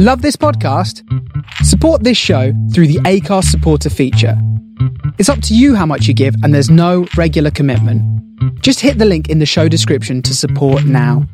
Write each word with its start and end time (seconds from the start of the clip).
Love 0.00 0.22
this 0.22 0.36
podcast? 0.36 1.02
Support 1.64 2.04
this 2.04 2.16
show 2.16 2.52
through 2.72 2.86
the 2.86 3.00
Anchor's 3.04 3.48
supporter 3.48 3.90
feature. 3.90 4.40
It's 5.18 5.28
up 5.28 5.42
to 5.42 5.56
you 5.56 5.74
how 5.74 5.86
much 5.86 6.06
you 6.06 6.14
give, 6.14 6.36
and 6.44 6.54
there's 6.54 6.70
no 6.70 7.08
regular 7.16 7.50
commitment. 7.50 8.00
Just 8.62 8.78
hit 8.78 8.98
the 8.98 9.04
link 9.04 9.28
in 9.28 9.40
the 9.40 9.44
show 9.44 9.66
description 9.66 10.22
to 10.22 10.36
support 10.36 10.84
now. 10.84 11.26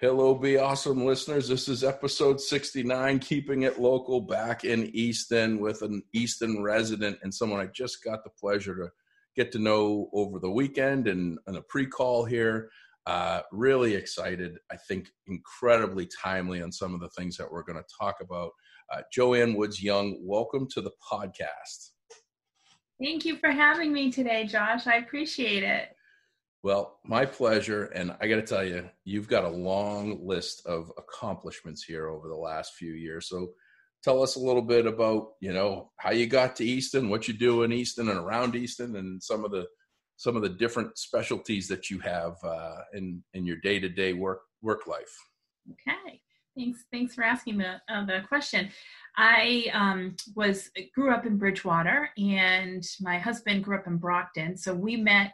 Hello, 0.00 0.34
be 0.34 0.56
awesome 0.56 1.04
listeners. 1.04 1.46
This 1.46 1.68
is 1.68 1.84
episode 1.84 2.40
69, 2.40 3.18
keeping 3.18 3.64
it 3.64 3.78
local 3.78 4.22
back 4.22 4.64
in 4.64 4.86
Easton 4.94 5.60
with 5.60 5.82
an 5.82 6.02
Easton 6.14 6.62
resident 6.62 7.18
and 7.22 7.34
someone 7.34 7.60
I 7.60 7.66
just 7.66 8.02
got 8.02 8.24
the 8.24 8.30
pleasure 8.30 8.74
to 8.76 8.90
get 9.36 9.52
to 9.52 9.58
know 9.58 10.08
over 10.14 10.38
the 10.38 10.50
weekend 10.50 11.06
and, 11.06 11.38
and 11.46 11.58
a 11.58 11.60
pre 11.60 11.84
call 11.84 12.24
here. 12.24 12.70
Uh, 13.06 13.40
really 13.52 13.94
excited. 13.94 14.58
I 14.70 14.76
think 14.76 15.08
incredibly 15.28 16.08
timely 16.22 16.60
on 16.60 16.72
some 16.72 16.92
of 16.92 17.00
the 17.00 17.08
things 17.10 17.36
that 17.36 17.50
we're 17.50 17.62
going 17.62 17.78
to 17.78 17.94
talk 18.00 18.16
about. 18.20 18.50
Uh, 18.92 19.02
Joanne 19.12 19.54
Woods 19.54 19.80
Young, 19.80 20.18
welcome 20.22 20.66
to 20.70 20.80
the 20.80 20.90
podcast. 21.10 21.90
Thank 23.00 23.24
you 23.24 23.36
for 23.36 23.50
having 23.50 23.92
me 23.92 24.10
today, 24.10 24.44
Josh. 24.44 24.86
I 24.86 24.96
appreciate 24.96 25.62
it. 25.62 25.90
Well, 26.64 26.98
my 27.04 27.26
pleasure. 27.26 27.84
And 27.84 28.16
I 28.20 28.26
got 28.26 28.36
to 28.36 28.42
tell 28.42 28.64
you, 28.64 28.88
you've 29.04 29.28
got 29.28 29.44
a 29.44 29.48
long 29.48 30.26
list 30.26 30.66
of 30.66 30.90
accomplishments 30.98 31.84
here 31.84 32.08
over 32.08 32.26
the 32.26 32.34
last 32.34 32.74
few 32.74 32.92
years. 32.92 33.28
So 33.28 33.50
tell 34.02 34.20
us 34.20 34.34
a 34.34 34.40
little 34.40 34.62
bit 34.62 34.84
about, 34.84 35.34
you 35.40 35.52
know, 35.52 35.92
how 35.98 36.10
you 36.10 36.26
got 36.26 36.56
to 36.56 36.64
Easton, 36.64 37.08
what 37.08 37.28
you 37.28 37.34
do 37.34 37.62
in 37.62 37.72
Easton 37.72 38.08
and 38.08 38.18
around 38.18 38.56
Easton, 38.56 38.96
and 38.96 39.22
some 39.22 39.44
of 39.44 39.52
the 39.52 39.66
some 40.16 40.36
of 40.36 40.42
the 40.42 40.48
different 40.48 40.96
specialties 40.98 41.68
that 41.68 41.90
you 41.90 41.98
have 42.00 42.36
uh, 42.42 42.76
in 42.94 43.22
in 43.34 43.46
your 43.46 43.56
day 43.56 43.78
to 43.78 43.88
day 43.88 44.12
work 44.12 44.40
work 44.62 44.86
life. 44.86 45.14
Okay, 45.72 46.20
thanks. 46.56 46.84
Thanks 46.90 47.14
for 47.14 47.24
asking 47.24 47.58
the 47.58 47.80
uh, 47.88 48.04
the 48.06 48.22
question. 48.26 48.70
I 49.16 49.66
um, 49.72 50.16
was 50.34 50.70
grew 50.94 51.12
up 51.12 51.26
in 51.26 51.36
Bridgewater, 51.36 52.10
and 52.16 52.84
my 53.00 53.18
husband 53.18 53.64
grew 53.64 53.76
up 53.76 53.86
in 53.86 53.96
Brockton. 53.98 54.56
So 54.56 54.74
we 54.74 54.96
met 54.96 55.32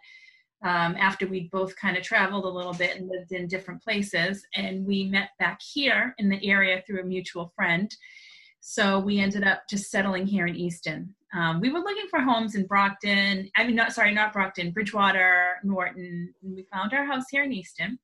um, 0.64 0.96
after 0.96 1.26
we'd 1.26 1.50
both 1.50 1.74
kind 1.76 1.96
of 1.96 2.02
traveled 2.02 2.44
a 2.44 2.48
little 2.48 2.74
bit 2.74 2.96
and 2.96 3.08
lived 3.08 3.32
in 3.32 3.48
different 3.48 3.82
places, 3.82 4.44
and 4.54 4.84
we 4.84 5.04
met 5.04 5.30
back 5.38 5.60
here 5.60 6.14
in 6.18 6.28
the 6.28 6.44
area 6.44 6.82
through 6.86 7.00
a 7.00 7.04
mutual 7.04 7.52
friend. 7.54 7.94
So 8.60 9.00
we 9.00 9.18
ended 9.18 9.44
up 9.44 9.62
just 9.68 9.90
settling 9.90 10.24
here 10.24 10.46
in 10.46 10.54
Easton. 10.54 11.16
Um, 11.34 11.60
we 11.60 11.70
were 11.70 11.80
looking 11.80 12.08
for 12.10 12.20
homes 12.20 12.54
in 12.54 12.66
Brockton. 12.66 13.50
I 13.56 13.64
mean, 13.64 13.74
not 13.74 13.92
sorry, 13.92 14.12
not 14.12 14.32
Brockton, 14.32 14.70
Bridgewater, 14.70 15.56
Norton. 15.64 16.34
We 16.42 16.66
found 16.70 16.92
our 16.92 17.06
house 17.06 17.24
here 17.30 17.44
in 17.44 17.52
Easton. 17.52 17.98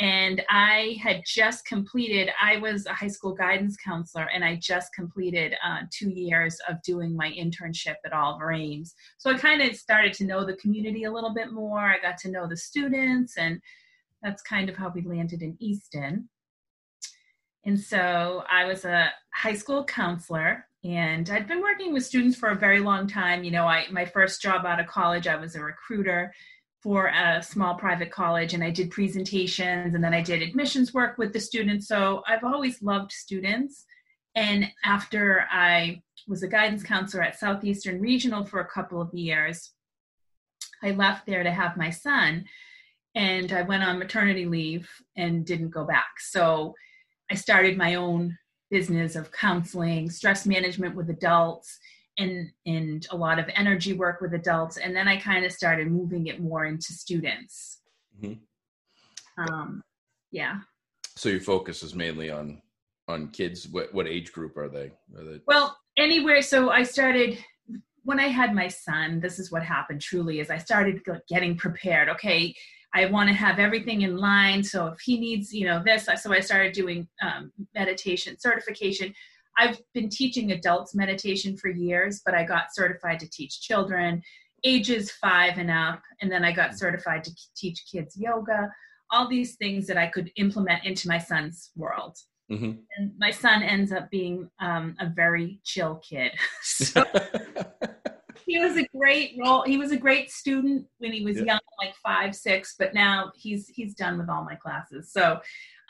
And 0.00 0.42
I 0.50 0.96
had 1.00 1.22
just 1.24 1.66
completed, 1.66 2.28
I 2.42 2.56
was 2.56 2.86
a 2.86 2.92
high 2.92 3.08
school 3.08 3.32
guidance 3.32 3.76
counselor, 3.76 4.28
and 4.34 4.44
I 4.44 4.56
just 4.56 4.92
completed 4.92 5.54
uh, 5.64 5.82
two 5.92 6.10
years 6.10 6.58
of 6.68 6.82
doing 6.82 7.14
my 7.14 7.30
internship 7.30 7.94
at 8.04 8.12
Oliver 8.12 8.52
Ames. 8.52 8.94
So 9.18 9.30
I 9.30 9.38
kind 9.38 9.62
of 9.62 9.76
started 9.76 10.12
to 10.14 10.24
know 10.24 10.44
the 10.44 10.56
community 10.56 11.04
a 11.04 11.12
little 11.12 11.32
bit 11.32 11.52
more. 11.52 11.78
I 11.78 12.00
got 12.00 12.18
to 12.18 12.30
know 12.30 12.48
the 12.48 12.56
students, 12.56 13.36
and 13.36 13.60
that's 14.20 14.42
kind 14.42 14.68
of 14.68 14.76
how 14.76 14.90
we 14.92 15.02
landed 15.02 15.42
in 15.42 15.56
Easton. 15.60 16.28
And 17.64 17.78
so 17.78 18.42
I 18.50 18.64
was 18.64 18.84
a 18.84 19.12
high 19.32 19.54
school 19.54 19.84
counselor 19.84 20.66
and 20.84 21.30
I'd 21.30 21.48
been 21.48 21.62
working 21.62 21.94
with 21.94 22.04
students 22.04 22.36
for 22.36 22.50
a 22.50 22.56
very 22.56 22.78
long 22.78 23.06
time. 23.06 23.42
You 23.42 23.50
know, 23.50 23.66
I 23.66 23.86
my 23.90 24.04
first 24.04 24.42
job 24.42 24.66
out 24.66 24.80
of 24.80 24.86
college, 24.86 25.26
I 25.26 25.36
was 25.36 25.56
a 25.56 25.60
recruiter 25.60 26.32
for 26.82 27.06
a 27.06 27.42
small 27.42 27.74
private 27.76 28.10
college 28.10 28.52
and 28.52 28.62
I 28.62 28.70
did 28.70 28.90
presentations 28.90 29.94
and 29.94 30.04
then 30.04 30.12
I 30.12 30.20
did 30.20 30.42
admissions 30.42 30.92
work 30.92 31.16
with 31.16 31.32
the 31.32 31.40
students. 31.40 31.88
So 31.88 32.22
I've 32.28 32.44
always 32.44 32.82
loved 32.82 33.10
students. 33.10 33.86
And 34.34 34.70
after 34.84 35.46
I 35.50 36.02
was 36.28 36.42
a 36.42 36.48
guidance 36.48 36.82
counselor 36.82 37.22
at 37.22 37.38
Southeastern 37.38 38.02
Regional 38.02 38.44
for 38.44 38.60
a 38.60 38.68
couple 38.68 39.00
of 39.00 39.14
years, 39.14 39.72
I 40.82 40.90
left 40.90 41.24
there 41.24 41.42
to 41.42 41.50
have 41.50 41.78
my 41.78 41.88
son 41.88 42.44
and 43.14 43.50
I 43.50 43.62
went 43.62 43.84
on 43.84 43.98
maternity 43.98 44.44
leave 44.44 44.90
and 45.16 45.46
didn't 45.46 45.70
go 45.70 45.84
back. 45.84 46.20
So 46.20 46.74
I 47.30 47.34
started 47.34 47.78
my 47.78 47.94
own 47.94 48.36
business 48.70 49.16
of 49.16 49.32
counseling, 49.32 50.10
stress 50.10 50.46
management 50.46 50.94
with 50.94 51.10
adults, 51.10 51.78
and 52.18 52.50
and 52.66 53.06
a 53.10 53.16
lot 53.16 53.38
of 53.38 53.46
energy 53.54 53.92
work 53.92 54.20
with 54.20 54.34
adults. 54.34 54.76
And 54.76 54.94
then 54.94 55.08
I 55.08 55.16
kind 55.16 55.44
of 55.44 55.52
started 55.52 55.90
moving 55.90 56.26
it 56.26 56.40
more 56.40 56.64
into 56.64 56.92
students. 56.92 57.80
Mm-hmm. 58.20 58.34
Um, 59.42 59.82
yeah. 60.30 60.60
So 61.16 61.28
your 61.28 61.40
focus 61.40 61.82
is 61.82 61.94
mainly 61.94 62.30
on 62.30 62.60
on 63.08 63.28
kids. 63.28 63.68
What 63.68 63.92
what 63.92 64.06
age 64.06 64.32
group 64.32 64.56
are 64.56 64.68
they? 64.68 64.92
Are 65.16 65.24
they- 65.24 65.40
well, 65.46 65.76
anywhere. 65.96 66.42
So 66.42 66.70
I 66.70 66.82
started 66.82 67.38
when 68.04 68.20
I 68.20 68.28
had 68.28 68.54
my 68.54 68.68
son. 68.68 69.20
This 69.20 69.38
is 69.38 69.50
what 69.50 69.62
happened. 69.62 70.00
Truly, 70.00 70.40
is 70.40 70.50
I 70.50 70.58
started 70.58 71.02
getting 71.28 71.56
prepared. 71.56 72.08
Okay, 72.10 72.54
I 72.94 73.06
want 73.06 73.28
to 73.28 73.34
have 73.34 73.58
everything 73.58 74.02
in 74.02 74.16
line. 74.16 74.62
So 74.62 74.86
if 74.86 75.00
he 75.00 75.18
needs, 75.18 75.52
you 75.52 75.66
know, 75.66 75.82
this, 75.84 76.08
so 76.22 76.32
I 76.32 76.40
started 76.40 76.72
doing 76.72 77.08
um, 77.20 77.50
meditation 77.74 78.38
certification. 78.38 79.12
I've 79.58 79.80
been 79.92 80.08
teaching 80.08 80.52
adults 80.52 80.94
meditation 80.94 81.56
for 81.56 81.68
years, 81.68 82.22
but 82.24 82.34
I 82.34 82.44
got 82.44 82.74
certified 82.74 83.20
to 83.20 83.30
teach 83.30 83.60
children 83.60 84.22
ages 84.64 85.10
five 85.10 85.58
and 85.58 85.70
up. 85.70 86.00
And 86.20 86.32
then 86.32 86.44
I 86.44 86.52
got 86.52 86.78
certified 86.78 87.22
to 87.24 87.30
teach 87.54 87.84
kids 87.90 88.16
yoga, 88.16 88.72
all 89.10 89.28
these 89.28 89.56
things 89.56 89.86
that 89.86 89.98
I 89.98 90.06
could 90.06 90.30
implement 90.36 90.84
into 90.84 91.06
my 91.06 91.18
son's 91.18 91.70
world. 91.76 92.16
Mm-hmm. 92.50 92.72
And 92.96 93.12
my 93.18 93.30
son 93.30 93.62
ends 93.62 93.92
up 93.92 94.10
being 94.10 94.50
um, 94.60 94.96
a 95.00 95.08
very 95.08 95.60
chill 95.64 96.00
kid. 96.08 96.32
so 96.62 97.04
he 98.46 98.58
was 98.58 98.76
a 98.76 98.86
great 98.96 99.36
role. 99.40 99.62
He 99.62 99.76
was 99.76 99.92
a 99.92 99.96
great 99.96 100.30
student 100.30 100.86
when 100.98 101.12
he 101.12 101.24
was 101.24 101.36
yeah. 101.36 101.44
young, 101.44 101.60
like 101.78 101.94
five, 102.02 102.34
six, 102.34 102.74
but 102.78 102.94
now 102.94 103.32
he's 103.36 103.68
he's 103.68 103.94
done 103.94 104.18
with 104.18 104.28
all 104.28 104.44
my 104.44 104.54
classes. 104.54 105.12
So 105.12 105.40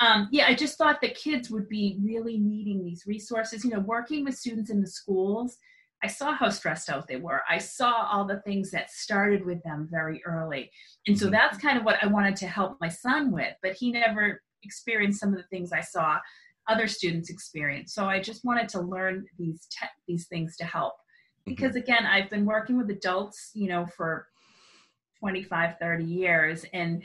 um, 0.01 0.29
yeah, 0.33 0.47
I 0.47 0.55
just 0.55 0.77
thought 0.77 1.01
that 1.03 1.15
kids 1.15 1.51
would 1.51 1.69
be 1.69 1.99
really 2.03 2.39
needing 2.39 2.85
these 2.85 3.05
resources. 3.07 3.65
You 3.65 3.71
know, 3.71 3.81
working 3.81 4.25
with 4.25 4.37
students 4.37 4.71
in 4.71 4.81
the 4.81 4.89
schools, 4.89 5.57
I 6.03 6.07
saw 6.07 6.35
how 6.35 6.51
stressed 6.51 6.91
out 6.91 7.07
they 7.09 7.17
were. 7.17 7.43
I 7.49 7.59
saw 7.59 8.09
all 8.11 8.27
the 8.27 8.41
things 8.41 8.71
that 8.73 8.91
started 8.91 9.45
with 9.45 9.63
them 9.63 9.89
very 9.91 10.23
early. 10.27 10.71
And 11.07 11.19
so 11.19 11.27
mm-hmm. 11.27 11.33
that's 11.33 11.59
kind 11.59 11.79
of 11.79 11.85
what 11.85 11.97
I 12.03 12.07
wanted 12.07 12.37
to 12.37 12.47
help 12.47 12.77
my 12.81 12.89
son 12.89 13.33
with, 13.33 13.55
but 13.63 13.73
he 13.73 13.91
never 13.91 14.43
experienced 14.65 15.21
some 15.21 15.31
of 15.31 15.37
the 15.37 15.47
things 15.51 15.73
I 15.73 15.81
saw 15.81 16.19
other 16.69 16.89
students 16.89 17.31
experience. 17.31 17.95
So 17.95 18.07
I 18.07 18.21
just 18.21 18.45
wanted 18.45 18.69
to 18.71 18.81
learn 18.81 19.25
these 19.39 19.67
te- 19.71 19.87
these 20.07 20.27
things 20.29 20.57
to 20.59 20.65
help 20.65 20.95
because 21.47 21.71
mm-hmm. 21.71 21.79
again 21.79 22.07
i've 22.07 22.31
been 22.31 22.45
working 22.45 22.77
with 22.77 22.91
adults 22.91 23.51
you 23.55 23.69
know 23.69 23.87
for 23.97 24.27
25 25.21 25.77
30 25.81 26.05
years 26.05 26.65
and 26.73 27.03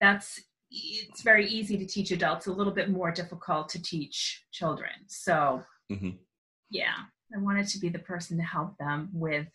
that's 0.00 0.40
it's 0.70 1.22
very 1.22 1.48
easy 1.48 1.78
to 1.78 1.86
teach 1.86 2.10
adults 2.10 2.46
a 2.46 2.52
little 2.52 2.72
bit 2.72 2.90
more 2.90 3.10
difficult 3.10 3.68
to 3.68 3.82
teach 3.82 4.44
children 4.52 4.90
so 5.06 5.62
mm-hmm. 5.90 6.10
yeah 6.70 6.94
i 7.34 7.38
wanted 7.38 7.66
to 7.66 7.78
be 7.78 7.88
the 7.88 7.98
person 7.98 8.36
to 8.36 8.42
help 8.42 8.76
them 8.78 9.08
with 9.12 9.46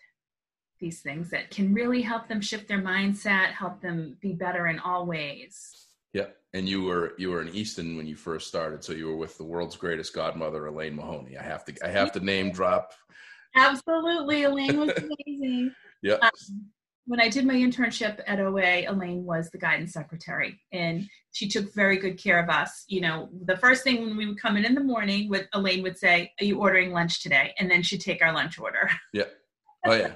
these 0.79 1.01
things 1.01 1.29
that 1.29 1.49
can 1.49 1.73
really 1.73 2.01
help 2.01 2.27
them 2.27 2.41
shift 2.41 2.67
their 2.67 2.81
mindset 2.81 3.51
help 3.51 3.81
them 3.81 4.17
be 4.21 4.33
better 4.33 4.67
in 4.67 4.79
all 4.79 5.05
ways 5.05 5.87
yeah 6.13 6.27
and 6.53 6.67
you 6.67 6.83
were 6.83 7.13
you 7.17 7.29
were 7.29 7.41
in 7.41 7.49
easton 7.49 7.95
when 7.95 8.07
you 8.07 8.15
first 8.15 8.47
started 8.47 8.83
so 8.83 8.91
you 8.91 9.07
were 9.07 9.15
with 9.15 9.37
the 9.37 9.43
world's 9.43 9.75
greatest 9.75 10.13
godmother 10.13 10.65
elaine 10.65 10.95
mahoney 10.95 11.37
i 11.37 11.43
have 11.43 11.63
to 11.63 11.73
i 11.85 11.89
have 11.89 12.11
to 12.11 12.19
name 12.19 12.51
drop 12.51 12.91
Absolutely. 13.55 14.43
Elaine 14.43 14.79
was 14.79 14.91
amazing. 14.97 15.73
yeah. 16.01 16.15
Um, 16.15 16.31
when 17.05 17.19
I 17.19 17.27
did 17.27 17.45
my 17.45 17.55
internship 17.55 18.21
at 18.27 18.39
OA, 18.39 18.85
Elaine 18.87 19.25
was 19.25 19.49
the 19.49 19.57
guidance 19.57 19.91
secretary 19.91 20.59
and 20.71 21.05
she 21.33 21.49
took 21.49 21.73
very 21.73 21.97
good 21.97 22.17
care 22.17 22.41
of 22.41 22.49
us. 22.49 22.85
You 22.87 23.01
know, 23.01 23.29
the 23.45 23.57
first 23.57 23.83
thing 23.83 24.01
when 24.01 24.15
we 24.15 24.25
would 24.25 24.39
come 24.39 24.55
in 24.55 24.63
in 24.63 24.73
the 24.73 24.83
morning 24.83 25.29
with 25.29 25.47
Elaine 25.53 25.83
would 25.83 25.97
say, 25.97 26.31
"Are 26.39 26.45
you 26.45 26.59
ordering 26.59 26.93
lunch 26.93 27.21
today?" 27.21 27.53
and 27.59 27.69
then 27.69 27.83
she'd 27.83 28.01
take 28.01 28.23
our 28.23 28.33
lunch 28.33 28.57
order. 28.59 28.89
Yeah. 29.13 29.25
Oh 29.85 29.93
yeah. 29.93 30.13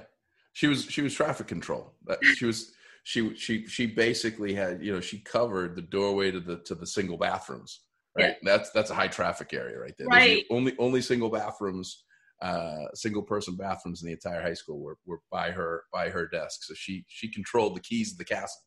she 0.54 0.66
was 0.66 0.84
she 0.84 1.02
was 1.02 1.12
traffic 1.12 1.46
control. 1.46 1.92
She 2.36 2.46
was 2.46 2.72
she 3.04 3.34
she 3.36 3.66
she 3.66 3.84
basically 3.86 4.54
had, 4.54 4.82
you 4.82 4.94
know, 4.94 5.00
she 5.00 5.18
covered 5.18 5.76
the 5.76 5.82
doorway 5.82 6.30
to 6.30 6.40
the 6.40 6.58
to 6.60 6.74
the 6.74 6.86
single 6.86 7.18
bathrooms. 7.18 7.80
Right? 8.16 8.28
Yeah. 8.28 8.34
That's 8.42 8.70
that's 8.70 8.90
a 8.90 8.94
high 8.94 9.08
traffic 9.08 9.52
area 9.52 9.78
right 9.78 9.94
there. 9.98 10.06
Right. 10.08 10.46
The 10.48 10.54
only 10.54 10.74
only 10.78 11.02
single 11.02 11.28
bathrooms 11.28 12.02
uh, 12.40 12.86
single 12.94 13.22
person 13.22 13.56
bathrooms 13.56 14.02
in 14.02 14.06
the 14.06 14.12
entire 14.12 14.42
high 14.42 14.54
school 14.54 14.80
were, 14.80 14.98
were 15.06 15.20
by 15.30 15.50
her 15.50 15.84
by 15.92 16.08
her 16.08 16.28
desk. 16.28 16.64
So 16.64 16.74
she 16.74 17.04
she 17.08 17.30
controlled 17.30 17.76
the 17.76 17.80
keys 17.80 18.12
of 18.12 18.18
the 18.18 18.24
castle. 18.24 18.62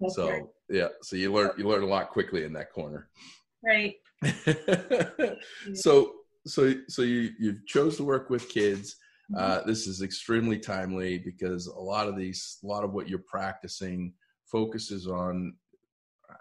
That's 0.00 0.14
so 0.14 0.30
right. 0.30 0.42
yeah, 0.68 0.88
so 1.02 1.16
you 1.16 1.32
learn 1.32 1.50
you 1.56 1.66
learn 1.66 1.82
a 1.82 1.86
lot 1.86 2.10
quickly 2.10 2.44
in 2.44 2.52
that 2.54 2.72
corner. 2.72 3.08
Right. 3.64 3.94
so 5.74 6.12
so 6.46 6.74
so 6.88 7.02
you 7.02 7.30
you 7.38 7.56
chose 7.66 7.96
to 7.96 8.04
work 8.04 8.30
with 8.30 8.48
kids. 8.48 8.96
Mm-hmm. 9.32 9.42
Uh, 9.42 9.60
this 9.66 9.88
is 9.88 10.02
extremely 10.02 10.58
timely 10.58 11.18
because 11.18 11.66
a 11.66 11.80
lot 11.80 12.06
of 12.06 12.16
these 12.16 12.58
a 12.62 12.66
lot 12.66 12.84
of 12.84 12.92
what 12.92 13.08
you're 13.08 13.24
practicing 13.26 14.12
focuses 14.44 15.08
on 15.08 15.54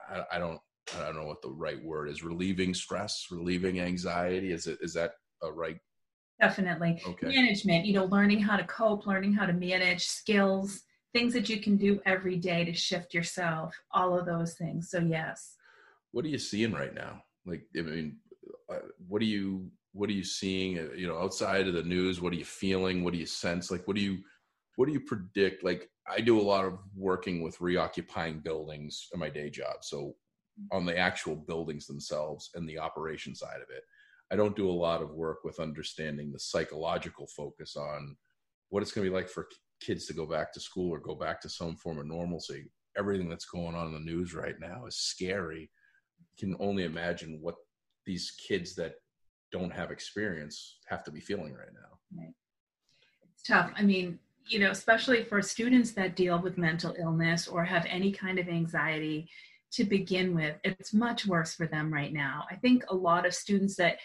I, 0.09 0.23
I 0.33 0.39
don't 0.39 0.59
I 0.95 1.05
don't 1.05 1.15
know 1.15 1.25
what 1.25 1.41
the 1.41 1.49
right 1.49 1.83
word 1.83 2.09
is, 2.09 2.23
relieving 2.23 2.73
stress, 2.73 3.27
relieving 3.31 3.79
anxiety. 3.79 4.51
Is 4.51 4.67
it 4.67 4.77
is 4.81 4.93
that 4.93 5.13
a 5.41 5.51
right? 5.51 5.77
Definitely. 6.39 7.01
Okay. 7.07 7.27
Management, 7.27 7.85
you 7.85 7.93
know, 7.93 8.05
learning 8.05 8.39
how 8.39 8.57
to 8.57 8.63
cope, 8.65 9.07
learning 9.07 9.33
how 9.33 9.45
to 9.45 9.53
manage 9.53 10.05
skills, 10.05 10.81
things 11.13 11.33
that 11.33 11.47
you 11.49 11.61
can 11.61 11.77
do 11.77 11.99
every 12.05 12.35
day 12.35 12.65
to 12.65 12.73
shift 12.73 13.13
yourself, 13.13 13.73
all 13.91 14.17
of 14.17 14.25
those 14.25 14.55
things. 14.55 14.89
So 14.89 14.99
yes. 14.99 15.55
What 16.11 16.25
are 16.25 16.29
you 16.29 16.37
seeing 16.37 16.73
right 16.73 16.93
now? 16.93 17.23
Like, 17.45 17.63
I 17.77 17.81
mean, 17.81 18.17
uh, 18.69 18.79
what 19.07 19.21
are 19.21 19.25
you 19.25 19.69
what 19.93 20.09
are 20.09 20.13
you 20.13 20.25
seeing? 20.25 20.77
Uh, 20.77 20.93
you 20.93 21.07
know, 21.07 21.17
outside 21.17 21.67
of 21.67 21.73
the 21.73 21.83
news, 21.83 22.19
what 22.19 22.33
are 22.33 22.37
you 22.37 22.45
feeling? 22.45 23.03
What 23.03 23.13
do 23.13 23.19
you 23.19 23.25
sense? 23.25 23.71
Like, 23.71 23.87
what 23.87 23.95
do 23.95 24.01
you 24.01 24.17
what 24.75 24.87
do 24.87 24.91
you 24.91 24.99
predict? 24.99 25.63
Like, 25.63 25.89
I 26.05 26.19
do 26.19 26.39
a 26.39 26.41
lot 26.41 26.65
of 26.65 26.79
working 26.95 27.41
with 27.41 27.61
reoccupying 27.61 28.39
buildings 28.39 29.07
in 29.13 29.19
my 29.21 29.29
day 29.29 29.49
job. 29.49 29.77
So, 29.81 30.15
on 30.71 30.85
the 30.85 30.97
actual 30.97 31.35
buildings 31.35 31.87
themselves 31.87 32.49
and 32.55 32.67
the 32.67 32.77
operation 32.77 33.35
side 33.35 33.61
of 33.61 33.69
it, 33.69 33.83
I 34.31 34.35
don't 34.35 34.55
do 34.55 34.69
a 34.69 34.71
lot 34.71 35.01
of 35.01 35.11
work 35.11 35.43
with 35.43 35.59
understanding 35.59 36.31
the 36.31 36.39
psychological 36.39 37.27
focus 37.27 37.75
on 37.75 38.15
what 38.69 38.81
it's 38.81 38.91
going 38.91 39.05
to 39.05 39.11
be 39.11 39.15
like 39.15 39.29
for 39.29 39.47
kids 39.79 40.05
to 40.07 40.13
go 40.13 40.25
back 40.25 40.51
to 40.53 40.59
school 40.59 40.91
or 40.91 40.99
go 40.99 41.15
back 41.15 41.39
to 41.41 41.49
some 41.49 41.75
form 41.75 41.99
of 41.99 42.07
normalcy. 42.07 42.65
Everything 42.97 43.29
that's 43.29 43.45
going 43.45 43.75
on 43.75 43.87
in 43.87 43.93
the 43.93 43.99
news 43.99 44.33
right 44.33 44.59
now 44.59 44.85
is 44.87 44.95
scary. 44.95 45.69
You 46.19 46.47
can 46.47 46.57
only 46.59 46.83
imagine 46.83 47.39
what 47.41 47.55
these 48.05 48.31
kids 48.31 48.75
that 48.75 48.95
don't 49.51 49.71
have 49.73 49.91
experience 49.91 50.79
have 50.87 51.03
to 51.03 51.11
be 51.11 51.19
feeling 51.19 51.53
right 51.53 51.73
now. 51.73 52.27
It's 53.33 53.43
tough. 53.43 53.71
I 53.77 53.83
mean, 53.83 54.19
you 54.47 54.59
know, 54.59 54.71
especially 54.71 55.23
for 55.23 55.41
students 55.41 55.91
that 55.91 56.15
deal 56.15 56.41
with 56.41 56.57
mental 56.57 56.95
illness 56.99 57.47
or 57.47 57.63
have 57.63 57.85
any 57.89 58.11
kind 58.11 58.39
of 58.39 58.47
anxiety 58.47 59.29
to 59.75 59.83
begin 59.83 60.35
with, 60.35 60.55
it's 60.63 60.93
much 60.93 61.25
worse 61.25 61.53
for 61.53 61.67
them 61.67 61.93
right 61.93 62.13
now. 62.13 62.43
I 62.49 62.55
think 62.55 62.83
a 62.89 62.95
lot 62.95 63.25
of 63.25 63.33
students 63.33 63.75
that 63.77 63.97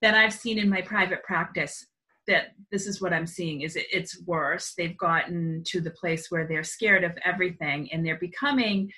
that 0.00 0.14
I've 0.14 0.32
seen 0.32 0.58
in 0.58 0.68
my 0.68 0.82
private 0.82 1.22
practice 1.22 1.86
that 2.26 2.52
this 2.72 2.86
is 2.86 3.00
what 3.00 3.12
I'm 3.12 3.26
seeing 3.26 3.60
is 3.60 3.76
it, 3.76 3.86
it's 3.92 4.20
worse. 4.26 4.74
They've 4.76 4.96
gotten 4.96 5.62
to 5.66 5.80
the 5.80 5.92
place 5.92 6.26
where 6.28 6.46
they're 6.46 6.64
scared 6.64 7.04
of 7.04 7.12
everything 7.24 7.88
and 7.92 8.04
they're 8.04 8.18
becoming 8.18 8.90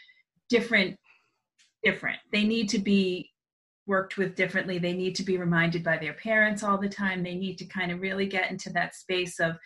different 0.48 0.96
different. 1.82 2.18
They 2.32 2.44
need 2.44 2.70
to 2.70 2.78
be 2.78 3.30
worked 3.86 4.16
with 4.16 4.34
differently. 4.34 4.78
They 4.78 4.94
need 4.94 5.14
to 5.16 5.22
be 5.22 5.36
reminded 5.36 5.84
by 5.84 5.98
their 5.98 6.14
parents 6.14 6.62
all 6.62 6.78
the 6.78 6.88
time. 6.88 7.22
They 7.22 7.34
need 7.34 7.58
to 7.58 7.66
kind 7.66 7.92
of 7.92 8.00
really 8.00 8.26
get 8.26 8.50
into 8.50 8.70
that 8.70 8.94
space 8.94 9.38
of 9.40 9.56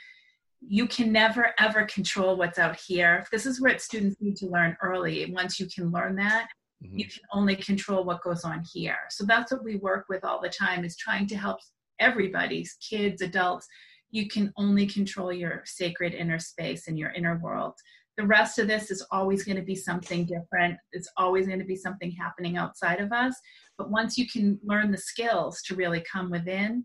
you 0.61 0.87
can 0.87 1.13
never 1.13 1.53
ever 1.59 1.85
control 1.85 2.37
what's 2.37 2.59
out 2.59 2.79
here. 2.79 3.25
This 3.31 3.47
is 3.47 3.61
what 3.61 3.81
students 3.81 4.17
need 4.21 4.37
to 4.37 4.47
learn 4.47 4.77
early. 4.83 5.31
Once 5.33 5.59
you 5.61 5.67
can 5.67 5.91
learn 5.91 6.17
that, 6.17 6.49
mm-hmm. 6.85 6.99
you 6.99 7.05
can 7.05 7.23
only 7.33 7.57
control 7.57 8.05
what 8.05 8.23
goes 8.23 8.45
on 8.45 8.63
here. 8.73 8.99
So 9.11 9.25
that's 9.25 9.53
what 9.53 9.65
we 9.65 9.77
work 9.77 10.07
with 10.09 10.25
all 10.25 10.41
the 10.41 10.49
time 10.49 10.85
is 10.85 10.97
trying 10.97 11.27
to 11.29 11.37
help 11.37 11.59
everybody's 12.01 12.77
kids, 12.89 13.23
adults. 13.23 13.67
You 14.11 14.29
can 14.29 14.53
only 14.57 14.87
control 14.87 15.33
your 15.33 15.63
sacred 15.65 16.15
inner 16.15 16.39
space 16.39 16.89
and 16.89 16.99
your 16.99 17.11
inner 17.11 17.39
world 17.43 17.75
the 18.19 18.27
rest 18.27 18.59
of 18.59 18.67
this 18.67 18.91
is 18.91 19.07
always 19.13 19.45
going 19.45 19.57
to 19.57 19.63
be 19.63 19.77
something 19.77 20.27
different. 20.27 20.77
It's 20.93 21.09
always 21.17 21.47
going 21.47 21.61
to 21.61 21.65
be 21.65 21.77
something 21.77 22.11
happening 22.11 22.57
outside 22.57 23.01
of 23.01 23.13
us. 23.13 23.35
But 23.79 23.91
once 23.91 24.19
you 24.19 24.29
can 24.29 24.59
learn 24.65 24.91
the 24.91 24.99
skills 24.99 25.63
to 25.63 25.77
really 25.77 26.05
come 26.13 26.29
within, 26.29 26.85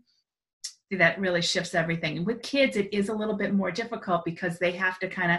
that 0.96 1.20
really 1.20 1.42
shifts 1.42 1.74
everything. 1.74 2.18
And 2.18 2.26
with 2.26 2.42
kids, 2.42 2.76
it 2.76 2.92
is 2.92 3.08
a 3.08 3.14
little 3.14 3.36
bit 3.36 3.54
more 3.54 3.70
difficult 3.70 4.24
because 4.24 4.58
they 4.58 4.72
have 4.72 4.98
to 5.00 5.08
kind 5.08 5.32
of 5.32 5.38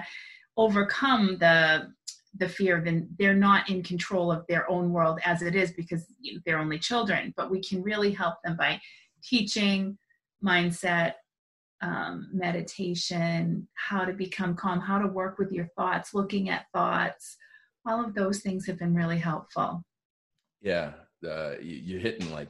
overcome 0.57 1.37
the 1.39 1.93
the 2.37 2.49
fear 2.49 2.81
then 2.83 3.07
they're 3.17 3.33
not 3.33 3.69
in 3.69 3.81
control 3.81 4.29
of 4.29 4.45
their 4.49 4.69
own 4.69 4.91
world 4.91 5.19
as 5.23 5.41
it 5.41 5.55
is 5.55 5.71
because 5.71 6.05
they're 6.45 6.59
only 6.59 6.77
children 6.77 7.33
but 7.37 7.49
we 7.49 7.61
can 7.61 7.81
really 7.81 8.11
help 8.11 8.35
them 8.43 8.57
by 8.57 8.77
teaching 9.23 9.97
mindset 10.43 11.13
um, 11.81 12.29
meditation, 12.33 13.67
how 13.73 14.05
to 14.05 14.13
become 14.13 14.55
calm, 14.55 14.79
how 14.79 14.99
to 14.99 15.07
work 15.07 15.37
with 15.37 15.51
your 15.51 15.67
thoughts, 15.75 16.13
looking 16.13 16.49
at 16.49 16.65
thoughts. 16.73 17.37
All 17.85 18.03
of 18.03 18.15
those 18.15 18.39
things 18.39 18.65
have 18.65 18.79
been 18.79 18.95
really 18.95 19.17
helpful. 19.17 19.83
Yeah, 20.61 20.93
uh, 21.27 21.53
you, 21.61 21.97
are 21.97 22.01
hitting 22.01 22.31
like 22.31 22.49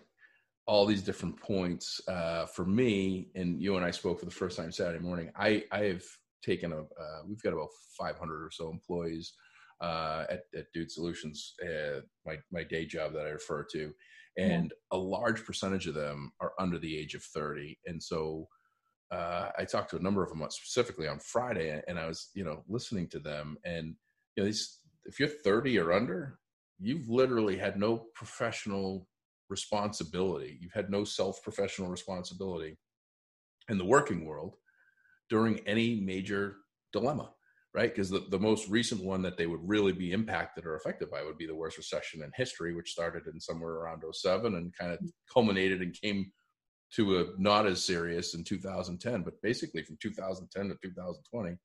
all 0.68 0.86
these 0.86 1.04
different 1.04 1.40
points. 1.40 2.02
Uh, 2.08 2.46
for 2.46 2.66
me, 2.66 3.30
and 3.36 3.62
you 3.62 3.76
and 3.76 3.86
I 3.86 3.92
spoke 3.92 4.20
for 4.20 4.26
the 4.26 4.32
first 4.32 4.58
time 4.58 4.72
Saturday 4.72 5.04
morning. 5.04 5.32
I 5.38 5.64
I 5.72 5.84
have 5.86 6.04
taken 6.44 6.72
a. 6.72 6.80
Uh, 6.80 7.22
we've 7.28 7.42
got 7.42 7.54
about 7.54 7.70
500 7.98 8.44
or 8.44 8.52
so 8.52 8.70
employees 8.70 9.34
uh, 9.82 10.26
at, 10.30 10.44
at 10.56 10.72
Dude 10.74 10.92
Solutions, 10.92 11.54
uh, 11.64 12.02
my 12.26 12.38
my 12.52 12.64
day 12.64 12.86
job 12.86 13.14
that 13.14 13.26
I 13.26 13.30
refer 13.30 13.64
to, 13.72 13.94
and 14.38 14.72
yeah. 14.72 14.98
a 14.98 15.00
large 15.00 15.46
percentage 15.46 15.88
of 15.88 15.94
them 15.94 16.32
are 16.40 16.54
under 16.60 16.80
the 16.80 16.98
age 16.98 17.14
of 17.14 17.24
30, 17.24 17.78
and 17.86 18.02
so 18.02 18.48
uh, 19.12 19.50
I 19.58 19.66
talked 19.66 19.92
to 19.92 19.98
a 19.98 20.02
number 20.02 20.24
of 20.24 20.30
them 20.30 20.46
specifically 20.50 21.08
on 21.08 21.20
Friday, 21.20 21.82
and 21.88 22.00
I 22.00 22.08
was, 22.08 22.30
you 22.34 22.44
know, 22.44 22.64
listening 22.68 23.08
to 23.10 23.20
them, 23.20 23.58
and 23.64 23.96
you 24.36 24.44
know, 24.44 24.46
these, 24.46 24.80
if 25.06 25.20
you're 25.20 25.30
30 25.30 25.78
or 25.80 25.94
under, 25.94 26.40
you've 26.80 27.08
literally 27.08 27.58
had 27.58 27.78
no 27.78 28.06
professional 28.16 29.08
responsibility. 29.50 30.58
You've 30.62 30.74
had 30.74 30.90
no 30.90 31.04
self-professional 31.04 31.90
responsibility 31.90 32.78
in 33.70 33.78
the 33.78 33.86
working 33.86 34.26
world 34.26 34.56
during 35.30 35.60
any 35.68 36.00
major 36.02 36.58
dilemma, 36.94 37.32
right? 37.74 37.94
Because 37.94 38.10
the, 38.10 38.26
the 38.30 38.40
most 38.40 38.70
recent 38.70 39.04
one 39.04 39.22
that 39.24 39.38
they 39.38 39.48
would 39.48 39.62
really 39.64 39.92
be 39.92 40.12
impacted 40.12 40.66
or 40.66 40.76
affected 40.76 41.10
by 41.10 41.24
would 41.24 41.38
be 41.38 41.48
the 41.48 41.56
worst 41.56 41.78
recession 41.78 42.22
in 42.24 42.32
history, 42.36 42.76
which 42.76 42.92
started 42.92 43.24
in 43.32 43.40
somewhere 43.40 43.74
around 43.74 44.04
07 44.10 44.56
and 44.56 44.76
kind 44.78 44.92
of 44.92 45.00
mm-hmm. 45.00 45.08
culminated 45.34 45.82
and 45.82 46.00
came 46.00 46.32
to 46.96 47.20
a 47.20 47.26
not 47.38 47.66
as 47.66 47.84
serious 47.84 48.36
in 48.36 48.44
2010, 48.44 49.24
but 49.24 49.42
basically 49.42 49.84
from 49.84 49.98
2010 50.02 50.70
to 50.70 50.76
2020, 50.82 51.50
you 51.50 51.58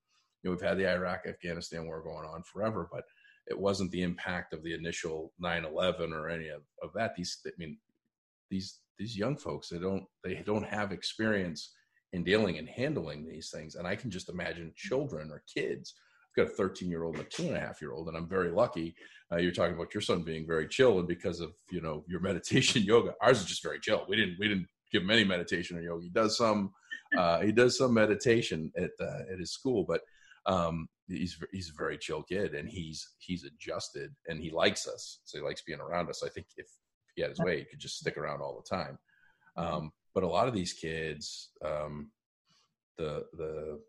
know, 0.43 0.51
we've 0.51 0.61
had 0.61 0.79
the 0.79 0.91
Iraq 0.91 1.27
Afghanistan 1.29 1.87
war 1.87 2.03
going 2.03 2.27
on 2.27 2.43
forever, 2.43 2.89
but 2.91 3.05
it 3.51 3.59
wasn't 3.59 3.91
the 3.91 4.03
impact 4.03 4.55
of 4.55 4.63
the 4.63 4.73
initial 4.73 5.33
9/11 5.43 6.13
or 6.13 6.31
any 6.31 6.49
of, 6.49 6.63
of 6.83 6.91
that. 6.95 7.15
These, 7.17 7.39
I 7.47 7.51
mean, 7.59 7.77
these 8.51 8.79
these 8.99 9.17
young 9.17 9.37
folks 9.37 9.69
they 9.69 9.79
don't 9.79 10.05
they 10.25 10.35
don't 10.47 10.67
have 10.67 10.93
experience 10.93 11.75
in 12.13 12.25
dealing 12.25 12.59
and 12.59 12.69
handling 12.69 13.27
these 13.27 13.51
things, 13.51 13.75
and 13.75 13.87
I 13.87 13.97
can 13.97 14.11
just 14.11 14.29
imagine 14.29 14.73
children 14.77 15.31
or 15.31 15.43
kids. 15.53 15.95
I've 16.39 16.47
got 16.47 16.53
a 16.53 16.57
13 16.57 16.89
year 16.89 17.03
old 17.03 17.17
and 17.17 17.27
a 17.27 17.29
two 17.29 17.49
and 17.49 17.57
a 17.57 17.61
half 17.61 17.83
year 17.83 17.93
old, 17.93 18.09
and 18.09 18.17
I'm 18.17 18.29
very 18.29 18.51
lucky. 18.51 18.95
Uh, 19.33 19.37
you're 19.37 19.53
talking 19.53 19.75
about 19.75 19.95
your 19.95 20.01
son 20.01 20.23
being 20.23 20.47
very 20.47 20.69
chill, 20.69 20.99
and 21.01 21.09
because 21.09 21.41
of 21.41 21.53
you 21.71 21.81
know 21.81 22.05
your 22.07 22.21
meditation 22.31 22.83
yoga, 22.83 23.15
ours 23.21 23.41
is 23.41 23.47
just 23.47 23.65
very 23.65 23.81
chill. 23.81 24.07
We 24.09 24.17
didn't 24.17 24.37
we 24.39 24.49
didn't 24.49 24.69
give 24.93 25.03
him 25.03 25.11
any 25.11 25.25
meditation 25.25 25.77
or 25.77 25.83
yoga. 25.83 26.05
He 26.05 26.11
does 26.11 26.37
some 26.37 26.73
uh, 27.19 27.41
he 27.41 27.51
does 27.51 27.77
some 27.77 27.93
meditation 27.93 28.73
at 28.77 28.91
uh, 29.01 29.33
at 29.33 29.41
his 29.41 29.53
school, 29.53 29.85
but 29.87 30.03
um, 30.47 30.89
he's 31.11 31.39
he's 31.53 31.71
a 31.71 31.77
very 31.77 31.99
chill 31.99 32.23
kid 32.23 32.55
and 32.55 32.69
he's 32.69 33.07
he's 33.19 33.45
adjusted 33.45 34.15
and 34.29 34.41
he 34.41 34.51
likes 34.51 34.87
us, 34.87 35.21
so 35.25 35.39
he 35.39 35.45
likes 35.45 35.63
being 35.63 35.81
around 35.81 36.09
us. 36.09 36.23
I 36.25 36.29
think 36.29 36.47
if 36.57 36.67
he 37.15 37.23
had 37.23 37.31
his 37.31 37.41
way, 37.41 37.59
he 37.59 37.65
could 37.65 37.81
just 37.81 37.99
stick 37.99 38.17
around 38.17 38.41
all 38.41 38.63
the 38.63 38.77
time. 38.77 38.99
Um, 39.57 39.93
but 40.15 40.23
a 40.23 40.29
lot 40.29 40.49
of 40.49 40.55
these 40.55 40.73
kids, 40.73 41.51
um, 41.65 42.11
the 42.99 43.27
the 43.35 43.81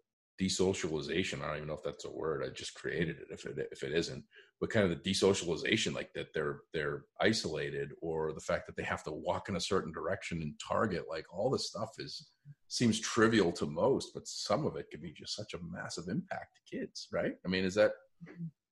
desocialization. 0.42 1.42
I 1.42 1.48
don't 1.48 1.58
even 1.58 1.68
know 1.68 1.76
if 1.76 1.84
that's 1.84 2.06
a 2.06 2.12
word. 2.12 2.44
I 2.44 2.50
just 2.50 2.74
created 2.74 3.18
it. 3.18 3.28
If 3.30 3.46
it 3.46 3.68
if 3.72 3.84
it 3.84 3.94
isn't, 3.94 4.24
but 4.62 4.70
kind 4.70 4.90
of 4.90 4.92
the 4.92 5.10
desocialization, 5.10 5.94
like 5.94 6.14
that 6.14 6.28
they're 6.36 6.60
they're 6.72 7.06
isolated, 7.20 7.90
or 8.00 8.32
the 8.32 8.40
fact 8.40 8.68
that 8.68 8.78
they 8.78 8.84
have 8.84 9.04
to 9.04 9.12
walk 9.12 9.50
in 9.50 9.56
a 9.56 9.60
certain 9.60 9.92
direction 9.92 10.42
and 10.44 10.54
target, 10.66 11.06
like 11.10 11.26
all 11.34 11.50
this 11.50 11.68
stuff 11.68 11.90
is 11.98 12.30
seems 12.68 13.00
trivial 13.00 13.52
to 13.52 13.66
most, 13.66 14.12
but 14.14 14.28
some 14.28 14.66
of 14.68 14.78
it 14.78 14.86
can 14.92 15.02
be 15.02 15.12
just 15.12 15.36
such 15.36 15.56
a 15.56 15.60
massive 15.76 16.08
impact 16.08 16.56
to 16.56 16.78
kids, 16.78 17.08
right? 17.12 17.34
I 17.44 17.50
mean, 17.50 17.66
is 17.66 17.76
that 17.76 17.92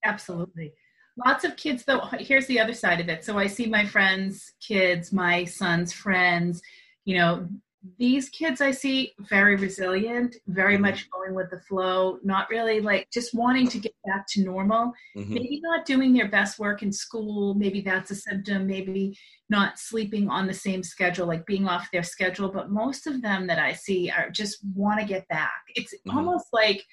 absolutely? 0.06 0.74
Lots 1.26 1.44
of 1.44 1.58
kids, 1.58 1.84
though. 1.84 2.02
Here's 2.20 2.46
the 2.46 2.60
other 2.60 2.74
side 2.74 3.02
of 3.02 3.10
it. 3.10 3.26
So 3.26 3.38
I 3.38 3.48
see 3.48 3.66
my 3.66 3.86
friends' 3.86 4.54
kids, 4.66 5.12
my 5.12 5.44
son's 5.44 5.92
friends. 5.92 6.62
You 7.04 7.18
know, 7.18 7.48
these 7.98 8.30
kids 8.30 8.60
I 8.60 8.72
see 8.72 9.14
very 9.20 9.56
resilient, 9.56 10.36
very 10.48 10.74
mm-hmm. 10.74 10.84
much 10.84 11.10
going 11.12 11.34
with 11.34 11.50
the 11.50 11.62
flow, 11.62 12.20
not 12.24 12.50
really 12.50 12.82
like 12.82 13.10
just 13.12 13.34
wanting 13.34 13.68
to 13.70 13.80
get 13.80 13.94
back 14.06 14.26
to 14.30 14.44
normal. 14.44 14.92
Mm-hmm. 15.16 15.34
Maybe 15.34 15.62
not 15.64 15.86
doing 15.86 16.14
their 16.14 16.28
best 16.28 16.60
work 16.60 16.84
in 16.84 16.92
school, 16.92 17.54
maybe 17.54 17.82
that's 17.82 18.12
a 18.12 18.16
symptom, 18.16 18.68
maybe 18.68 19.18
not 19.50 19.80
sleeping 19.80 20.30
on 20.30 20.46
the 20.46 20.54
same 20.54 20.84
schedule, 20.84 21.26
like 21.26 21.46
being 21.46 21.68
off 21.68 21.90
their 21.92 22.04
schedule. 22.04 22.50
But 22.50 22.70
most 22.70 23.08
of 23.08 23.22
them 23.22 23.48
that 23.48 23.60
I 23.60 23.74
see 23.74 24.10
are 24.10 24.30
just 24.30 24.60
want 24.76 25.00
to 25.00 25.06
get 25.06 25.28
back. 25.30 25.62
It's 25.76 25.94
mm-hmm. 25.94 26.18
almost 26.18 26.48
like 26.52 26.84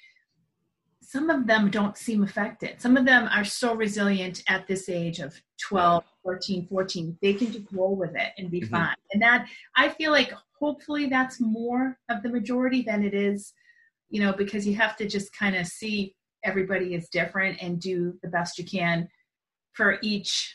some 1.07 1.29
of 1.29 1.47
them 1.47 1.69
don't 1.69 1.97
seem 1.97 2.21
affected. 2.21 2.81
Some 2.81 2.97
of 2.97 3.05
them 3.05 3.29
are 3.33 3.45
so 3.45 3.73
resilient 3.73 4.43
at 4.49 4.67
this 4.67 4.89
age 4.89 5.19
of 5.19 5.41
12, 5.61 6.03
14, 6.21 6.67
14. 6.67 7.17
They 7.21 7.33
can 7.33 7.49
just 7.49 7.65
roll 7.71 7.95
with 7.95 8.13
it 8.13 8.33
and 8.37 8.51
be 8.51 8.59
mm-hmm. 8.59 8.75
fine. 8.75 8.95
And 9.13 9.21
that, 9.21 9.47
I 9.73 9.87
feel 9.87 10.11
like 10.11 10.33
hopefully 10.59 11.05
that's 11.05 11.39
more 11.39 11.97
of 12.09 12.23
the 12.23 12.29
majority 12.29 12.81
than 12.81 13.05
it 13.05 13.13
is, 13.13 13.53
you 14.09 14.19
know, 14.19 14.33
because 14.33 14.67
you 14.67 14.75
have 14.75 14.97
to 14.97 15.07
just 15.07 15.33
kind 15.33 15.55
of 15.55 15.65
see 15.65 16.13
everybody 16.43 16.93
is 16.93 17.07
different 17.07 17.61
and 17.61 17.79
do 17.79 18.19
the 18.21 18.29
best 18.29 18.59
you 18.59 18.65
can 18.65 19.07
for 19.71 19.99
each 20.01 20.53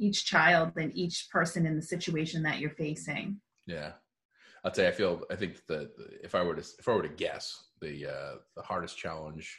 each 0.00 0.26
child 0.26 0.70
and 0.76 0.96
each 0.96 1.26
person 1.28 1.66
in 1.66 1.74
the 1.74 1.82
situation 1.82 2.44
that 2.44 2.60
you're 2.60 2.70
facing. 2.70 3.40
Yeah. 3.66 3.94
I'll 4.62 4.70
tell 4.70 4.84
you, 4.84 4.90
I 4.90 4.94
feel, 4.94 5.22
I 5.28 5.34
think 5.34 5.66
that 5.66 5.90
if 6.22 6.36
I 6.36 6.44
were 6.44 6.54
to, 6.54 6.64
if 6.78 6.86
I 6.86 6.94
were 6.94 7.02
to 7.02 7.08
guess 7.08 7.64
the, 7.80 8.06
uh, 8.06 8.36
the 8.54 8.62
hardest 8.62 8.96
challenge 8.96 9.58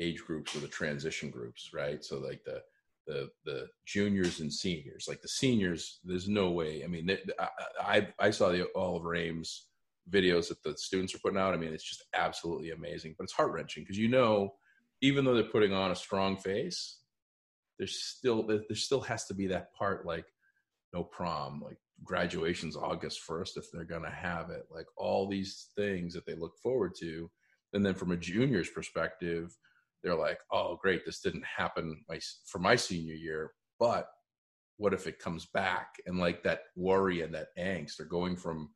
age 0.00 0.24
groups 0.24 0.56
or 0.56 0.60
the 0.60 0.68
transition 0.68 1.30
groups, 1.30 1.70
right? 1.72 2.04
So 2.04 2.18
like 2.18 2.42
the, 2.44 2.62
the, 3.06 3.28
the 3.44 3.66
juniors 3.86 4.40
and 4.40 4.52
seniors, 4.52 5.06
like 5.08 5.22
the 5.22 5.28
seniors, 5.28 6.00
there's 6.04 6.28
no 6.28 6.50
way. 6.50 6.82
I 6.84 6.86
mean, 6.86 7.06
they, 7.06 7.18
I, 7.80 8.08
I, 8.18 8.30
saw 8.30 8.50
the 8.50 8.66
Oliver 8.74 9.14
Ames 9.14 9.66
videos 10.10 10.48
that 10.48 10.62
the 10.62 10.76
students 10.76 11.14
are 11.14 11.18
putting 11.18 11.38
out. 11.38 11.54
I 11.54 11.56
mean, 11.56 11.72
it's 11.72 11.88
just 11.88 12.04
absolutely 12.14 12.70
amazing, 12.70 13.14
but 13.16 13.24
it's 13.24 13.32
heart 13.32 13.52
wrenching 13.52 13.84
because 13.84 13.98
you 13.98 14.08
know, 14.08 14.54
even 15.00 15.24
though 15.24 15.34
they're 15.34 15.44
putting 15.44 15.72
on 15.72 15.90
a 15.90 15.96
strong 15.96 16.36
face, 16.36 16.98
there's 17.78 17.96
still 18.00 18.46
there 18.46 18.62
still 18.74 19.00
has 19.00 19.24
to 19.26 19.34
be 19.34 19.46
that 19.46 19.72
part 19.74 20.04
like 20.04 20.26
no 20.92 21.02
prom, 21.02 21.62
like 21.64 21.78
graduation's 22.04 22.76
August 22.76 23.20
1st 23.28 23.56
if 23.56 23.70
they're 23.72 23.84
going 23.84 24.02
to 24.02 24.10
have 24.10 24.50
it, 24.50 24.66
like 24.70 24.86
all 24.96 25.28
these 25.28 25.68
things 25.76 26.14
that 26.14 26.26
they 26.26 26.34
look 26.34 26.56
forward 26.58 26.92
to. 27.00 27.30
And 27.72 27.84
then 27.84 27.94
from 27.94 28.10
a 28.10 28.16
junior's 28.16 28.68
perspective, 28.68 29.56
they're 30.02 30.16
like, 30.16 30.38
oh, 30.52 30.78
great, 30.80 31.04
this 31.04 31.20
didn't 31.20 31.44
happen 31.44 32.02
my, 32.08 32.18
for 32.46 32.58
my 32.58 32.76
senior 32.76 33.14
year, 33.14 33.52
but 33.78 34.08
what 34.76 34.94
if 34.94 35.06
it 35.06 35.18
comes 35.18 35.46
back? 35.46 35.96
And 36.06 36.18
like 36.18 36.42
that 36.42 36.62
worry 36.74 37.20
and 37.20 37.34
that 37.34 37.48
angst, 37.58 37.96
they're 37.96 38.06
going 38.06 38.36
from 38.36 38.70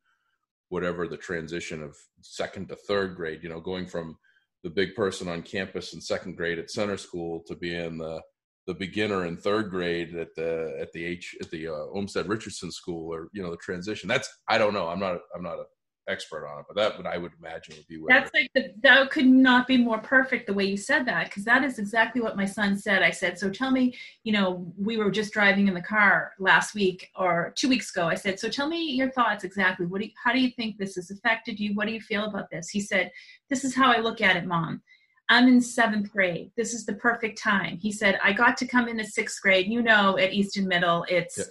whatever 0.69 1.07
the 1.07 1.17
transition 1.17 1.81
of 1.81 1.95
second 2.21 2.69
to 2.69 2.75
third 2.75 3.15
grade, 3.15 3.39
you 3.41 3.49
know, 3.49 3.59
going 3.59 3.87
from 3.87 4.17
the 4.63 4.69
big 4.69 4.95
person 4.95 5.27
on 5.27 5.41
campus 5.41 5.93
in 5.93 6.01
second 6.01 6.35
grade 6.35 6.59
at 6.59 6.71
center 6.71 6.97
school 6.97 7.43
to 7.47 7.55
being 7.55 7.97
the 7.97 8.21
the 8.67 8.73
beginner 8.73 9.27
in 9.27 9.37
third 9.37 9.69
grade 9.69 10.15
at 10.15 10.33
the 10.35 10.75
at 10.79 10.91
the 10.91 11.05
H 11.05 11.35
at 11.39 11.51
the 11.51 11.67
uh, 11.67 11.85
Olmsted 11.93 12.27
Richardson 12.27 12.71
School, 12.71 13.13
or 13.13 13.29
you 13.31 13.43
know 13.43 13.51
the 13.51 13.57
transition. 13.57 14.09
That's 14.09 14.27
I 14.47 14.57
don't 14.57 14.73
know. 14.73 14.87
I'm 14.87 14.99
not 14.99 15.19
I'm 15.35 15.43
not 15.43 15.59
a 15.59 15.65
expert 16.07 16.47
on 16.47 16.59
it, 16.59 16.65
but 16.67 16.75
that 16.75 16.97
would 16.97 17.07
I 17.07 17.17
would 17.17 17.31
imagine 17.39 17.75
would 17.77 17.87
be 17.87 17.97
where 17.97 18.07
that's 18.09 18.33
like 18.33 18.49
the, 18.53 18.73
that 18.81 19.09
could 19.09 19.25
not 19.25 19.67
be 19.67 19.77
more 19.77 19.97
perfect 19.99 20.47
the 20.47 20.53
way 20.53 20.65
you 20.65 20.77
said 20.77 21.05
that 21.07 21.25
because 21.25 21.43
that 21.45 21.63
is 21.63 21.79
exactly 21.79 22.21
what 22.21 22.37
my 22.37 22.45
son 22.45 22.77
said. 22.77 23.01
I 23.01 23.11
said, 23.11 23.39
so 23.39 23.49
tell 23.49 23.71
me, 23.71 23.95
you 24.23 24.33
know, 24.33 24.71
we 24.77 24.97
were 24.97 25.11
just 25.11 25.33
driving 25.33 25.67
in 25.67 25.73
the 25.73 25.81
car 25.81 26.33
last 26.39 26.75
week 26.75 27.09
or 27.15 27.53
two 27.55 27.69
weeks 27.69 27.95
ago. 27.95 28.07
I 28.07 28.15
said, 28.15 28.39
so 28.39 28.49
tell 28.49 28.67
me 28.67 28.91
your 28.91 29.11
thoughts 29.11 29.43
exactly. 29.43 29.85
What 29.85 30.01
do 30.01 30.05
you, 30.07 30.11
how 30.23 30.31
do 30.31 30.39
you 30.39 30.51
think 30.51 30.77
this 30.77 30.95
has 30.95 31.11
affected 31.11 31.59
you? 31.59 31.73
What 31.73 31.87
do 31.87 31.93
you 31.93 32.01
feel 32.01 32.25
about 32.25 32.49
this? 32.51 32.69
He 32.69 32.81
said, 32.81 33.11
this 33.49 33.63
is 33.63 33.75
how 33.75 33.91
I 33.91 33.99
look 33.99 34.21
at 34.21 34.35
it, 34.35 34.45
mom. 34.45 34.81
I'm 35.27 35.47
in 35.47 35.59
seventh 35.59 36.11
grade. 36.11 36.51
This 36.55 36.73
is 36.73 36.85
the 36.85 36.93
perfect 36.93 37.41
time. 37.41 37.77
He 37.77 37.91
said, 37.91 38.19
I 38.23 38.31
got 38.31 38.57
to 38.57 38.67
come 38.67 38.87
in 38.87 38.99
at 38.99 39.07
sixth 39.07 39.41
grade. 39.41 39.67
You 39.67 39.81
know, 39.81 40.17
at 40.19 40.33
Easton 40.33 40.67
Middle, 40.67 41.03
it's 41.09 41.39
yep. 41.39 41.47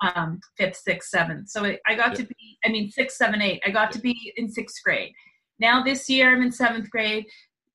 Um, 0.00 0.40
fifth, 0.56 0.76
sixth, 0.76 1.10
seventh. 1.10 1.48
So 1.48 1.64
I 1.64 1.94
got 1.94 2.10
yep. 2.10 2.16
to 2.16 2.26
be, 2.26 2.58
I 2.64 2.68
mean, 2.68 2.90
six, 2.90 3.16
seven, 3.16 3.42
eight. 3.42 3.62
I 3.66 3.70
got 3.70 3.86
yep. 3.86 3.92
to 3.92 4.00
be 4.00 4.32
in 4.36 4.48
sixth 4.50 4.82
grade. 4.84 5.12
Now 5.58 5.82
this 5.82 6.08
year 6.08 6.32
I'm 6.32 6.42
in 6.42 6.52
seventh 6.52 6.90
grade. 6.90 7.26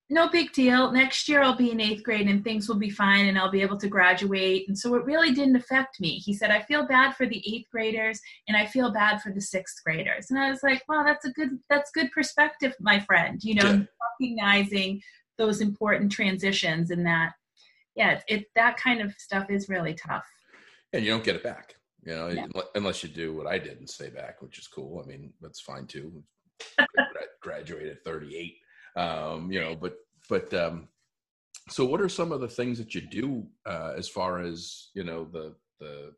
No 0.09 0.29
big 0.29 0.51
deal. 0.53 0.91
Next 0.91 1.27
year 1.27 1.41
I'll 1.41 1.55
be 1.55 1.71
in 1.71 1.81
eighth 1.81 2.03
grade 2.03 2.27
and 2.27 2.43
things 2.43 2.67
will 2.67 2.77
be 2.77 2.89
fine 2.89 3.27
and 3.27 3.37
I'll 3.37 3.49
be 3.49 3.61
able 3.61 3.77
to 3.77 3.87
graduate. 3.87 4.65
And 4.67 4.77
so 4.77 4.93
it 4.95 5.05
really 5.05 5.33
didn't 5.33 5.55
affect 5.55 5.99
me. 5.99 6.17
He 6.19 6.33
said, 6.33 6.51
I 6.51 6.61
feel 6.61 6.85
bad 6.85 7.15
for 7.15 7.25
the 7.25 7.41
eighth 7.47 7.69
graders 7.71 8.19
and 8.47 8.55
I 8.55 8.65
feel 8.65 8.91
bad 8.91 9.21
for 9.21 9.31
the 9.31 9.41
sixth 9.41 9.83
graders. 9.83 10.27
And 10.29 10.37
I 10.37 10.51
was 10.51 10.61
like, 10.61 10.83
wow, 10.87 11.03
that's 11.05 11.25
a 11.25 11.31
good, 11.31 11.57
that's 11.69 11.89
good 11.91 12.11
perspective, 12.11 12.75
my 12.79 12.99
friend. 12.99 13.43
You 13.43 13.55
know, 13.55 13.71
yeah. 13.71 13.83
recognizing 14.19 15.01
those 15.37 15.61
important 15.61 16.11
transitions 16.11 16.91
and 16.91 17.05
that 17.05 17.33
yeah 17.95 18.11
it, 18.11 18.23
it, 18.27 18.45
that 18.55 18.77
kind 18.77 19.01
of 19.01 19.13
stuff 19.17 19.49
is 19.49 19.69
really 19.69 19.93
tough 19.93 20.27
and 20.91 21.03
you 21.03 21.11
don't 21.11 21.23
get 21.23 21.35
it 21.35 21.43
back 21.43 21.75
you 22.05 22.13
know 22.13 22.27
yeah. 22.27 22.45
unless 22.75 23.03
you 23.03 23.09
do 23.09 23.33
what 23.33 23.47
i 23.47 23.57
did 23.57 23.77
and 23.79 23.89
stay 23.89 24.09
back 24.09 24.41
which 24.41 24.59
is 24.59 24.67
cool. 24.67 25.01
I 25.03 25.07
mean 25.07 25.33
that's 25.41 25.61
fine 25.61 25.85
too. 25.87 26.23
Graduated 27.41 28.03
38 28.03 28.55
um 28.95 29.51
you 29.51 29.59
know 29.59 29.75
but 29.75 29.95
but 30.29 30.53
um 30.53 30.87
so 31.69 31.85
what 31.85 32.01
are 32.01 32.09
some 32.09 32.31
of 32.31 32.41
the 32.41 32.47
things 32.47 32.77
that 32.77 32.93
you 32.93 33.01
do 33.01 33.45
uh 33.65 33.93
as 33.97 34.07
far 34.07 34.39
as 34.39 34.89
you 34.93 35.03
know 35.03 35.27
the 35.31 35.55
the 35.79 36.13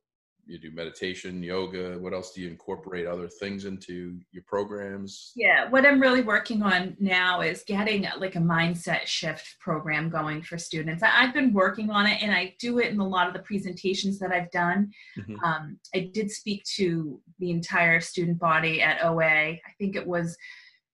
you 0.46 0.60
do 0.60 0.72
meditation 0.72 1.42
yoga 1.42 1.98
what 2.00 2.14
else 2.14 2.34
do 2.34 2.42
you 2.42 2.50
incorporate 2.50 3.08
other 3.08 3.28
things 3.28 3.66
into 3.66 4.20
your 4.32 4.44
programs? 4.44 5.32
Yeah 5.36 5.70
what 5.70 5.86
i'm 5.86 6.00
really 6.00 6.22
working 6.22 6.64
on 6.64 6.96
now 7.00 7.42
is 7.42 7.64
getting 7.66 8.08
like 8.18 8.36
a 8.36 8.40
mindset 8.40 9.06
shift 9.06 9.56
program 9.60 10.10
going 10.10 10.42
for 10.42 10.58
students. 10.58 11.04
I've 11.04 11.34
been 11.34 11.54
working 11.54 11.90
on 11.90 12.06
it 12.06 12.22
and 12.22 12.32
i 12.32 12.54
do 12.60 12.80
it 12.80 12.92
in 12.92 13.00
a 13.00 13.08
lot 13.08 13.28
of 13.28 13.34
the 13.34 13.40
presentations 13.40 14.20
that 14.20 14.32
i've 14.32 14.52
done. 14.52 14.92
Mm-hmm. 15.18 15.44
um, 15.44 15.80
i 15.94 16.12
did 16.14 16.32
speak 16.32 16.64
to 16.76 17.22
the 17.40 17.52
entire 17.52 18.00
student 18.00 18.40
body 18.40 18.82
at 18.82 19.04
oa 19.04 19.22
i 19.22 19.60
think 19.80 19.96
it 19.96 20.06
was 20.06 20.38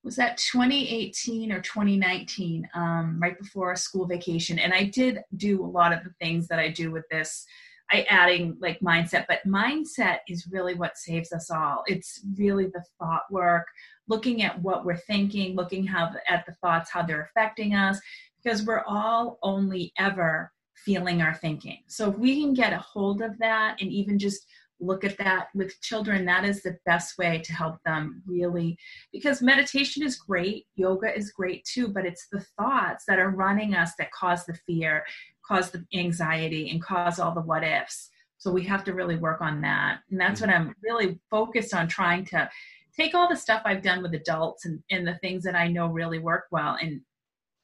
was 0.03 0.15
that 0.15 0.37
2018 0.37 1.51
or 1.51 1.61
2019 1.61 2.67
um, 2.73 3.19
right 3.21 3.37
before 3.37 3.71
a 3.71 3.77
school 3.77 4.07
vacation. 4.07 4.59
And 4.59 4.73
i 4.73 4.83
did 4.83 5.19
do 5.37 5.63
a 5.63 5.67
lot 5.67 5.93
of 5.93 6.03
the 6.03 6.13
things 6.19 6.47
that 6.47 6.59
i 6.59 6.69
do 6.69 6.91
with 6.91 7.07
this 7.09 7.45
I 7.91 8.05
adding 8.09 8.57
like 8.59 8.79
mindset, 8.79 9.25
but 9.27 9.45
mindset 9.45 10.19
is 10.27 10.47
really 10.49 10.75
what 10.75 10.97
saves 10.97 11.31
us 11.33 11.51
all. 11.51 11.83
It's 11.87 12.21
really 12.37 12.67
the 12.67 12.83
thought 12.99 13.23
work, 13.29 13.67
looking 14.07 14.43
at 14.43 14.61
what 14.61 14.85
we're 14.85 14.97
thinking, 14.97 15.55
looking 15.55 15.85
how 15.85 16.11
at 16.27 16.45
the 16.45 16.55
thoughts, 16.61 16.89
how 16.91 17.03
they're 17.03 17.29
affecting 17.35 17.75
us, 17.75 17.99
because 18.41 18.63
we're 18.63 18.83
all 18.87 19.39
only 19.43 19.91
ever 19.97 20.51
feeling 20.85 21.21
our 21.21 21.35
thinking. 21.35 21.79
So 21.87 22.09
if 22.09 22.17
we 22.17 22.41
can 22.41 22.53
get 22.53 22.73
a 22.73 22.77
hold 22.77 23.21
of 23.21 23.37
that 23.39 23.77
and 23.81 23.91
even 23.91 24.17
just 24.17 24.45
look 24.79 25.03
at 25.03 25.17
that 25.19 25.49
with 25.53 25.79
children, 25.81 26.25
that 26.25 26.43
is 26.43 26.63
the 26.63 26.77
best 26.85 27.17
way 27.17 27.39
to 27.45 27.53
help 27.53 27.75
them 27.85 28.23
really. 28.25 28.77
Because 29.11 29.41
meditation 29.41 30.01
is 30.01 30.15
great, 30.15 30.65
yoga 30.75 31.15
is 31.15 31.31
great 31.31 31.63
too, 31.65 31.87
but 31.87 32.05
it's 32.05 32.27
the 32.31 32.43
thoughts 32.57 33.03
that 33.07 33.19
are 33.19 33.29
running 33.29 33.75
us 33.75 33.91
that 33.99 34.11
cause 34.11 34.45
the 34.45 34.57
fear 34.65 35.03
cause 35.51 35.71
the 35.71 35.85
anxiety 35.93 36.69
and 36.69 36.81
cause 36.81 37.19
all 37.19 37.33
the 37.33 37.41
what 37.41 37.63
ifs. 37.63 38.09
So 38.37 38.51
we 38.51 38.63
have 38.63 38.83
to 38.85 38.93
really 38.93 39.17
work 39.17 39.41
on 39.41 39.61
that. 39.61 39.99
And 40.09 40.19
that's 40.19 40.39
what 40.41 40.49
I'm 40.49 40.73
really 40.81 41.19
focused 41.29 41.73
on 41.73 41.87
trying 41.87 42.25
to 42.25 42.49
take 42.95 43.13
all 43.13 43.27
the 43.27 43.35
stuff 43.35 43.61
I've 43.65 43.83
done 43.83 44.01
with 44.01 44.13
adults 44.13 44.65
and, 44.65 44.81
and 44.89 45.05
the 45.05 45.15
things 45.15 45.43
that 45.43 45.55
I 45.55 45.67
know 45.67 45.87
really 45.87 46.19
work 46.19 46.45
well 46.51 46.77
and 46.81 47.01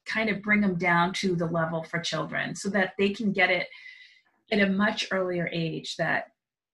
kind 0.06 0.30
of 0.30 0.42
bring 0.42 0.60
them 0.60 0.76
down 0.76 1.12
to 1.14 1.34
the 1.34 1.46
level 1.46 1.82
for 1.82 1.98
children 1.98 2.54
so 2.54 2.68
that 2.70 2.92
they 2.98 3.10
can 3.10 3.32
get 3.32 3.50
it 3.50 3.66
at 4.52 4.60
a 4.60 4.68
much 4.68 5.06
earlier 5.10 5.48
age 5.52 5.96
that 5.96 6.28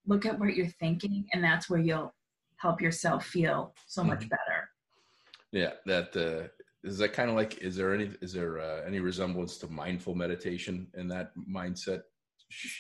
look 0.06 0.26
at 0.26 0.38
what 0.38 0.54
you're 0.54 0.66
thinking 0.66 1.26
and 1.32 1.42
that's 1.42 1.68
where 1.68 1.80
you'll 1.80 2.14
help 2.56 2.80
yourself 2.80 3.26
feel 3.26 3.74
so 3.86 4.04
much 4.04 4.20
mm-hmm. 4.20 4.28
better 4.28 4.68
yeah 5.50 5.72
that 5.84 6.14
uh, 6.16 6.46
is 6.84 6.98
that 6.98 7.14
kind 7.14 7.30
of 7.30 7.34
like 7.34 7.58
is 7.58 7.76
there 7.76 7.94
any 7.94 8.10
is 8.20 8.32
there 8.32 8.60
uh, 8.60 8.82
any 8.86 9.00
resemblance 9.00 9.56
to 9.58 9.66
mindful 9.68 10.14
meditation 10.14 10.86
in 10.94 11.08
that 11.08 11.32
mindset? 11.50 12.02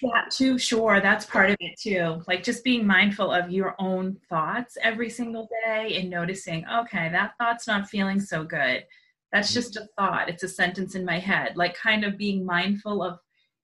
Yeah 0.02 0.24
too 0.30 0.58
sure 0.58 1.00
that's 1.00 1.26
part 1.26 1.50
of 1.50 1.56
it 1.58 1.78
too. 1.80 2.22
Like 2.28 2.42
just 2.42 2.62
being 2.62 2.86
mindful 2.86 3.32
of 3.32 3.50
your 3.50 3.74
own 3.78 4.16
thoughts 4.28 4.76
every 4.82 5.10
single 5.10 5.48
day 5.64 5.98
and 5.98 6.10
noticing 6.10 6.64
okay 6.68 7.08
that 7.10 7.32
thought's 7.38 7.66
not 7.66 7.88
feeling 7.88 8.20
so 8.20 8.44
good. 8.44 8.84
That's 9.32 9.48
mm-hmm. 9.48 9.54
just 9.54 9.76
a 9.76 9.88
thought 9.98 10.28
it's 10.28 10.42
a 10.42 10.48
sentence 10.48 10.94
in 10.94 11.04
my 11.04 11.18
head 11.18 11.56
like 11.56 11.74
kind 11.74 12.04
of 12.04 12.18
being 12.18 12.44
mindful 12.44 13.02
of 13.02 13.18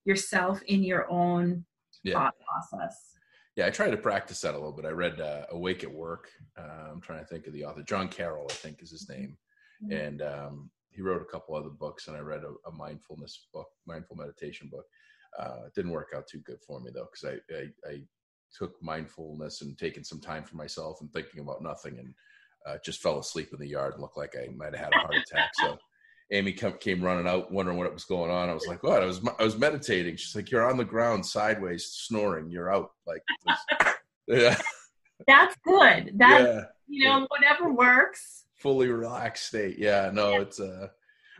yourself 0.05 0.61
in 0.63 0.83
your 0.83 1.09
own 1.09 1.65
yeah. 2.03 2.13
thought 2.13 2.33
process. 2.47 2.97
Yeah 3.55 3.67
i 3.67 3.69
try 3.69 3.89
to 3.89 3.97
practice 3.97 4.41
that 4.41 4.55
a 4.55 4.57
little 4.57 4.71
bit 4.71 4.85
i 4.85 4.89
read 4.89 5.19
uh, 5.21 5.43
awake 5.51 5.83
at 5.83 5.93
work 5.93 6.29
uh, 6.57 6.89
i'm 6.91 7.01
trying 7.01 7.19
to 7.19 7.25
think 7.25 7.47
of 7.47 7.53
the 7.53 7.65
author 7.65 7.83
john 7.83 8.07
carroll 8.07 8.47
i 8.49 8.53
think 8.53 8.81
is 8.81 8.91
his 8.91 9.09
name 9.09 9.37
mm-hmm. 9.83 9.91
and 9.91 10.21
um, 10.21 10.69
he 10.89 11.01
wrote 11.01 11.21
a 11.21 11.31
couple 11.31 11.55
other 11.55 11.69
books, 11.69 12.07
and 12.07 12.17
I 12.17 12.19
read 12.19 12.43
a, 12.43 12.69
a 12.69 12.71
mindfulness 12.71 13.47
book, 13.53 13.67
mindful 13.85 14.17
meditation 14.17 14.69
book. 14.71 14.85
Uh, 15.39 15.65
it 15.67 15.73
didn't 15.73 15.91
work 15.91 16.09
out 16.15 16.27
too 16.27 16.39
good 16.39 16.59
for 16.65 16.79
me 16.81 16.91
though, 16.93 17.07
because 17.11 17.39
I, 17.51 17.55
I, 17.55 17.89
I 17.89 18.01
took 18.57 18.73
mindfulness 18.81 19.61
and 19.61 19.77
taking 19.77 20.03
some 20.03 20.19
time 20.19 20.43
for 20.43 20.57
myself 20.57 20.99
and 21.01 21.11
thinking 21.11 21.39
about 21.39 21.63
nothing, 21.63 21.99
and 21.99 22.13
uh, 22.65 22.77
just 22.83 23.01
fell 23.01 23.19
asleep 23.19 23.49
in 23.53 23.59
the 23.59 23.67
yard 23.67 23.93
and 23.93 24.01
looked 24.01 24.17
like 24.17 24.35
I 24.35 24.51
might 24.55 24.75
have 24.75 24.85
had 24.85 24.93
a 24.93 24.99
heart 24.99 25.15
attack. 25.15 25.51
So. 25.55 25.77
Amy 26.33 26.53
come, 26.53 26.77
came 26.79 27.03
running 27.03 27.27
out, 27.27 27.51
wondering 27.51 27.77
what 27.77 27.93
was 27.93 28.05
going 28.05 28.31
on. 28.31 28.47
I 28.47 28.53
was 28.53 28.65
like, 28.65 28.83
"What?" 28.83 29.03
I 29.03 29.05
was 29.05 29.19
I 29.37 29.43
was 29.43 29.57
meditating. 29.57 30.15
She's 30.15 30.33
like, 30.33 30.49
"You're 30.49 30.65
on 30.65 30.77
the 30.77 30.85
ground, 30.85 31.25
sideways, 31.25 31.87
snoring. 31.87 32.49
You're 32.49 32.73
out." 32.73 32.91
Like, 33.05 33.21
yeah. 34.27 34.57
That's 35.27 35.57
good. 35.67 36.13
That 36.15 36.41
yeah. 36.41 36.61
you 36.87 37.03
know, 37.03 37.27
whatever 37.29 37.73
works 37.73 38.45
fully 38.61 38.87
relaxed 38.87 39.47
state. 39.47 39.77
Yeah, 39.77 40.11
no, 40.13 40.33
yeah. 40.33 40.41
it's 40.41 40.59
uh 40.59 40.87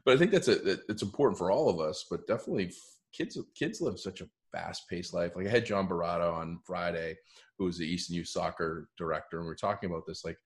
but 0.06 0.16
I 0.16 0.18
think 0.18 0.32
that's 0.32 0.48
a 0.48 0.80
it's 0.90 1.04
important 1.04 1.38
for 1.38 1.52
all 1.52 1.70
of 1.70 1.80
us, 1.80 2.06
but 2.10 2.28
definitely 2.28 2.74
kids 3.14 3.38
kids 3.56 3.82
live 3.82 4.00
such 4.00 4.22
a 4.22 4.30
fast 4.52 4.88
paced 4.90 5.14
life. 5.14 5.36
Like 5.36 5.48
I 5.48 5.50
had 5.50 5.66
John 5.66 5.88
Barato 5.88 6.34
on 6.34 6.60
Friday, 6.66 7.16
who 7.58 7.66
was 7.66 7.78
the 7.78 7.86
Easton 7.86 8.16
Youth 8.16 8.28
Soccer 8.28 8.90
director, 8.98 9.38
and 9.38 9.48
we 9.48 9.52
are 9.52 9.56
talking 9.56 9.90
about 9.90 10.04
this 10.08 10.26
like 10.26 10.38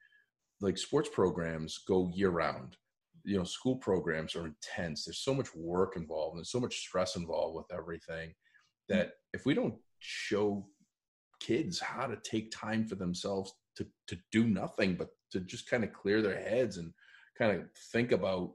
like 0.62 0.78
sports 0.78 1.10
programs 1.12 1.80
go 1.88 2.12
year 2.14 2.30
round. 2.30 2.78
You 3.24 3.38
know, 3.38 3.44
school 3.44 3.78
programs 3.78 4.36
are 4.36 4.46
intense. 4.46 5.06
There's 5.06 5.20
so 5.20 5.34
much 5.34 5.54
work 5.56 5.96
involved 5.96 6.38
and 6.38 6.46
so 6.46 6.60
much 6.60 6.78
stress 6.78 7.16
involved 7.16 7.56
with 7.56 7.66
everything 7.78 8.34
that 8.88 9.14
if 9.34 9.46
we 9.46 9.54
don't 9.54 9.76
show 10.00 10.68
kids 11.40 11.80
how 11.80 12.06
to 12.06 12.18
take 12.18 12.52
time 12.52 12.86
for 12.86 12.96
themselves 12.96 13.54
to 13.78 13.86
to 14.08 14.18
do 14.32 14.46
nothing 14.46 14.96
but 14.96 15.10
to 15.32 15.40
just 15.42 15.70
kind 15.70 15.84
of 15.84 15.94
clear 15.94 16.22
their 16.22 16.40
heads 16.40 16.78
and 16.78 16.94
kind 17.38 17.58
of 17.58 17.66
think 17.92 18.12
about 18.12 18.52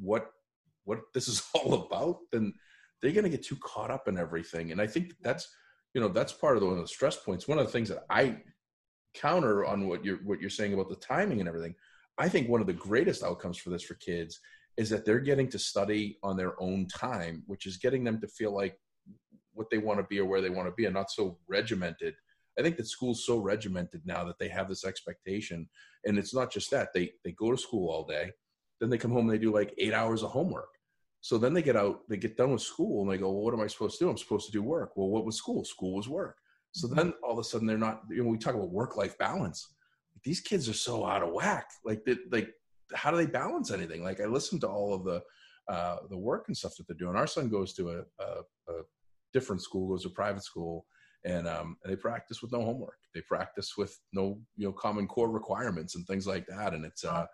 what 0.00 0.30
what 0.84 1.00
this 1.14 1.28
is 1.28 1.42
all 1.54 1.74
about 1.74 2.18
then 2.30 2.52
they're 3.00 3.12
going 3.12 3.24
to 3.24 3.30
get 3.30 3.44
too 3.44 3.56
caught 3.56 3.90
up 3.90 4.06
in 4.06 4.16
everything. 4.16 4.70
And 4.72 4.80
i 4.80 4.86
think 4.86 5.12
that's 5.22 5.48
you 5.94 6.00
know 6.00 6.08
that's 6.08 6.32
part 6.32 6.56
of 6.56 6.60
the, 6.60 6.66
one 6.66 6.78
of 6.78 6.82
the 6.82 6.88
stress 6.88 7.16
points. 7.16 7.46
One 7.46 7.58
of 7.58 7.66
the 7.66 7.72
things 7.72 7.88
that 7.88 8.04
i 8.10 8.36
counter 9.14 9.64
on 9.64 9.88
what 9.88 10.04
you're 10.04 10.18
what 10.18 10.40
you're 10.40 10.50
saying 10.50 10.72
about 10.72 10.88
the 10.88 10.96
timing 10.96 11.40
and 11.40 11.48
everything 11.48 11.74
i 12.18 12.28
think 12.28 12.48
one 12.48 12.60
of 12.60 12.66
the 12.66 12.72
greatest 12.72 13.22
outcomes 13.22 13.58
for 13.58 13.70
this 13.70 13.82
for 13.82 13.94
kids 13.94 14.40
is 14.78 14.88
that 14.88 15.04
they're 15.04 15.20
getting 15.20 15.48
to 15.48 15.58
study 15.58 16.18
on 16.22 16.36
their 16.36 16.60
own 16.62 16.86
time 16.86 17.42
which 17.46 17.66
is 17.66 17.76
getting 17.76 18.04
them 18.04 18.20
to 18.20 18.26
feel 18.28 18.54
like 18.54 18.76
what 19.52 19.68
they 19.70 19.78
want 19.78 19.98
to 19.98 20.06
be 20.08 20.18
or 20.18 20.24
where 20.24 20.40
they 20.40 20.50
want 20.50 20.66
to 20.66 20.74
be 20.74 20.86
and 20.86 20.94
not 20.94 21.10
so 21.10 21.38
regimented 21.46 22.14
i 22.58 22.62
think 22.62 22.76
that 22.76 22.86
school's 22.86 23.24
so 23.24 23.38
regimented 23.38 24.00
now 24.04 24.24
that 24.24 24.38
they 24.38 24.48
have 24.48 24.68
this 24.68 24.84
expectation 24.84 25.68
and 26.04 26.18
it's 26.18 26.34
not 26.34 26.50
just 26.50 26.70
that 26.70 26.88
they 26.94 27.10
they 27.24 27.32
go 27.32 27.50
to 27.50 27.56
school 27.58 27.90
all 27.90 28.04
day 28.04 28.30
then 28.82 28.90
they 28.90 28.98
come 28.98 29.12
home 29.12 29.30
and 29.30 29.30
they 29.30 29.42
do 29.42 29.54
like 29.54 29.72
eight 29.78 29.94
hours 29.94 30.24
of 30.24 30.30
homework. 30.32 30.68
So 31.20 31.38
then 31.38 31.54
they 31.54 31.62
get 31.62 31.76
out 31.76 32.00
they 32.08 32.16
get 32.16 32.36
done 32.36 32.50
with 32.50 32.62
school 32.62 33.02
and 33.02 33.10
they 33.10 33.16
go 33.16 33.30
well 33.30 33.44
what 33.44 33.54
am 33.54 33.60
i 33.60 33.68
supposed 33.68 33.96
to 33.98 34.04
do? 34.04 34.10
I'm 34.10 34.18
supposed 34.18 34.46
to 34.46 34.52
do 34.52 34.60
work. 34.60 34.96
Well 34.96 35.08
what 35.08 35.24
was 35.24 35.36
school? 35.36 35.64
School 35.64 35.94
was 35.94 36.08
work. 36.08 36.36
So 36.72 36.88
mm-hmm. 36.88 36.96
then 36.96 37.14
all 37.22 37.32
of 37.32 37.38
a 37.38 37.44
sudden 37.44 37.68
they're 37.68 37.78
not 37.78 38.02
you 38.10 38.24
know 38.24 38.28
we 38.28 38.38
talk 38.38 38.56
about 38.56 38.72
work 38.72 38.96
life 38.96 39.16
balance. 39.18 39.68
These 40.24 40.40
kids 40.40 40.68
are 40.68 40.74
so 40.74 41.06
out 41.06 41.22
of 41.22 41.32
whack. 41.32 41.70
Like 41.84 42.04
they, 42.04 42.16
like 42.32 42.50
how 42.92 43.12
do 43.12 43.16
they 43.16 43.26
balance 43.26 43.70
anything? 43.70 44.02
Like 44.02 44.20
i 44.20 44.24
listen 44.24 44.58
to 44.60 44.68
all 44.68 44.92
of 44.92 45.04
the 45.04 45.22
uh, 45.72 45.98
the 46.10 46.18
work 46.18 46.46
and 46.48 46.56
stuff 46.56 46.74
that 46.76 46.88
they're 46.88 46.96
doing. 46.96 47.14
Our 47.14 47.28
son 47.28 47.48
goes 47.48 47.72
to 47.74 47.90
a, 47.90 47.98
a, 48.20 48.72
a 48.72 48.82
different 49.32 49.62
school, 49.62 49.90
goes 49.90 50.02
to 50.02 50.10
private 50.10 50.42
school, 50.42 50.86
and 51.24 51.46
um, 51.46 51.76
they 51.84 51.96
practice 51.96 52.42
with 52.42 52.52
no 52.52 52.64
homework. 52.64 52.98
They 53.14 53.20
practice 53.20 53.76
with 53.76 53.98
no 54.12 54.40
you 54.56 54.66
know 54.66 54.72
common 54.72 55.06
core 55.06 55.30
requirements 55.30 55.94
and 55.94 56.06
things 56.06 56.26
like 56.26 56.46
that. 56.46 56.74
And 56.74 56.84
it's 56.84 57.04
uh, 57.04 57.26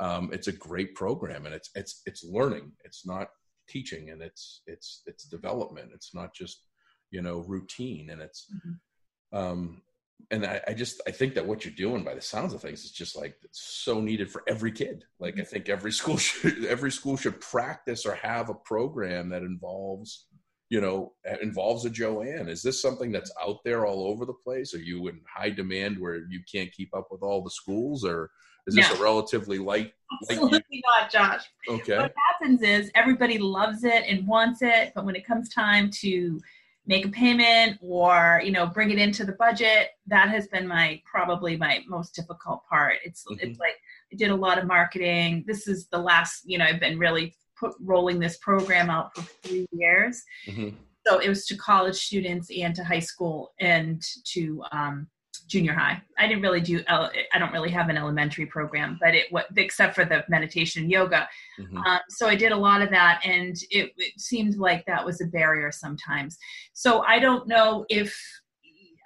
um, 0.00 0.30
it's 0.32 0.48
a 0.48 0.52
great 0.52 0.94
program, 0.94 1.46
and 1.46 1.54
it's 1.54 1.70
it's 1.74 2.02
it's 2.06 2.24
learning. 2.24 2.72
It's 2.84 3.06
not 3.06 3.28
teaching, 3.68 4.10
and 4.10 4.22
it's 4.22 4.62
it's 4.66 5.02
it's 5.06 5.24
development. 5.26 5.90
It's 5.94 6.14
not 6.14 6.34
just 6.34 6.66
you 7.10 7.22
know 7.22 7.38
routine, 7.46 8.10
and 8.10 8.20
it's. 8.20 8.46
Mm-hmm. 8.52 9.38
Um, 9.38 9.82
and 10.30 10.46
I, 10.46 10.60
I, 10.68 10.74
just 10.74 11.02
I 11.06 11.10
think 11.10 11.34
that 11.34 11.44
what 11.44 11.64
you're 11.64 11.74
doing 11.74 12.04
by 12.04 12.14
the 12.14 12.20
sounds 12.20 12.54
of 12.54 12.62
things 12.62 12.84
is 12.84 12.92
just 12.92 13.16
like 13.16 13.34
so 13.50 14.00
needed 14.00 14.30
for 14.30 14.42
every 14.46 14.70
kid. 14.72 15.04
Like 15.18 15.34
I 15.34 15.38
mm-hmm. 15.38 15.46
think 15.46 15.68
every 15.68 15.92
school 15.92 16.16
should 16.18 16.64
every 16.64 16.92
school 16.92 17.16
should 17.16 17.40
practice 17.40 18.06
or 18.06 18.14
have 18.14 18.48
a 18.48 18.54
program 18.54 19.30
that 19.30 19.42
involves 19.42 20.26
you 20.74 20.80
know, 20.80 21.12
involves 21.40 21.84
a 21.84 21.90
Joanne? 21.90 22.48
Is 22.48 22.60
this 22.60 22.82
something 22.82 23.12
that's 23.12 23.30
out 23.40 23.58
there 23.64 23.86
all 23.86 24.08
over 24.08 24.24
the 24.24 24.32
place? 24.32 24.74
Are 24.74 24.82
you 24.82 25.06
in 25.06 25.20
high 25.32 25.50
demand 25.50 26.00
where 26.00 26.26
you 26.28 26.40
can't 26.52 26.72
keep 26.72 26.92
up 26.96 27.06
with 27.12 27.22
all 27.22 27.44
the 27.44 27.50
schools, 27.50 28.04
or 28.04 28.28
is 28.66 28.74
this 28.74 28.90
no. 28.90 28.96
a 28.96 29.00
relatively 29.00 29.58
light? 29.58 29.92
Absolutely 30.20 30.50
light 30.50 30.82
not, 31.02 31.12
Josh. 31.12 31.44
Okay. 31.68 31.96
What 31.96 32.12
happens 32.32 32.60
is 32.62 32.90
everybody 32.96 33.38
loves 33.38 33.84
it 33.84 34.02
and 34.08 34.26
wants 34.26 34.62
it, 34.62 34.90
but 34.96 35.04
when 35.04 35.14
it 35.14 35.24
comes 35.24 35.48
time 35.48 35.90
to 36.00 36.40
make 36.86 37.06
a 37.06 37.08
payment 37.08 37.78
or 37.80 38.42
you 38.44 38.50
know 38.50 38.66
bring 38.66 38.90
it 38.90 38.98
into 38.98 39.24
the 39.24 39.34
budget, 39.34 39.90
that 40.08 40.28
has 40.28 40.48
been 40.48 40.66
my 40.66 41.00
probably 41.04 41.56
my 41.56 41.84
most 41.86 42.16
difficult 42.16 42.62
part. 42.68 42.94
It's 43.04 43.22
mm-hmm. 43.22 43.46
it's 43.46 43.60
like 43.60 43.76
I 44.12 44.16
did 44.16 44.32
a 44.32 44.34
lot 44.34 44.58
of 44.58 44.66
marketing. 44.66 45.44
This 45.46 45.68
is 45.68 45.86
the 45.86 45.98
last 45.98 46.42
you 46.46 46.58
know 46.58 46.64
I've 46.64 46.80
been 46.80 46.98
really 46.98 47.36
put, 47.58 47.74
rolling 47.80 48.18
this 48.18 48.36
program 48.38 48.90
out 48.90 49.14
for 49.14 49.22
three 49.42 49.66
years. 49.72 50.22
Mm-hmm. 50.46 50.76
So 51.06 51.18
it 51.18 51.28
was 51.28 51.46
to 51.46 51.56
college 51.56 51.96
students 51.96 52.50
and 52.56 52.74
to 52.74 52.84
high 52.84 53.00
school 53.00 53.52
and 53.60 54.02
to 54.32 54.62
um, 54.72 55.06
junior 55.46 55.74
high. 55.74 56.02
I 56.18 56.26
didn't 56.26 56.42
really 56.42 56.60
do. 56.60 56.82
I 56.88 57.38
don't 57.38 57.52
really 57.52 57.70
have 57.70 57.88
an 57.88 57.96
elementary 57.96 58.46
program, 58.46 58.98
but 59.00 59.14
it 59.14 59.26
what 59.30 59.46
except 59.56 59.94
for 59.94 60.04
the 60.04 60.24
meditation 60.28 60.82
and 60.82 60.90
yoga. 60.90 61.28
Mm-hmm. 61.60 61.78
Um, 61.78 62.00
so 62.08 62.26
I 62.26 62.34
did 62.34 62.52
a 62.52 62.56
lot 62.56 62.82
of 62.82 62.90
that, 62.90 63.20
and 63.24 63.56
it, 63.70 63.92
it 63.96 64.18
seemed 64.18 64.56
like 64.56 64.84
that 64.86 65.04
was 65.04 65.20
a 65.20 65.26
barrier 65.26 65.70
sometimes. 65.70 66.38
So 66.72 67.02
I 67.02 67.18
don't 67.18 67.46
know 67.46 67.84
if 67.88 68.16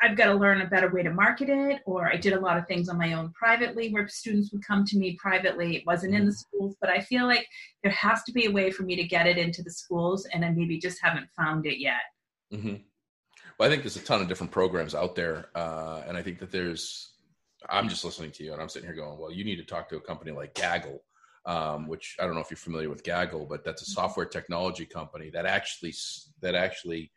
I've 0.00 0.16
got 0.16 0.26
to 0.26 0.34
learn 0.34 0.60
a 0.60 0.66
better 0.66 0.88
way 0.88 1.02
to 1.02 1.10
market 1.10 1.48
it, 1.48 1.82
or 1.84 2.08
I 2.08 2.16
did 2.16 2.32
a 2.32 2.40
lot 2.40 2.56
of 2.56 2.66
things 2.66 2.88
on 2.88 2.98
my 2.98 3.14
own 3.14 3.32
privately 3.32 3.92
where 3.92 4.06
students 4.06 4.52
would 4.52 4.64
come 4.64 4.84
to 4.84 4.96
me 4.96 5.16
privately. 5.20 5.76
It 5.76 5.86
wasn't 5.86 6.14
in 6.14 6.24
the 6.24 6.30
mm-hmm. 6.30 6.56
schools, 6.56 6.76
but 6.80 6.90
I 6.90 7.00
feel 7.00 7.26
like 7.26 7.46
there 7.82 7.92
has 7.92 8.22
to 8.24 8.32
be 8.32 8.46
a 8.46 8.50
way 8.50 8.70
for 8.70 8.84
me 8.84 8.94
to 8.96 9.04
get 9.04 9.26
it 9.26 9.38
into 9.38 9.62
the 9.62 9.70
schools, 9.70 10.26
and 10.32 10.44
I 10.44 10.50
maybe 10.50 10.78
just 10.78 11.02
haven't 11.02 11.28
found 11.36 11.66
it 11.66 11.80
yet. 11.80 12.02
Mm-hmm. 12.52 12.76
Well, 13.58 13.68
I 13.68 13.70
think 13.70 13.82
there's 13.82 13.96
a 13.96 14.00
ton 14.00 14.20
of 14.20 14.28
different 14.28 14.52
programs 14.52 14.94
out 14.94 15.16
there, 15.16 15.48
uh, 15.54 16.02
and 16.06 16.16
I 16.16 16.22
think 16.22 16.38
that 16.38 16.52
there's. 16.52 17.14
I'm 17.68 17.88
just 17.88 18.04
listening 18.04 18.30
to 18.32 18.44
you, 18.44 18.52
and 18.52 18.62
I'm 18.62 18.68
sitting 18.68 18.88
here 18.88 18.96
going, 18.96 19.18
"Well, 19.18 19.32
you 19.32 19.44
need 19.44 19.56
to 19.56 19.64
talk 19.64 19.88
to 19.88 19.96
a 19.96 20.00
company 20.00 20.30
like 20.30 20.54
Gaggle." 20.54 21.02
Um, 21.44 21.88
which 21.88 22.14
I 22.20 22.24
don't 22.24 22.34
know 22.34 22.40
if 22.40 22.50
you're 22.50 22.58
familiar 22.58 22.90
with 22.90 23.02
Gaggle, 23.02 23.46
but 23.46 23.64
that's 23.64 23.82
a 23.82 23.84
mm-hmm. 23.84 24.00
software 24.00 24.26
technology 24.26 24.86
company 24.86 25.30
that 25.30 25.46
actually 25.46 25.94
that 26.40 26.54
actually 26.54 27.10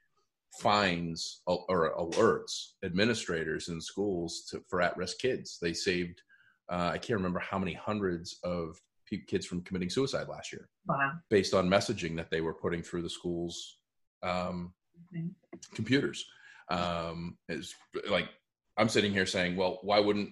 fines 0.52 1.42
or 1.48 1.96
alerts 1.98 2.74
administrators 2.84 3.70
in 3.70 3.80
schools 3.80 4.46
to, 4.50 4.62
for 4.68 4.82
at-risk 4.82 5.18
kids. 5.20 5.58
They 5.62 5.74
saved 5.74 6.22
uh, 6.72 6.92
I 6.94 6.98
can't 6.98 7.18
remember 7.18 7.40
how 7.40 7.60
many 7.60 7.74
hundreds 7.74 8.38
of 8.44 8.80
kids 9.28 9.46
from 9.46 9.62
committing 9.62 9.90
suicide 9.90 10.30
last 10.30 10.54
year, 10.54 10.70
wow. 10.88 11.12
based 11.30 11.54
on 11.54 11.70
messaging 11.70 12.16
that 12.16 12.32
they 12.32 12.40
were 12.40 12.54
putting 12.54 12.82
through 12.82 13.02
the 13.02 13.10
schools 13.10 13.78
um, 14.24 14.74
mm-hmm. 15.14 15.28
computers. 15.76 16.26
Um, 16.70 17.38
is 17.50 17.76
like 18.10 18.30
I'm 18.78 18.88
sitting 18.88 19.12
here 19.12 19.26
saying, 19.26 19.58
well, 19.58 19.80
why 19.82 20.00
wouldn't 20.00 20.30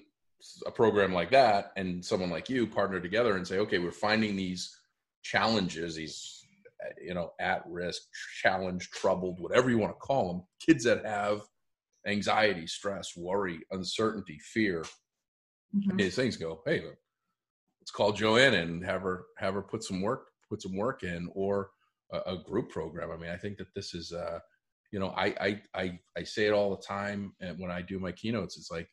a 0.66 0.72
program 0.72 1.14
like 1.14 1.32
that 1.32 1.74
and 1.76 2.04
someone 2.04 2.30
like 2.30 2.50
you 2.50 2.66
partner 2.66 3.02
together 3.02 3.36
and 3.36 3.46
say, 3.46 3.58
okay, 3.58 3.80
we're 3.80 3.92
finding 3.92 4.38
these 4.38 4.74
challenges, 5.24 5.96
these 5.96 6.39
you 7.02 7.14
know, 7.14 7.32
at 7.40 7.64
risk, 7.68 8.02
challenged, 8.42 8.92
troubled, 8.94 9.40
whatever 9.40 9.70
you 9.70 9.78
want 9.78 9.94
to 9.94 10.00
call 10.00 10.32
them, 10.32 10.44
kids 10.66 10.84
that 10.84 11.06
have 11.06 11.42
anxiety, 12.08 12.68
stress, 12.68 13.16
worry, 13.18 13.60
uncertainty, 13.72 14.40
fear, 14.42 14.84
mm-hmm. 15.76 15.98
these 15.98 16.16
things 16.16 16.38
go, 16.38 16.62
hey, 16.66 16.82
let's 17.82 17.92
call 17.92 18.12
Joanne 18.12 18.54
and 18.54 18.84
have 18.86 19.02
her 19.02 19.26
have 19.38 19.54
her 19.54 19.62
put 19.62 19.84
some 19.84 20.02
work 20.02 20.30
put 20.50 20.62
some 20.62 20.76
work 20.76 21.04
in, 21.04 21.30
or 21.34 21.70
a, 22.12 22.34
a 22.34 22.44
group 22.44 22.70
program. 22.70 23.12
I 23.12 23.18
mean, 23.18 23.30
I 23.30 23.38
think 23.38 23.58
that 23.58 23.74
this 23.76 23.94
is, 23.94 24.12
uh, 24.12 24.40
you 24.92 25.00
know, 25.00 25.10
I, 25.16 25.26
I 25.40 25.62
I 25.76 26.00
I 26.18 26.24
say 26.24 26.48
it 26.48 26.54
all 26.54 26.72
the 26.72 26.82
time, 26.82 27.34
and 27.40 27.60
when 27.60 27.72
I 27.72 27.82
do 27.82 28.00
my 28.00 28.12
keynotes, 28.12 28.58
it's 28.58 28.72
like 28.72 28.90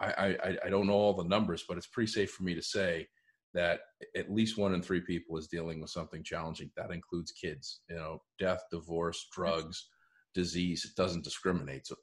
I 0.00 0.36
I 0.42 0.56
I 0.66 0.68
don't 0.68 0.86
know 0.86 0.92
all 0.92 1.14
the 1.14 1.24
numbers, 1.24 1.64
but 1.66 1.78
it's 1.78 1.86
pretty 1.86 2.12
safe 2.12 2.30
for 2.30 2.42
me 2.42 2.54
to 2.54 2.62
say 2.62 3.08
that 3.54 3.80
at 4.16 4.32
least 4.32 4.58
one 4.58 4.74
in 4.74 4.82
three 4.82 5.00
people 5.00 5.38
is 5.38 5.46
dealing 5.46 5.80
with 5.80 5.90
something 5.90 6.22
challenging. 6.22 6.70
That 6.76 6.90
includes 6.90 7.32
kids, 7.32 7.80
you 7.88 7.96
know, 7.96 8.20
death, 8.38 8.62
divorce, 8.70 9.28
drugs, 9.32 9.88
disease. 10.34 10.84
It 10.84 11.00
doesn't 11.00 11.24
discriminate. 11.24 11.86
So, 11.86 11.94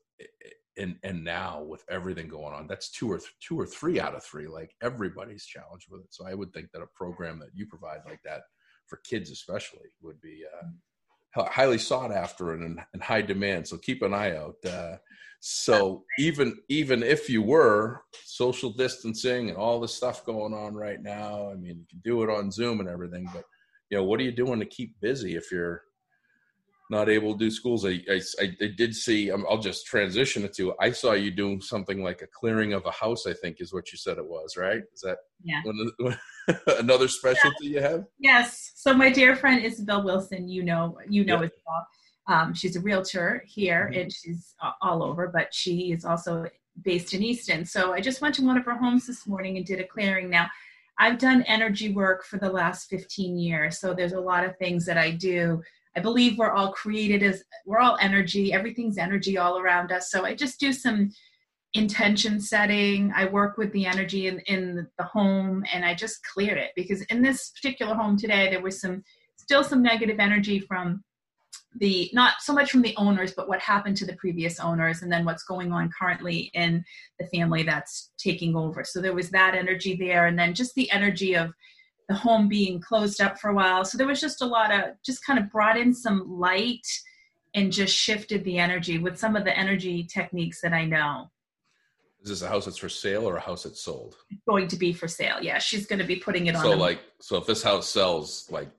and 0.77 0.95
and 1.03 1.23
now 1.23 1.61
with 1.61 1.83
everything 1.89 2.29
going 2.29 2.53
on, 2.53 2.67
that's 2.67 2.89
two 2.89 3.11
or 3.11 3.17
th- 3.17 3.33
two 3.45 3.59
or 3.59 3.65
three 3.65 3.99
out 3.99 4.15
of 4.15 4.23
three. 4.23 4.47
Like 4.47 4.73
everybody's 4.81 5.45
challenged 5.45 5.87
with 5.91 6.01
it. 6.01 6.13
So 6.13 6.25
I 6.25 6.33
would 6.33 6.53
think 6.53 6.71
that 6.71 6.81
a 6.81 6.87
program 6.95 7.39
that 7.39 7.49
you 7.53 7.65
provide 7.65 7.99
like 8.05 8.21
that 8.23 8.41
for 8.87 8.99
kids, 9.03 9.29
especially, 9.29 9.89
would 10.01 10.21
be 10.21 10.43
uh, 10.57 10.67
highly 11.35 11.77
sought 11.77 12.11
after 12.11 12.53
and 12.53 12.79
in, 12.93 12.99
high 12.99 13.21
demand. 13.21 13.67
So 13.67 13.77
keep 13.77 14.01
an 14.01 14.13
eye 14.13 14.35
out. 14.35 14.55
Uh, 14.65 14.97
so 15.39 16.03
even 16.19 16.57
even 16.69 17.01
if 17.01 17.29
you 17.29 17.41
were 17.41 18.03
social 18.25 18.69
distancing 18.69 19.49
and 19.49 19.57
all 19.57 19.79
the 19.79 19.87
stuff 19.87 20.25
going 20.25 20.53
on 20.53 20.75
right 20.75 21.01
now, 21.01 21.49
I 21.49 21.55
mean, 21.55 21.79
you 21.79 21.85
can 21.89 22.01
do 22.03 22.23
it 22.23 22.29
on 22.29 22.51
Zoom 22.51 22.79
and 22.79 22.89
everything, 22.89 23.27
but 23.33 23.45
you 23.89 23.97
know, 23.97 24.03
what 24.03 24.19
are 24.19 24.23
you 24.23 24.31
doing 24.31 24.59
to 24.59 24.65
keep 24.65 24.99
busy 25.01 25.35
if 25.35 25.51
you're 25.51 25.83
not 26.91 27.09
able 27.09 27.33
to 27.33 27.39
do 27.39 27.49
schools? 27.49 27.85
I 27.85 28.01
I, 28.09 28.21
I 28.39 28.67
did 28.77 28.93
see. 28.93 29.31
I'll 29.31 29.57
just 29.57 29.87
transition 29.87 30.43
it 30.43 30.53
to. 30.57 30.75
I 30.79 30.91
saw 30.91 31.13
you 31.13 31.31
doing 31.31 31.61
something 31.61 32.03
like 32.03 32.21
a 32.21 32.27
clearing 32.27 32.73
of 32.73 32.85
a 32.85 32.91
house. 32.91 33.25
I 33.25 33.33
think 33.33 33.57
is 33.59 33.73
what 33.73 33.91
you 33.91 33.97
said 33.97 34.19
it 34.19 34.27
was, 34.27 34.57
right? 34.57 34.83
Is 34.93 35.01
that 35.01 35.17
yeah. 35.43 35.61
One, 35.63 36.17
another 36.79 37.07
specialty 37.07 37.67
yeah. 37.67 37.69
you 37.69 37.81
have? 37.81 38.05
Yes. 38.19 38.73
So 38.75 38.93
my 38.93 39.09
dear 39.09 39.35
friend 39.35 39.65
Isabel 39.65 40.03
Wilson, 40.03 40.47
you 40.47 40.63
know, 40.63 40.97
you 41.09 41.25
know 41.25 41.39
yeah. 41.39 41.45
as 41.45 41.51
well 41.65 41.87
um, 42.27 42.53
she's 42.53 42.75
a 42.75 42.81
realtor 42.81 43.43
here 43.47 43.89
mm-hmm. 43.91 44.01
and 44.01 44.13
she's 44.13 44.55
all 44.81 45.03
over, 45.03 45.27
but 45.27 45.53
she 45.53 45.91
is 45.91 46.05
also 46.05 46.45
based 46.83 47.13
in 47.13 47.23
Easton. 47.23 47.65
So 47.65 47.93
I 47.93 47.99
just 47.99 48.21
went 48.21 48.35
to 48.35 48.45
one 48.45 48.57
of 48.57 48.65
her 48.65 48.77
homes 48.77 49.07
this 49.07 49.27
morning 49.27 49.57
and 49.57 49.65
did 49.65 49.79
a 49.79 49.87
clearing. 49.87 50.29
Now, 50.29 50.47
I've 50.97 51.17
done 51.17 51.43
energy 51.43 51.91
work 51.91 52.23
for 52.25 52.37
the 52.37 52.49
last 52.49 52.89
15 52.89 53.37
years. 53.37 53.79
So 53.79 53.93
there's 53.93 54.13
a 54.13 54.19
lot 54.19 54.45
of 54.45 54.57
things 54.57 54.85
that 54.85 54.97
I 54.97 55.11
do. 55.11 55.61
I 55.95 55.99
believe 55.99 56.37
we're 56.37 56.51
all 56.51 56.71
created 56.71 57.23
as 57.23 57.43
we're 57.65 57.79
all 57.79 57.97
energy, 58.01 58.53
everything's 58.53 58.97
energy 58.97 59.37
all 59.37 59.59
around 59.59 59.91
us. 59.91 60.09
So 60.09 60.25
I 60.25 60.33
just 60.33 60.59
do 60.59 60.71
some 60.71 61.11
intention 61.73 62.39
setting. 62.39 63.11
I 63.15 63.25
work 63.25 63.57
with 63.57 63.71
the 63.71 63.85
energy 63.85 64.27
in, 64.27 64.39
in 64.41 64.87
the 64.97 65.03
home 65.03 65.63
and 65.73 65.85
I 65.85 65.93
just 65.93 66.19
cleared 66.25 66.57
it 66.57 66.71
because 66.75 67.01
in 67.03 67.21
this 67.21 67.51
particular 67.51 67.95
home 67.95 68.17
today, 68.17 68.49
there 68.49 68.61
was 68.61 68.79
some 68.79 69.03
still 69.37 69.63
some 69.63 69.81
negative 69.81 70.19
energy 70.19 70.59
from 70.59 71.03
the 71.77 72.09
not 72.13 72.33
so 72.41 72.53
much 72.53 72.69
from 72.69 72.81
the 72.81 72.95
owners 72.97 73.33
but 73.33 73.47
what 73.47 73.59
happened 73.59 73.95
to 73.95 74.05
the 74.05 74.15
previous 74.17 74.59
owners 74.59 75.01
and 75.01 75.11
then 75.11 75.23
what's 75.23 75.43
going 75.43 75.71
on 75.71 75.89
currently 75.97 76.51
in 76.53 76.83
the 77.19 77.25
family 77.27 77.63
that's 77.63 78.11
taking 78.17 78.55
over 78.55 78.83
so 78.83 78.99
there 78.99 79.15
was 79.15 79.29
that 79.29 79.55
energy 79.55 79.95
there 79.95 80.27
and 80.27 80.37
then 80.37 80.53
just 80.53 80.75
the 80.75 80.91
energy 80.91 81.33
of 81.33 81.53
the 82.07 82.15
home 82.15 82.47
being 82.47 82.79
closed 82.79 83.21
up 83.21 83.39
for 83.39 83.49
a 83.49 83.53
while. 83.53 83.85
So 83.85 83.97
there 83.97 84.07
was 84.07 84.21
just 84.21 84.41
a 84.41 84.45
lot 84.45 84.71
of 84.73 84.95
just 85.03 85.25
kind 85.25 85.39
of 85.39 85.49
brought 85.49 85.77
in 85.77 85.93
some 85.93 86.39
light 86.39 86.85
and 87.53 87.71
just 87.71 87.95
shifted 87.95 88.43
the 88.43 88.59
energy 88.59 88.97
with 88.97 89.17
some 89.17 89.35
of 89.35 89.43
the 89.43 89.57
energy 89.57 90.03
techniques 90.03 90.61
that 90.61 90.73
i 90.73 90.85
know. 90.85 91.29
Is 92.21 92.29
this 92.29 92.41
a 92.43 92.47
house 92.47 92.65
that's 92.65 92.77
for 92.77 92.89
sale 92.89 93.27
or 93.27 93.37
a 93.37 93.41
house 93.41 93.63
that's 93.63 93.81
sold? 93.81 94.15
It's 94.29 94.41
going 94.47 94.67
to 94.67 94.75
be 94.75 94.93
for 94.93 95.07
sale 95.07 95.37
yeah. 95.41 95.57
She's 95.57 95.85
going 95.85 95.99
to 95.99 96.05
be 96.05 96.17
putting 96.17 96.47
it 96.47 96.55
on 96.55 96.61
so 96.61 96.71
like 96.71 96.99
so 97.19 97.37
if 97.37 97.45
this 97.45 97.63
house 97.63 97.87
sells 97.87 98.47
like 98.51 98.69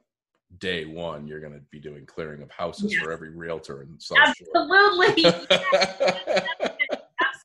day 0.58 0.85
one, 0.85 1.26
you're 1.26 1.40
going 1.40 1.52
to 1.52 1.61
be 1.70 1.80
doing 1.80 2.06
clearing 2.06 2.42
of 2.42 2.50
houses 2.50 2.92
yes. 2.92 3.02
for 3.02 3.12
every 3.12 3.30
realtor 3.30 3.82
and 3.82 4.00
South 4.00 4.18
Absolutely. 4.18 5.24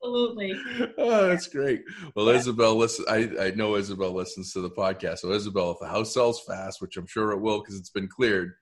Absolutely. 0.08 0.54
Oh, 0.98 1.28
that's 1.28 1.48
great. 1.48 1.84
Well, 2.16 2.28
yeah. 2.28 2.34
Isabel, 2.34 2.76
listen. 2.76 3.06
I, 3.08 3.30
I 3.40 3.52
know 3.52 3.76
Isabel 3.76 4.12
listens 4.12 4.54
to 4.54 4.62
the 4.62 4.70
podcast. 4.70 5.20
So, 5.20 5.32
Isabel, 5.32 5.72
if 5.72 5.80
the 5.80 5.88
house 5.88 6.14
sells 6.14 6.44
fast, 6.44 6.82
which 6.82 6.98
I'm 6.98 7.08
sure 7.08 7.32
it 7.32 7.42
will 7.42 7.60
because 7.60 7.78
it's 7.78 7.90
been 7.90 8.08
cleared, 8.08 8.54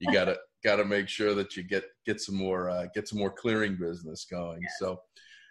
you 0.00 0.12
gotta 0.12 0.36
gotta 0.64 0.84
make 0.84 1.08
sure 1.08 1.34
that 1.34 1.56
you 1.56 1.62
get 1.62 1.84
get 2.06 2.20
some 2.20 2.36
more 2.36 2.70
uh, 2.70 2.86
get 2.94 3.08
some 3.08 3.18
more 3.18 3.30
clearing 3.30 3.76
business 3.76 4.26
going. 4.30 4.60
Yeah. 4.62 4.68
So, 4.78 5.00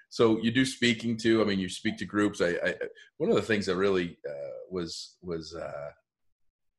so 0.10 0.40
you 0.42 0.52
do 0.52 0.66
speaking 0.66 1.18
too. 1.18 1.42
I 1.42 1.46
mean, 1.46 1.60
you 1.60 1.70
speak 1.70 1.98
to 1.98 2.06
groups. 2.06 2.42
I, 2.42 2.58
I 2.64 2.76
one 3.18 3.30
of 3.30 3.36
the 3.36 3.42
things 3.42 3.66
that 3.68 3.78
really 3.78 4.18
uh, 4.28 4.54
was 4.70 5.16
was 5.22 5.56
uh, 5.56 5.92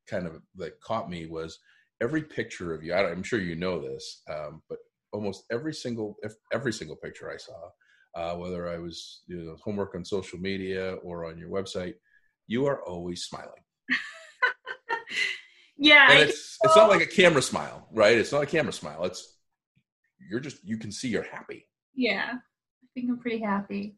kind 0.07 0.27
of 0.27 0.41
that 0.55 0.79
caught 0.81 1.09
me 1.09 1.27
was 1.27 1.59
every 2.01 2.23
picture 2.23 2.73
of 2.73 2.83
you. 2.83 2.93
I, 2.93 3.09
am 3.11 3.23
sure 3.23 3.39
you 3.39 3.55
know 3.55 3.79
this, 3.79 4.21
um, 4.29 4.61
but 4.69 4.79
almost 5.11 5.45
every 5.51 5.73
single 5.73 6.17
every 6.53 6.73
single 6.73 6.97
picture 6.97 7.31
I 7.31 7.37
saw, 7.37 7.69
uh, 8.15 8.35
whether 8.35 8.67
I 8.67 8.77
was 8.79 9.21
you 9.27 9.37
know 9.37 9.55
homework 9.63 9.95
on 9.95 10.05
social 10.05 10.39
media 10.39 10.93
or 11.03 11.25
on 11.25 11.37
your 11.37 11.49
website, 11.49 11.95
you 12.47 12.65
are 12.65 12.81
always 12.83 13.23
smiling. 13.23 13.51
yeah, 15.77 16.11
and 16.11 16.29
it's 16.29 16.57
it's 16.63 16.75
not 16.75 16.89
like 16.89 17.01
a 17.01 17.07
camera 17.07 17.41
smile, 17.41 17.87
right? 17.91 18.17
It's 18.17 18.31
not 18.31 18.43
a 18.43 18.47
camera 18.47 18.73
smile. 18.73 19.03
It's 19.03 19.37
you're 20.29 20.39
just 20.39 20.63
you 20.63 20.77
can 20.77 20.91
see 20.91 21.09
you're 21.09 21.23
happy. 21.23 21.67
Yeah, 21.93 22.31
I 22.33 22.87
think 22.93 23.09
I'm 23.09 23.19
pretty 23.19 23.39
happy, 23.39 23.95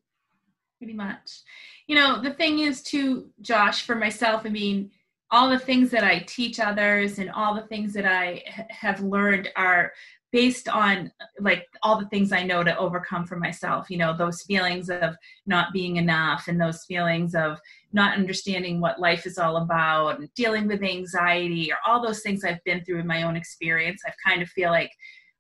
pretty 0.78 0.94
much. 0.94 1.42
You 1.88 1.96
know, 1.96 2.22
the 2.22 2.34
thing 2.34 2.60
is, 2.60 2.82
too, 2.82 3.30
Josh, 3.42 3.84
for 3.84 3.96
myself, 3.96 4.44
I 4.46 4.50
mean 4.50 4.92
all 5.30 5.50
the 5.50 5.60
things 5.60 5.92
that 5.92 6.04
I 6.04 6.20
teach 6.20 6.60
others 6.60 7.20
and 7.20 7.30
all 7.30 7.54
the 7.54 7.68
things 7.68 7.94
that 7.94 8.06
I 8.06 8.44
have 8.70 9.02
learned 9.02 9.50
are 9.56 9.92
based 10.38 10.70
on 10.70 11.12
like 11.40 11.66
all 11.82 12.00
the 12.00 12.08
things 12.10 12.32
I 12.32 12.44
know 12.44 12.64
to 12.64 12.78
overcome 12.78 13.26
for 13.26 13.38
myself, 13.38 13.90
you 13.90 13.98
know, 13.98 14.16
those 14.16 14.44
feelings 14.44 14.88
of 14.88 15.16
not 15.48 15.74
being 15.74 15.96
enough 15.96 16.48
and 16.48 16.62
those 16.62 16.86
feelings 16.86 17.34
of 17.34 17.58
not 17.92 18.16
understanding 18.16 18.80
what 18.80 19.00
life 19.00 19.26
is 19.26 19.40
all 19.40 19.58
about 19.58 20.20
and 20.20 20.30
dealing 20.36 20.68
with 20.68 20.84
anxiety 20.84 21.72
or 21.72 21.78
all 21.88 22.06
those 22.06 22.22
things 22.22 22.44
I've 22.44 22.64
been 22.66 22.86
through 22.86 23.00
in 23.00 23.08
my 23.08 23.24
own 23.24 23.36
experience. 23.36 24.04
I've 24.06 24.14
kind 24.24 24.44
of 24.44 24.50
feel 24.50 24.70
like 24.70 24.92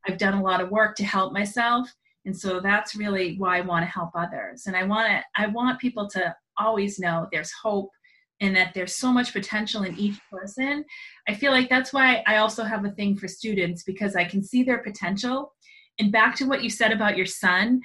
I've 0.08 0.18
done 0.18 0.34
a 0.34 0.42
lot 0.42 0.62
of 0.62 0.72
work 0.72 0.96
to 0.96 1.06
help 1.06 1.32
myself. 1.32 1.94
And 2.26 2.36
so 2.36 2.60
that's 2.60 2.96
really 2.96 3.36
why 3.38 3.60
I 3.60 3.62
want 3.62 3.86
to 3.86 3.92
help 3.92 4.10
others. 4.16 4.64
And 4.66 4.76
I 4.76 4.84
want 4.84 5.10
to, 5.10 5.24
I 5.36 5.46
want 5.46 5.80
people 5.80 6.10
to 6.10 6.36
always 6.58 6.98
know 6.98 7.28
there's 7.32 7.52
hope 7.52 7.92
and 8.40 8.56
that 8.56 8.74
there's 8.74 8.96
so 8.96 9.12
much 9.12 9.34
potential 9.34 9.84
in 9.84 9.98
each 9.98 10.20
person. 10.32 10.86
I 11.28 11.34
feel 11.34 11.52
like 11.52 11.70
that's 11.70 11.92
why 11.92 12.24
I 12.28 12.38
also 12.38 12.64
have 12.64 12.86
a 12.86 12.92
thing 12.92 13.18
for 13.18 13.28
students 13.28 13.84
because 13.84 14.16
I 14.16 14.26
can 14.26 14.44
see 14.44 14.64
their 14.64 14.80
potential. 14.80 15.54
And 16.00 16.12
back 16.12 16.36
to 16.36 16.46
what 16.46 16.64
you 16.64 16.70
said 16.70 16.92
about 16.92 17.18
your 17.18 17.26
son, 17.26 17.82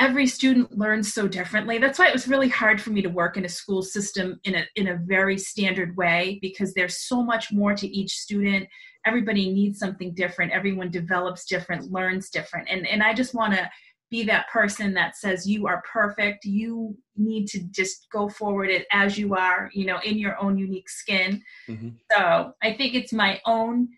every 0.00 0.26
student 0.26 0.76
learns 0.76 1.12
so 1.12 1.28
differently. 1.28 1.78
That's 1.78 1.98
why 1.98 2.08
it 2.08 2.12
was 2.12 2.26
really 2.26 2.48
hard 2.48 2.80
for 2.80 2.90
me 2.90 3.02
to 3.02 3.08
work 3.08 3.36
in 3.36 3.44
a 3.44 3.48
school 3.48 3.82
system 3.82 4.40
in 4.44 4.56
a 4.56 4.64
in 4.74 4.88
a 4.88 4.98
very 5.04 5.38
standard 5.38 5.96
way 5.96 6.38
because 6.42 6.72
there's 6.72 7.06
so 7.06 7.22
much 7.22 7.52
more 7.52 7.74
to 7.74 7.86
each 7.86 8.12
student. 8.12 8.66
Everybody 9.06 9.52
needs 9.52 9.78
something 9.78 10.14
different. 10.14 10.52
Everyone 10.52 10.90
develops 10.90 11.44
different, 11.44 11.92
learns 11.92 12.30
different. 12.30 12.68
And 12.70 12.86
and 12.88 13.02
I 13.02 13.14
just 13.14 13.34
want 13.34 13.52
to 13.52 13.70
be 14.10 14.24
that 14.24 14.48
person 14.48 14.92
that 14.94 15.16
says 15.16 15.48
you 15.48 15.66
are 15.66 15.82
perfect 15.90 16.44
you 16.44 16.96
need 17.16 17.46
to 17.46 17.62
just 17.70 18.08
go 18.10 18.28
forward 18.28 18.68
it 18.68 18.86
as 18.92 19.16
you 19.16 19.34
are 19.34 19.70
you 19.72 19.86
know 19.86 19.98
in 20.04 20.18
your 20.18 20.38
own 20.40 20.58
unique 20.58 20.88
skin 20.88 21.42
mm-hmm. 21.68 21.90
so 22.10 22.52
i 22.62 22.72
think 22.72 22.94
it's 22.94 23.12
my 23.12 23.40
own 23.46 23.88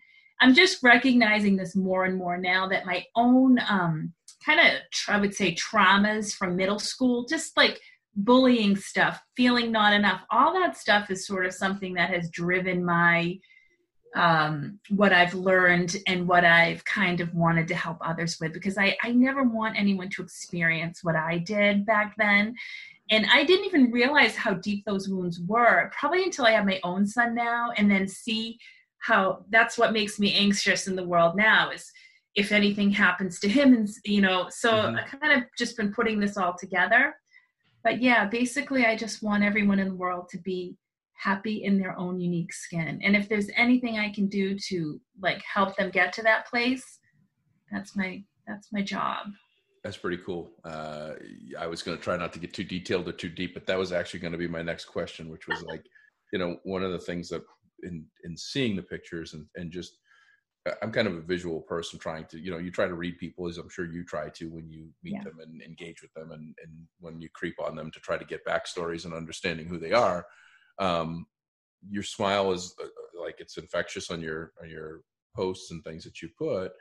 i'm 0.41 0.53
just 0.53 0.81
recognizing 0.83 1.55
this 1.55 1.75
more 1.75 2.05
and 2.05 2.17
more 2.17 2.37
now 2.37 2.67
that 2.67 2.85
my 2.85 3.03
own 3.15 3.57
um 3.67 4.13
kind 4.45 4.59
of 4.59 4.67
i 5.07 5.19
would 5.19 5.33
say 5.33 5.55
traumas 5.55 6.33
from 6.33 6.55
middle 6.55 6.79
school 6.79 7.25
just 7.25 7.55
like 7.57 7.79
bullying 8.15 8.75
stuff 8.75 9.19
feeling 9.35 9.71
not 9.71 9.93
enough 9.93 10.21
all 10.29 10.53
that 10.53 10.77
stuff 10.77 11.09
is 11.09 11.25
sort 11.25 11.45
of 11.45 11.53
something 11.53 11.95
that 11.95 12.11
has 12.11 12.29
driven 12.29 12.85
my 12.85 13.35
um, 14.15 14.79
what 14.89 15.11
I've 15.11 15.33
learned 15.33 15.97
and 16.07 16.27
what 16.27 16.45
I've 16.45 16.85
kind 16.85 17.19
of 17.19 17.33
wanted 17.33 17.67
to 17.69 17.75
help 17.75 17.97
others 18.01 18.37
with 18.39 18.53
because 18.53 18.77
I, 18.77 18.95
I 19.01 19.11
never 19.11 19.43
want 19.43 19.77
anyone 19.77 20.09
to 20.11 20.21
experience 20.21 21.03
what 21.03 21.15
I 21.15 21.39
did 21.39 21.85
back 21.85 22.15
then. 22.17 22.55
And 23.09 23.25
I 23.31 23.43
didn't 23.43 23.65
even 23.65 23.91
realize 23.91 24.35
how 24.35 24.53
deep 24.53 24.85
those 24.85 25.09
wounds 25.09 25.39
were, 25.41 25.91
probably 25.97 26.23
until 26.23 26.45
I 26.45 26.51
have 26.51 26.65
my 26.65 26.79
own 26.83 27.05
son 27.05 27.35
now 27.35 27.71
and 27.75 27.89
then 27.89 28.07
see 28.07 28.57
how 29.03 29.43
that's 29.49 29.77
what 29.77 29.93
makes 29.93 30.19
me 30.19 30.33
anxious 30.33 30.87
in 30.87 30.95
the 30.95 31.03
world 31.03 31.35
now 31.35 31.69
is 31.71 31.91
if 32.35 32.51
anything 32.51 32.89
happens 32.89 33.39
to 33.39 33.49
him 33.49 33.73
and 33.73 33.89
you 34.05 34.21
know 34.21 34.47
so 34.49 34.71
mm-hmm. 34.71 34.95
i 34.95 35.03
kind 35.03 35.33
of 35.33 35.43
just 35.57 35.77
been 35.77 35.93
putting 35.93 36.19
this 36.19 36.37
all 36.37 36.55
together 36.57 37.13
but 37.83 38.01
yeah 38.01 38.25
basically 38.25 38.85
i 38.85 38.95
just 38.95 39.21
want 39.21 39.43
everyone 39.43 39.77
in 39.77 39.89
the 39.89 39.95
world 39.95 40.27
to 40.29 40.37
be 40.39 40.75
happy 41.23 41.63
in 41.63 41.79
their 41.79 41.97
own 41.97 42.19
unique 42.19 42.53
skin. 42.53 42.99
And 43.03 43.15
if 43.15 43.29
there's 43.29 43.49
anything 43.55 43.97
i 43.97 44.11
can 44.11 44.27
do 44.27 44.57
to 44.69 44.99
like 45.21 45.41
help 45.41 45.75
them 45.77 45.89
get 45.89 46.13
to 46.13 46.23
that 46.23 46.47
place 46.47 46.99
that's 47.73 47.95
my 47.95 48.23
that's 48.47 48.71
my 48.71 48.81
job. 48.81 49.27
That's 49.83 49.97
pretty 49.97 50.21
cool. 50.25 50.51
Uh, 50.63 51.13
i 51.59 51.67
was 51.67 51.81
going 51.81 51.97
to 51.97 52.03
try 52.03 52.15
not 52.15 52.31
to 52.33 52.39
get 52.39 52.53
too 52.53 52.63
detailed 52.63 53.07
or 53.07 53.11
too 53.11 53.29
deep 53.29 53.53
but 53.53 53.65
that 53.65 53.77
was 53.77 53.91
actually 53.91 54.19
going 54.19 54.31
to 54.31 54.37
be 54.37 54.47
my 54.47 54.61
next 54.61 54.85
question 54.85 55.29
which 55.29 55.47
was 55.47 55.61
like 55.63 55.83
you 56.33 56.39
know 56.39 56.57
one 56.63 56.83
of 56.83 56.91
the 56.91 56.99
things 56.99 57.27
that 57.29 57.41
in 57.83 58.05
in 58.23 58.37
seeing 58.37 58.75
the 58.75 58.83
pictures 58.83 59.33
and 59.33 59.45
and 59.55 59.71
just 59.71 59.97
i'm 60.81 60.91
kind 60.91 61.07
of 61.07 61.15
a 61.15 61.21
visual 61.21 61.61
person 61.61 61.99
trying 61.99 62.25
to 62.25 62.39
you 62.39 62.49
know 62.49 62.57
you 62.57 62.71
try 62.71 62.87
to 62.87 62.95
read 62.95 63.17
people 63.17 63.47
as 63.47 63.57
i'm 63.57 63.69
sure 63.69 63.85
you 63.85 64.05
try 64.05 64.29
to 64.29 64.45
when 64.45 64.69
you 64.71 64.87
meet 65.03 65.15
yeah. 65.15 65.23
them 65.23 65.37
and 65.41 65.61
engage 65.61 66.01
with 66.01 66.13
them 66.13 66.31
and 66.31 66.55
and 66.63 66.71
when 66.99 67.19
you 67.19 67.27
creep 67.33 67.55
on 67.59 67.75
them 67.75 67.91
to 67.91 67.99
try 67.99 68.17
to 68.17 68.25
get 68.25 68.45
backstories 68.45 69.03
and 69.05 69.13
understanding 69.13 69.67
who 69.67 69.77
they 69.77 69.91
are 69.91 70.25
um, 70.79 71.25
your 71.89 72.03
smile 72.03 72.51
is 72.51 72.73
uh, 72.81 72.85
uh, 72.85 73.23
like 73.23 73.35
it's 73.39 73.57
infectious 73.57 74.09
on 74.09 74.21
your 74.21 74.51
on 74.61 74.69
your 74.69 75.01
posts 75.35 75.71
and 75.71 75.83
things 75.83 76.03
that 76.03 76.21
you 76.21 76.29
put 76.37 76.71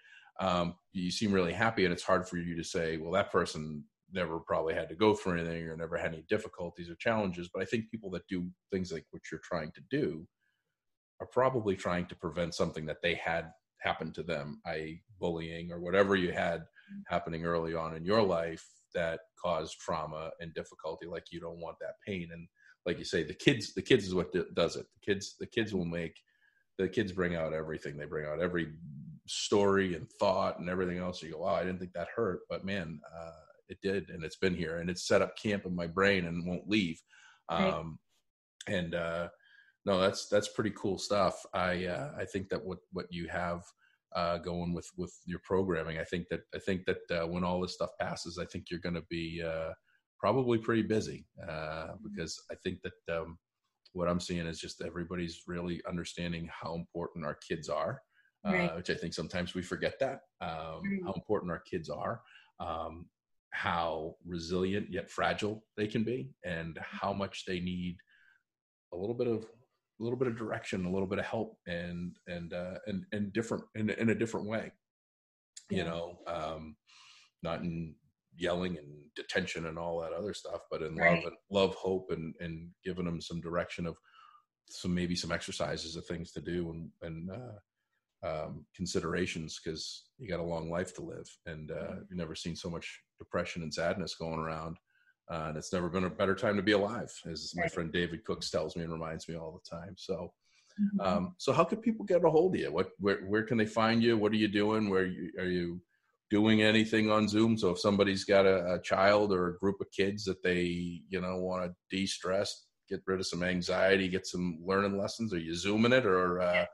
um, 0.41 0.75
you 0.93 1.11
seem 1.11 1.33
really 1.33 1.53
happy 1.53 1.85
and 1.85 1.93
it's 1.93 2.03
hard 2.03 2.27
for 2.27 2.37
you 2.39 2.57
to 2.57 2.65
say 2.65 2.97
well 2.97 3.13
that 3.13 3.33
person 3.33 3.85
never 4.13 4.39
probably 4.39 4.75
had 4.75 4.89
to 4.89 4.95
go 4.95 5.15
through 5.15 5.39
anything 5.39 5.67
or 5.67 5.77
never 5.77 5.97
had 5.97 6.13
any 6.13 6.25
difficulties 6.29 6.91
or 6.91 6.95
challenges 6.97 7.49
but 7.53 7.63
i 7.63 7.65
think 7.65 7.91
people 7.91 8.11
that 8.11 8.27
do 8.29 8.47
things 8.71 8.93
like 8.93 9.05
what 9.11 9.23
you're 9.31 9.41
trying 9.43 9.73
to 9.73 9.81
do 9.91 10.27
are 11.21 11.27
probably 11.27 11.77
trying 11.77 12.07
to 12.07 12.17
prevent 12.17 12.55
something 12.55 12.85
that 12.85 13.01
they 13.03 13.15
had 13.15 13.51
happen 13.81 14.13
to 14.13 14.23
them 14.23 14.61
i.e 14.67 15.03
bullying 15.19 15.73
or 15.73 15.81
whatever 15.81 16.15
you 16.15 16.33
had 16.33 16.65
happening 17.09 17.47
early 17.47 17.75
on 17.75 17.97
in 17.97 18.05
your 18.05 18.23
life 18.23 18.67
that 18.95 19.21
caused 19.43 19.79
trauma 19.79 20.31
and 20.41 20.53
difficulty 20.55 21.07
like 21.07 21.25
you 21.31 21.41
don't 21.41 21.61
want 21.61 21.77
that 21.81 21.95
pain 22.07 22.29
and 22.33 22.47
like 22.87 22.99
you 22.99 23.05
say, 23.05 23.23
the 23.23 23.35
kids, 23.35 23.75
the 23.75 23.83
kids 23.83 24.07
is 24.07 24.14
what 24.14 24.33
does 24.55 24.77
it. 24.77 24.87
The 24.95 25.12
kids, 25.12 25.37
the 25.38 25.47
kids 25.47 25.73
will 25.75 25.85
make, 25.85 26.16
the 26.79 26.88
kids 26.88 27.12
bring 27.12 27.37
out 27.37 27.53
everything. 27.53 27.97
They 27.97 28.07
bring 28.07 28.27
out 28.27 28.40
every 28.40 28.73
story 29.27 29.95
and 29.95 30.11
thought 30.18 30.59
and 30.59 30.68
everything 30.68 30.99
else. 30.99 31.23
You 31.23 31.33
go, 31.33 31.38
wow, 31.38 31.55
I 31.55 31.64
didn't 31.64 31.79
think 31.79 31.92
that 31.92 32.09
hurt, 32.14 32.40
but 32.49 32.64
man, 32.64 33.01
uh, 33.16 33.31
it 33.68 33.79
did, 33.83 34.11
and 34.11 34.25
it's 34.25 34.37
been 34.37 34.55
here, 34.55 34.79
and 34.79 34.90
it's 34.90 35.07
set 35.07 35.23
up 35.23 35.38
camp 35.38 35.64
in 35.64 35.75
my 35.75 35.87
brain 35.87 36.27
and 36.27 36.47
won't 36.47 36.68
leave. 36.68 37.01
Um, 37.49 37.99
right. 38.68 38.77
And 38.77 38.95
uh, 38.95 39.29
no, 39.85 39.99
that's 39.99 40.29
that's 40.29 40.49
pretty 40.49 40.73
cool 40.77 40.99
stuff. 40.99 41.45
I 41.55 41.87
uh, 41.87 42.12
I 42.16 42.25
think 42.25 42.49
that 42.51 42.64
what 42.64 42.79
what 42.92 43.07
you 43.11 43.29
have 43.29 43.62
uh, 44.14 44.38
going 44.38 44.73
with 44.73 44.88
with 44.97 45.12
your 45.25 45.40
programming, 45.42 45.99
I 45.99 46.05
think 46.05 46.29
that 46.31 46.42
I 46.55 46.59
think 46.59 46.85
that 46.87 46.99
uh, 47.11 47.27
when 47.27 47.45
all 47.45 47.61
this 47.61 47.75
stuff 47.75 47.90
passes, 48.01 48.38
I 48.38 48.45
think 48.45 48.66
you're 48.71 48.81
going 48.81 48.95
to 48.95 49.05
be 49.09 49.42
uh, 49.45 49.73
probably 50.23 50.57
pretty 50.57 50.83
busy 50.83 51.27
uh, 51.49 51.89
because 52.05 52.41
I 52.49 52.55
think 52.63 52.79
that 52.83 53.19
um, 53.19 53.37
what 53.93 54.09
I'm 54.09 54.21
seeing 54.21 54.47
is 54.47 54.61
just 54.61 54.81
everybody's 54.81 55.43
really 55.49 55.83
understanding 55.87 56.49
how 56.49 56.77
important 56.77 57.27
our 57.27 57.35
kids 57.35 57.69
are, 57.69 58.01
uh, 58.47 58.53
right. 58.53 58.77
which 58.77 58.89
I 58.89 58.95
think 58.95 59.15
sometimes 59.15 59.53
we 59.55 59.63
forget 59.63 59.99
that 59.99 60.21
um, 60.41 60.81
how 61.05 61.13
important 61.13 61.51
our 61.51 61.59
kids 61.69 61.91
are, 61.91 62.23
um, 62.61 63.07
how 63.51 64.15
resilient 64.25 64.87
yet 64.91 65.11
fragile 65.11 65.65
they 65.77 65.89
can 65.89 66.05
be, 66.05 66.31
and 66.45 66.79
how 66.81 67.13
much 67.13 67.45
they 67.45 67.59
need 67.59 67.97
a 68.95 68.97
little 68.97 69.17
bit 69.17 69.27
of 69.27 69.45
a 70.01 70.03
little 70.03 70.19
bit 70.19 70.29
of 70.29 70.37
direction, 70.37 70.87
a 70.87 70.91
little 70.91 71.09
bit 71.09 71.19
of 71.19 71.25
help, 71.25 71.59
and 71.67 72.17
and 72.29 72.53
uh, 72.53 72.79
and 72.87 73.05
and 73.11 73.33
different 73.33 73.65
in, 73.75 73.91
in 73.91 74.11
a 74.11 74.15
different 74.15 74.47
way. 74.47 74.71
you 75.69 75.79
Yeah. 75.79 75.85
know, 75.85 76.19
um, 76.29 76.77
not 77.43 77.63
in 77.63 77.97
yelling 78.37 78.79
and 78.79 78.88
detention 79.16 79.66
and 79.66 79.79
all 79.79 80.01
that 80.01 80.12
other 80.12 80.35
stuff, 80.35 80.62
but 80.71 80.83
in 80.83 80.97
Right. 80.97 81.16
love 81.16 81.25
and 81.27 81.37
love, 81.51 81.75
hope, 81.75 82.11
and 82.11 82.35
and 82.40 82.71
giving 82.85 83.05
them 83.05 83.21
some 83.21 83.40
direction 83.40 83.87
of 83.87 83.97
some 84.68 84.95
maybe 84.95 85.14
some 85.14 85.33
exercises 85.33 85.97
of 85.97 86.07
things 86.07 86.33
to 86.33 86.40
do 86.40 86.71
and 86.71 86.90
and 87.03 87.31
uh, 87.31 88.27
um, 88.27 88.64
considerations 88.75 89.61
because 89.62 90.05
you 90.18 90.29
got 90.29 90.40
a 90.40 90.42
long 90.42 90.71
life 90.71 90.95
to 90.95 91.03
live, 91.03 91.29
and 91.47 91.71
uh, 91.73 91.95
you've 92.09 92.18
never 92.18 92.35
seen 92.35 92.57
so 92.57 92.71
much 92.71 93.01
depression 93.18 93.62
and 93.62 93.73
sadness 93.75 94.14
going 94.14 94.38
around. 94.38 94.77
Uh, 95.31 95.47
and 95.49 95.57
it's 95.57 95.73
never 95.73 95.88
been 95.88 96.05
a 96.05 96.11
better 96.11 96.35
time 96.35 96.57
to 96.57 96.62
be 96.62 96.73
alive, 96.73 97.11
as 97.27 97.53
my 97.57 97.66
friend 97.68 97.92
David 97.92 98.25
Cooks 98.25 98.51
tells 98.51 98.77
me 98.77 98.83
and 98.83 98.92
reminds 98.92 99.29
me 99.29 99.37
all 99.37 99.53
the 99.53 99.77
time. 99.77 99.95
So, 99.97 100.33
Mhm. 100.81 101.07
um, 101.07 101.35
so 101.38 101.53
how 101.53 101.64
can 101.64 101.79
people 101.81 102.05
get 102.05 102.25
a 102.25 102.31
hold 102.31 102.55
of 102.55 102.61
you? 102.61 102.73
What, 102.73 102.90
where, 102.99 103.21
where 103.27 103.45
can 103.45 103.57
they 103.57 103.66
find 103.66 104.03
you? 104.03 104.16
What 104.18 104.33
are 104.33 104.37
you 104.37 104.49
doing? 104.49 104.90
Where 104.90 105.07
you, 105.07 105.31
are 105.38 105.47
you 105.47 105.81
doing 106.33 106.62
anything 106.62 107.11
on 107.11 107.29
Zoom? 107.29 107.59
So 107.59 107.68
if 107.71 107.79
somebody's 107.79 108.25
got 108.25 108.47
a, 108.47 108.75
a 108.75 108.81
child 108.81 109.33
or 109.33 109.49
a 109.49 109.59
group 109.59 109.83
of 109.83 109.90
kids 109.90 110.25
that 110.25 110.42
they, 110.42 111.03
you 111.11 111.21
know, 111.21 111.37
want 111.37 111.64
to 111.64 111.75
de-stress, 111.95 112.64
get 112.88 113.03
rid 113.07 113.21
of 113.21 113.27
some 113.27 113.42
anxiety, 113.42 114.09
get 114.09 114.27
some 114.27 114.59
learning 114.64 114.99
lessons, 114.99 115.35
are 115.35 115.38
you 115.38 115.55
zooming 115.55 115.92
it 115.92 116.07
or? 116.07 116.40
Uh... 116.40 116.64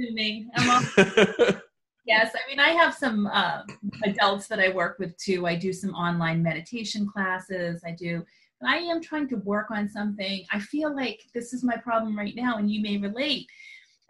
Zooming. 0.00 0.50
Yes, 2.08 2.34
I 2.34 2.48
mean, 2.48 2.58
I 2.58 2.70
have 2.70 2.94
some 2.94 3.26
uh, 3.26 3.60
adults 4.02 4.48
that 4.48 4.58
I 4.58 4.70
work 4.70 4.98
with 4.98 5.14
too. 5.18 5.46
I 5.46 5.54
do 5.54 5.74
some 5.74 5.90
online 5.90 6.42
meditation 6.42 7.06
classes. 7.06 7.82
I 7.84 7.90
do, 7.90 8.24
but 8.62 8.70
I 8.70 8.78
am 8.78 9.02
trying 9.02 9.28
to 9.28 9.36
work 9.36 9.70
on 9.70 9.90
something. 9.90 10.42
I 10.50 10.58
feel 10.58 10.96
like 10.96 11.20
this 11.34 11.52
is 11.52 11.62
my 11.62 11.76
problem 11.76 12.16
right 12.16 12.34
now, 12.34 12.56
and 12.56 12.70
you 12.70 12.80
may 12.80 12.96
relate. 12.96 13.46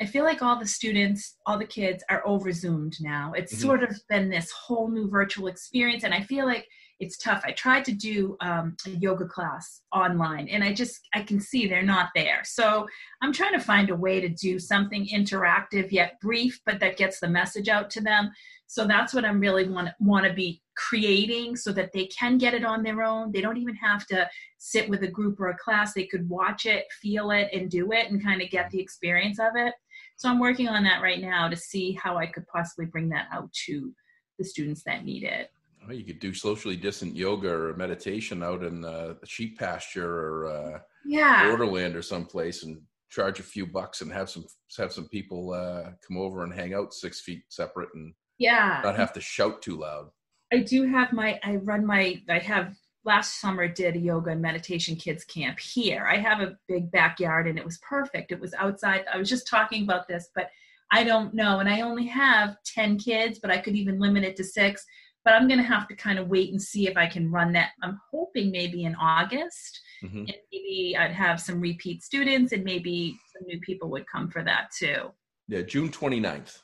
I 0.01 0.07
feel 0.07 0.25
like 0.25 0.43
all 0.43 0.59
the 0.59 0.67
students, 0.67 1.37
all 1.45 1.59
the 1.59 1.65
kids 1.67 2.05
are 2.09 2.25
over 2.27 2.53
Zoomed 2.53 2.97
now. 3.01 3.33
It's 3.37 3.55
Mhm. 3.55 3.61
sort 3.61 3.83
of 3.83 4.01
been 4.09 4.29
this 4.29 4.51
whole 4.53 4.89
new 4.89 5.09
virtual 5.09 5.49
experience, 5.49 6.05
and 6.05 6.15
I 6.15 6.23
feel 6.23 6.47
like 6.47 6.69
it's 7.01 7.17
tough. 7.17 7.43
I 7.45 7.53
tried 7.53 7.85
to 7.87 7.93
do 7.93 8.37
um, 8.41 8.77
a 8.87 8.91
yoga 8.91 9.25
class 9.25 9.83
online, 9.93 10.49
and 10.49 10.63
I 10.65 10.73
just 10.73 11.01
I 11.15 11.23
can 11.23 11.41
see 11.41 11.67
they're 11.67 11.83
not 11.83 12.11
there. 12.15 12.43
So 12.45 12.89
I'm 13.23 13.33
trying 13.33 13.53
to 13.55 13.61
find 13.61 13.91
a 13.91 13.97
way 13.97 14.21
to 14.21 14.29
do 14.29 14.59
something 14.59 15.07
interactive 15.09 15.91
yet 15.93 16.21
brief, 16.21 16.61
but 16.67 16.81
that 16.81 16.97
gets 16.97 17.21
the 17.21 17.29
message 17.29 17.69
out 17.69 17.91
to 17.91 18.01
them. 18.01 18.31
So 18.67 18.85
that's 18.87 19.15
what 19.15 19.25
I'm 19.25 19.41
really 19.41 19.69
want 19.69 19.91
want 20.01 20.27
to 20.27 20.33
be 20.33 20.63
creating, 20.77 21.57
so 21.57 21.73
that 21.73 21.93
they 21.93 22.07
can 22.07 22.39
get 22.39 22.55
it 22.55 22.65
on 22.65 22.83
their 22.85 23.03
own. 23.03 23.33
They 23.33 23.41
don't 23.41 23.59
even 23.59 23.77
have 23.77 24.07
to 24.09 24.29
sit 24.59 24.89
with 24.89 25.03
a 25.03 25.09
group 25.09 25.41
or 25.41 25.49
a 25.49 25.59
class. 25.59 25.93
They 25.93 26.07
could 26.07 26.29
watch 26.29 26.67
it, 26.67 26.85
feel 27.01 27.31
it, 27.33 27.49
and 27.53 27.69
do 27.71 27.91
it, 27.93 28.11
and 28.11 28.23
kind 28.23 28.43
of 28.43 28.51
get 28.51 28.71
the 28.71 28.81
experience 28.81 29.39
of 29.41 29.53
it. 29.57 29.75
So 30.19 30.29
I'm 30.29 30.41
working 30.41 30.69
on 30.69 30.83
that 30.83 31.01
right 31.01 31.21
now 31.21 31.49
to 31.49 31.57
see 31.57 31.93
how 31.93 32.17
I 32.19 32.27
could 32.27 32.45
possibly 32.49 32.87
bring 32.87 33.09
that 33.11 33.27
out 33.33 33.53
to 33.67 33.95
the 34.37 34.45
students 34.45 34.83
that 34.85 35.05
need 35.05 35.23
it. 35.23 35.49
Well, 35.87 35.97
you 35.97 36.05
could 36.05 36.19
do 36.19 36.35
socially 36.35 36.77
distant 36.77 37.15
yoga 37.15 37.49
or 37.51 37.77
meditation 37.77 38.43
out 38.43 38.65
in 38.65 38.81
the 38.81 39.17
sheep 39.25 39.59
pasture 39.59 40.11
or 40.13 40.47
uh, 40.47 40.79
Yeah. 41.07 41.49
Borderland 41.49 41.95
or 41.95 42.03
someplace 42.03 42.65
and 42.65 42.81
charge 43.11 43.39
a 43.39 43.45
few 43.45 43.65
bucks 43.65 44.01
and 44.01 44.13
have 44.13 44.29
some 44.29 44.45
have 44.77 44.93
some 44.93 45.09
people 45.09 45.53
uh, 45.53 45.93
come 46.07 46.19
over 46.19 46.43
and 46.43 46.53
hang 46.53 46.75
out 46.75 46.93
six 46.93 47.21
feet 47.21 47.45
separate 47.49 47.89
and 47.95 48.13
Yeah. 48.39 48.81
not 48.83 48.97
have 48.97 49.13
to 49.13 49.21
shout 49.21 49.63
too 49.63 49.79
loud. 49.79 50.11
I 50.53 50.59
do 50.59 50.85
have 50.89 51.13
my 51.13 51.39
I 51.45 51.57
run 51.57 51.87
my 51.87 52.21
I 52.29 52.39
have 52.41 52.75
last 53.09 53.41
summer 53.41 53.67
did 53.67 53.97
a 53.97 53.99
yoga 53.99 54.31
and 54.31 54.43
meditation 54.43 54.95
kids 54.95 55.25
camp 55.25 55.59
here. 55.59 56.07
I 56.07 56.19
have 56.19 56.41
a 56.41 56.57
big 56.69 56.91
backyard 56.91 57.49
and 57.49 57.59
it 57.59 57.65
was 57.65 57.79
perfect. 57.79 58.31
It 58.31 58.39
was 58.39 58.53
outside. 58.55 59.07
I 59.13 59.17
was 59.17 59.31
just 59.31 59.49
talking 59.49 59.83
about 59.83 60.07
this, 60.07 60.29
but 60.35 60.51
I 60.93 61.05
don't 61.05 61.33
know 61.35 61.59
and 61.59 61.69
I 61.69 61.81
only 61.81 62.07
have 62.07 62.59
10 62.65 62.99
kids, 62.99 63.39
but 63.39 63.51
I 63.51 63.59
could 63.59 63.75
even 63.75 63.99
limit 63.99 64.25
it 64.25 64.37
to 64.37 64.45
6. 64.45 64.87
But 65.25 65.35
I'm 65.35 65.49
going 65.49 65.59
to 65.61 65.67
have 65.67 65.89
to 65.89 65.97
kind 65.97 66.19
of 66.19 66.29
wait 66.29 66.51
and 66.53 66.61
see 66.63 66.87
if 66.87 66.97
I 66.99 67.07
can 67.07 67.31
run 67.33 67.53
that. 67.55 67.71
I'm 67.83 67.99
hoping 68.13 68.51
maybe 68.53 68.85
in 68.85 68.95
August 68.95 69.81
hmm 70.01 70.19
and 70.19 70.37
maybe 70.53 70.97
I'd 70.97 71.11
have 71.11 71.41
some 71.41 71.61
repeat 71.61 72.05
students 72.05 72.53
and 72.53 72.63
maybe 72.63 73.19
some 73.33 73.43
new 73.49 73.59
people 73.61 73.91
would 73.91 74.07
come 74.07 74.31
for 74.31 74.45
that 74.45 74.71
too. 74.79 75.11
Yeah, 75.49 75.63
June 75.63 75.89
29th. 75.89 76.59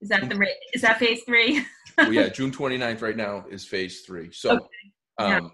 Is 0.00 0.08
that 0.10 0.28
the 0.28 0.46
is 0.74 0.82
that 0.82 0.98
phase 0.98 1.22
3? 1.24 1.64
well, 1.98 2.12
yeah, 2.12 2.28
June 2.38 2.50
29th 2.52 3.00
right 3.00 3.16
now 3.16 3.46
is 3.48 3.64
phase 3.64 4.02
three. 4.02 4.30
So, 4.32 4.50
Okay. 4.50 4.66
Yeah. 5.20 5.38
um, 5.38 5.52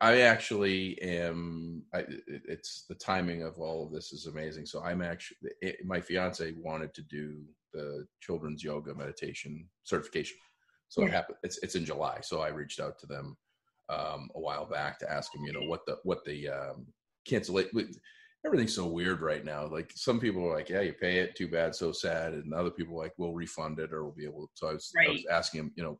I 0.00 0.20
actually 0.22 1.00
am. 1.00 1.82
I, 1.94 2.04
it's 2.26 2.84
the 2.88 2.94
timing 2.94 3.42
of 3.42 3.58
all 3.58 3.84
of 3.84 3.92
this 3.92 4.12
is 4.12 4.26
amazing. 4.26 4.66
So 4.66 4.82
I'm 4.82 5.00
actually 5.00 5.50
it, 5.62 5.76
my 5.84 6.00
fiance 6.00 6.52
wanted 6.58 6.92
to 6.94 7.02
do 7.02 7.42
the 7.72 8.06
children's 8.20 8.62
yoga 8.62 8.94
meditation 8.94 9.66
certification. 9.84 10.36
So 10.88 11.02
it 11.02 11.10
happened. 11.10 11.38
It's 11.42 11.58
it's 11.58 11.74
in 11.74 11.84
July. 11.84 12.18
So 12.22 12.40
I 12.40 12.48
reached 12.48 12.80
out 12.80 12.98
to 13.00 13.06
them 13.06 13.36
um, 13.88 14.28
a 14.34 14.40
while 14.40 14.66
back 14.66 14.98
to 14.98 15.10
ask 15.10 15.32
them, 15.32 15.44
you 15.44 15.52
know, 15.52 15.66
what 15.66 15.86
the 15.86 15.96
what 16.04 16.24
the 16.24 16.48
um, 16.48 16.86
cancellation. 17.26 17.90
Everything's 18.44 18.74
so 18.74 18.86
weird 18.86 19.22
right 19.22 19.44
now. 19.44 19.66
Like 19.66 19.92
some 19.96 20.20
people 20.20 20.44
are 20.44 20.54
like, 20.54 20.68
"Yeah, 20.68 20.82
you 20.82 20.92
pay 20.92 21.18
it. 21.18 21.34
Too 21.34 21.48
bad, 21.48 21.74
so 21.74 21.90
sad," 21.90 22.34
and 22.34 22.54
other 22.54 22.70
people 22.70 22.94
are 22.94 23.02
like, 23.02 23.14
"We'll 23.18 23.32
refund 23.32 23.80
it, 23.80 23.92
or 23.92 24.04
we'll 24.04 24.12
be 24.12 24.24
able." 24.24 24.46
To. 24.46 24.52
So 24.54 24.68
I 24.68 24.72
was, 24.74 24.92
I 25.04 25.10
was 25.10 25.26
asking 25.30 25.60
him, 25.60 25.72
you 25.74 25.82
know, 25.82 25.98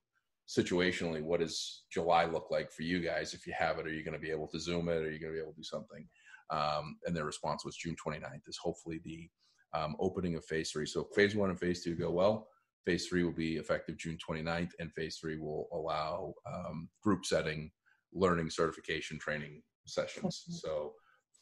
situationally, 0.48 1.22
what 1.22 1.40
does 1.40 1.84
July 1.90 2.24
look 2.24 2.48
like 2.50 2.70
for 2.70 2.82
you 2.82 3.00
guys? 3.00 3.34
If 3.34 3.46
you 3.46 3.54
have 3.58 3.78
it, 3.78 3.86
are 3.86 3.92
you 3.92 4.04
going 4.04 4.14
to 4.14 4.20
be 4.20 4.30
able 4.30 4.48
to 4.48 4.60
Zoom 4.60 4.88
it? 4.88 5.02
Are 5.02 5.10
you 5.10 5.18
going 5.18 5.32
to 5.32 5.36
be 5.36 5.42
able 5.42 5.52
to 5.52 5.58
do 5.58 5.64
something? 5.64 6.06
Um, 6.50 6.96
and 7.06 7.16
their 7.16 7.24
response 7.24 7.64
was 7.64 7.76
June 7.76 7.96
29th 8.04 8.46
is 8.46 8.56
hopefully 8.56 9.00
the 9.04 9.28
um, 9.74 9.96
opening 9.98 10.36
of 10.36 10.44
phase 10.44 10.70
three. 10.70 10.86
So 10.86 11.08
phase 11.14 11.34
one 11.34 11.50
and 11.50 11.58
phase 11.58 11.82
two 11.82 11.96
go 11.96 12.10
well. 12.10 12.48
Phase 12.84 13.08
three 13.08 13.24
will 13.24 13.32
be 13.32 13.56
effective 13.56 13.96
June 13.98 14.16
29th, 14.16 14.70
and 14.78 14.92
phase 14.92 15.18
three 15.20 15.38
will 15.38 15.66
allow 15.72 16.34
um, 16.46 16.88
group 17.02 17.26
setting, 17.26 17.72
learning, 18.12 18.48
certification, 18.50 19.18
training 19.18 19.62
sessions. 19.86 20.44
So 20.48 20.92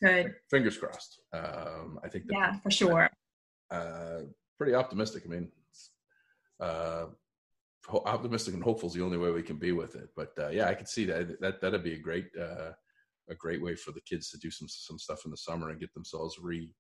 Good. 0.03 0.35
fingers 0.51 0.79
crossed. 0.79 1.21
Um, 1.35 1.99
I 2.03 2.09
think 2.09 2.27
that 2.27 2.33
Yeah, 2.33 2.59
for 2.61 2.71
sure. 2.71 3.11
uh, 3.71 4.21
pretty 4.57 4.75
optimistic. 4.75 5.25
I 5.27 5.29
mean, 5.29 5.53
uh, 6.61 7.07
optimistic 7.88 8.55
and 8.55 8.62
hopeful 8.62 8.88
is 8.88 8.94
the 8.94 9.05
only 9.05 9.18
way 9.18 9.31
we 9.31 9.42
can 9.42 9.57
be 9.57 9.73
with 9.73 9.94
it. 9.94 10.09
But 10.16 10.33
uh, 10.38 10.49
yeah, 10.49 10.68
I 10.68 10.75
could 10.75 10.88
see 10.88 11.05
that 11.07 11.40
that 11.40 11.61
that'd 11.61 11.85
be 11.85 11.94
a 11.94 11.99
great 11.99 12.27
uh, 12.40 12.73
a 13.29 13.35
great 13.35 13.62
way 13.62 13.75
for 13.75 13.92
the 13.92 14.01
kids 14.03 14.31
to 14.31 14.38
do 14.38 14.51
some 14.51 14.68
some 14.68 14.99
stuff 14.99 15.25
in 15.25 15.31
the 15.31 15.37
summer 15.37 15.70
and 15.70 15.81
get 15.81 15.92
themselves 15.94 16.38
re 16.40 16.70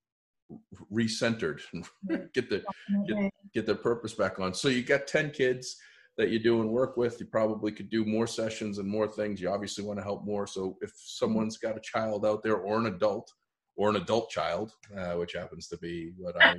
recentered 0.92 1.60
and 1.72 1.86
get 2.34 2.50
the 2.50 2.62
Definitely. 3.06 3.30
get 3.54 3.66
their 3.66 3.74
purpose 3.74 4.14
back 4.14 4.40
on. 4.40 4.54
So 4.54 4.68
you 4.68 4.82
got 4.82 5.06
ten 5.06 5.30
kids 5.30 5.76
that 6.16 6.30
you 6.30 6.38
do 6.38 6.60
and 6.60 6.70
work 6.70 6.96
with. 6.96 7.18
You 7.18 7.26
probably 7.26 7.72
could 7.72 7.90
do 7.90 8.04
more 8.04 8.26
sessions 8.26 8.78
and 8.78 8.88
more 8.88 9.08
things. 9.08 9.40
You 9.40 9.50
obviously 9.50 9.84
want 9.84 9.98
to 9.98 10.04
help 10.04 10.24
more. 10.24 10.46
So 10.46 10.76
if 10.80 10.92
someone's 10.96 11.58
got 11.58 11.76
a 11.76 11.80
child 11.80 12.24
out 12.24 12.42
there 12.42 12.56
or 12.56 12.78
an 12.78 12.86
adult 12.86 13.32
or 13.76 13.90
an 13.90 13.96
adult 13.96 14.30
child, 14.30 14.72
uh, 14.96 15.14
which 15.14 15.32
happens 15.32 15.66
to 15.68 15.76
be 15.78 16.12
what 16.16 16.40
I 16.40 16.56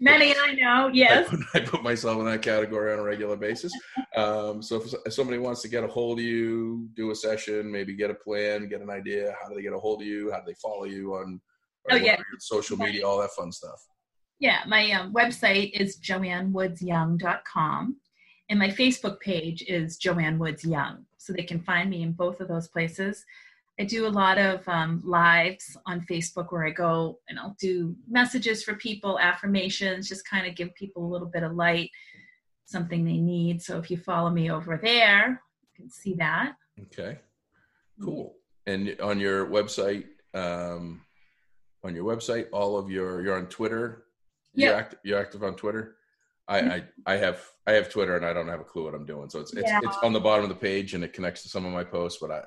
Many 0.00 0.34
I 0.36 0.54
know, 0.54 0.88
I 0.88 0.92
yes. 0.92 1.28
put, 1.28 1.40
I 1.54 1.60
put 1.60 1.82
myself 1.82 2.18
in 2.18 2.26
that 2.26 2.42
category 2.42 2.92
on 2.92 2.98
a 2.98 3.02
regular 3.02 3.36
basis. 3.36 3.72
Um, 4.16 4.62
so 4.62 4.76
if, 4.76 4.92
if 5.06 5.12
somebody 5.12 5.38
wants 5.38 5.62
to 5.62 5.68
get 5.68 5.84
a 5.84 5.88
hold 5.88 6.18
of 6.18 6.24
you, 6.24 6.88
do 6.94 7.10
a 7.10 7.14
session, 7.14 7.70
maybe 7.70 7.94
get 7.94 8.10
a 8.10 8.14
plan, 8.14 8.68
get 8.68 8.80
an 8.80 8.90
idea, 8.90 9.34
how 9.40 9.48
do 9.48 9.54
they 9.54 9.62
get 9.62 9.72
a 9.72 9.78
hold 9.78 10.02
of 10.02 10.08
you? 10.08 10.30
How 10.32 10.38
do 10.38 10.44
they 10.46 10.54
follow 10.54 10.84
you 10.84 11.14
on 11.14 11.40
Oh, 11.90 11.96
yeah. 11.96 12.16
social 12.38 12.76
media, 12.76 13.06
all 13.06 13.18
that 13.18 13.30
fun 13.30 13.50
stuff? 13.50 13.80
Yeah, 14.40 14.58
my 14.66 14.90
um, 14.92 15.12
website 15.14 15.72
is 15.72 15.98
joannewoodsyoung.com 16.00 17.96
and 18.50 18.58
my 18.58 18.68
Facebook 18.68 19.20
page 19.20 19.62
is 19.68 19.96
Joanne 19.96 20.38
Woods 20.38 20.64
Young. 20.64 21.04
So 21.18 21.32
they 21.32 21.42
can 21.42 21.60
find 21.60 21.90
me 21.90 22.02
in 22.02 22.12
both 22.12 22.40
of 22.40 22.48
those 22.48 22.68
places. 22.68 23.24
I 23.80 23.84
do 23.84 24.06
a 24.06 24.08
lot 24.08 24.38
of 24.38 24.68
um, 24.68 25.00
lives 25.04 25.76
on 25.86 26.04
Facebook 26.10 26.50
where 26.50 26.66
I 26.66 26.70
go 26.70 27.20
and 27.28 27.38
I'll 27.38 27.56
do 27.60 27.94
messages 28.08 28.64
for 28.64 28.74
people, 28.74 29.18
affirmations, 29.20 30.08
just 30.08 30.28
kind 30.28 30.46
of 30.48 30.56
give 30.56 30.74
people 30.74 31.04
a 31.06 31.10
little 31.10 31.28
bit 31.28 31.44
of 31.44 31.52
light, 31.54 31.90
something 32.64 33.04
they 33.04 33.18
need. 33.18 33.62
So 33.62 33.78
if 33.78 33.88
you 33.90 33.96
follow 33.96 34.30
me 34.30 34.50
over 34.50 34.76
there, 34.82 35.40
you 35.62 35.68
can 35.76 35.90
see 35.90 36.14
that. 36.14 36.54
Okay, 36.86 37.18
cool. 38.02 38.34
And 38.66 39.00
on 39.00 39.20
your 39.20 39.46
website, 39.46 40.06
um, 40.34 41.02
on 41.84 41.94
your 41.94 42.04
website, 42.04 42.46
all 42.52 42.76
of 42.76 42.90
your 42.90 43.22
you're 43.22 43.36
on 43.38 43.46
Twitter. 43.46 44.04
You're, 44.54 44.72
Yeah. 44.72 44.76
act, 44.78 44.96
you're 45.04 45.18
active 45.20 45.44
on 45.44 45.54
Twitter. 45.54 45.96
I, 46.48 46.58
I 46.58 46.84
I 47.06 47.16
have 47.16 47.46
I 47.66 47.72
have 47.72 47.90
Twitter 47.90 48.16
and 48.16 48.24
I 48.26 48.32
don't 48.32 48.48
have 48.48 48.60
a 48.60 48.64
clue 48.64 48.84
what 48.84 48.94
I'm 48.94 49.06
doing. 49.06 49.28
So 49.30 49.38
it's 49.38 49.52
it's, 49.52 49.70
Yeah. 49.70 49.80
it's 49.84 49.98
on 49.98 50.12
the 50.12 50.20
bottom 50.20 50.42
of 50.44 50.48
the 50.48 50.56
page 50.56 50.94
and 50.94 51.04
it 51.04 51.12
connects 51.12 51.42
to 51.42 51.48
some 51.48 51.64
of 51.64 51.72
my 51.72 51.84
posts, 51.84 52.18
but 52.20 52.30
I 52.32 52.40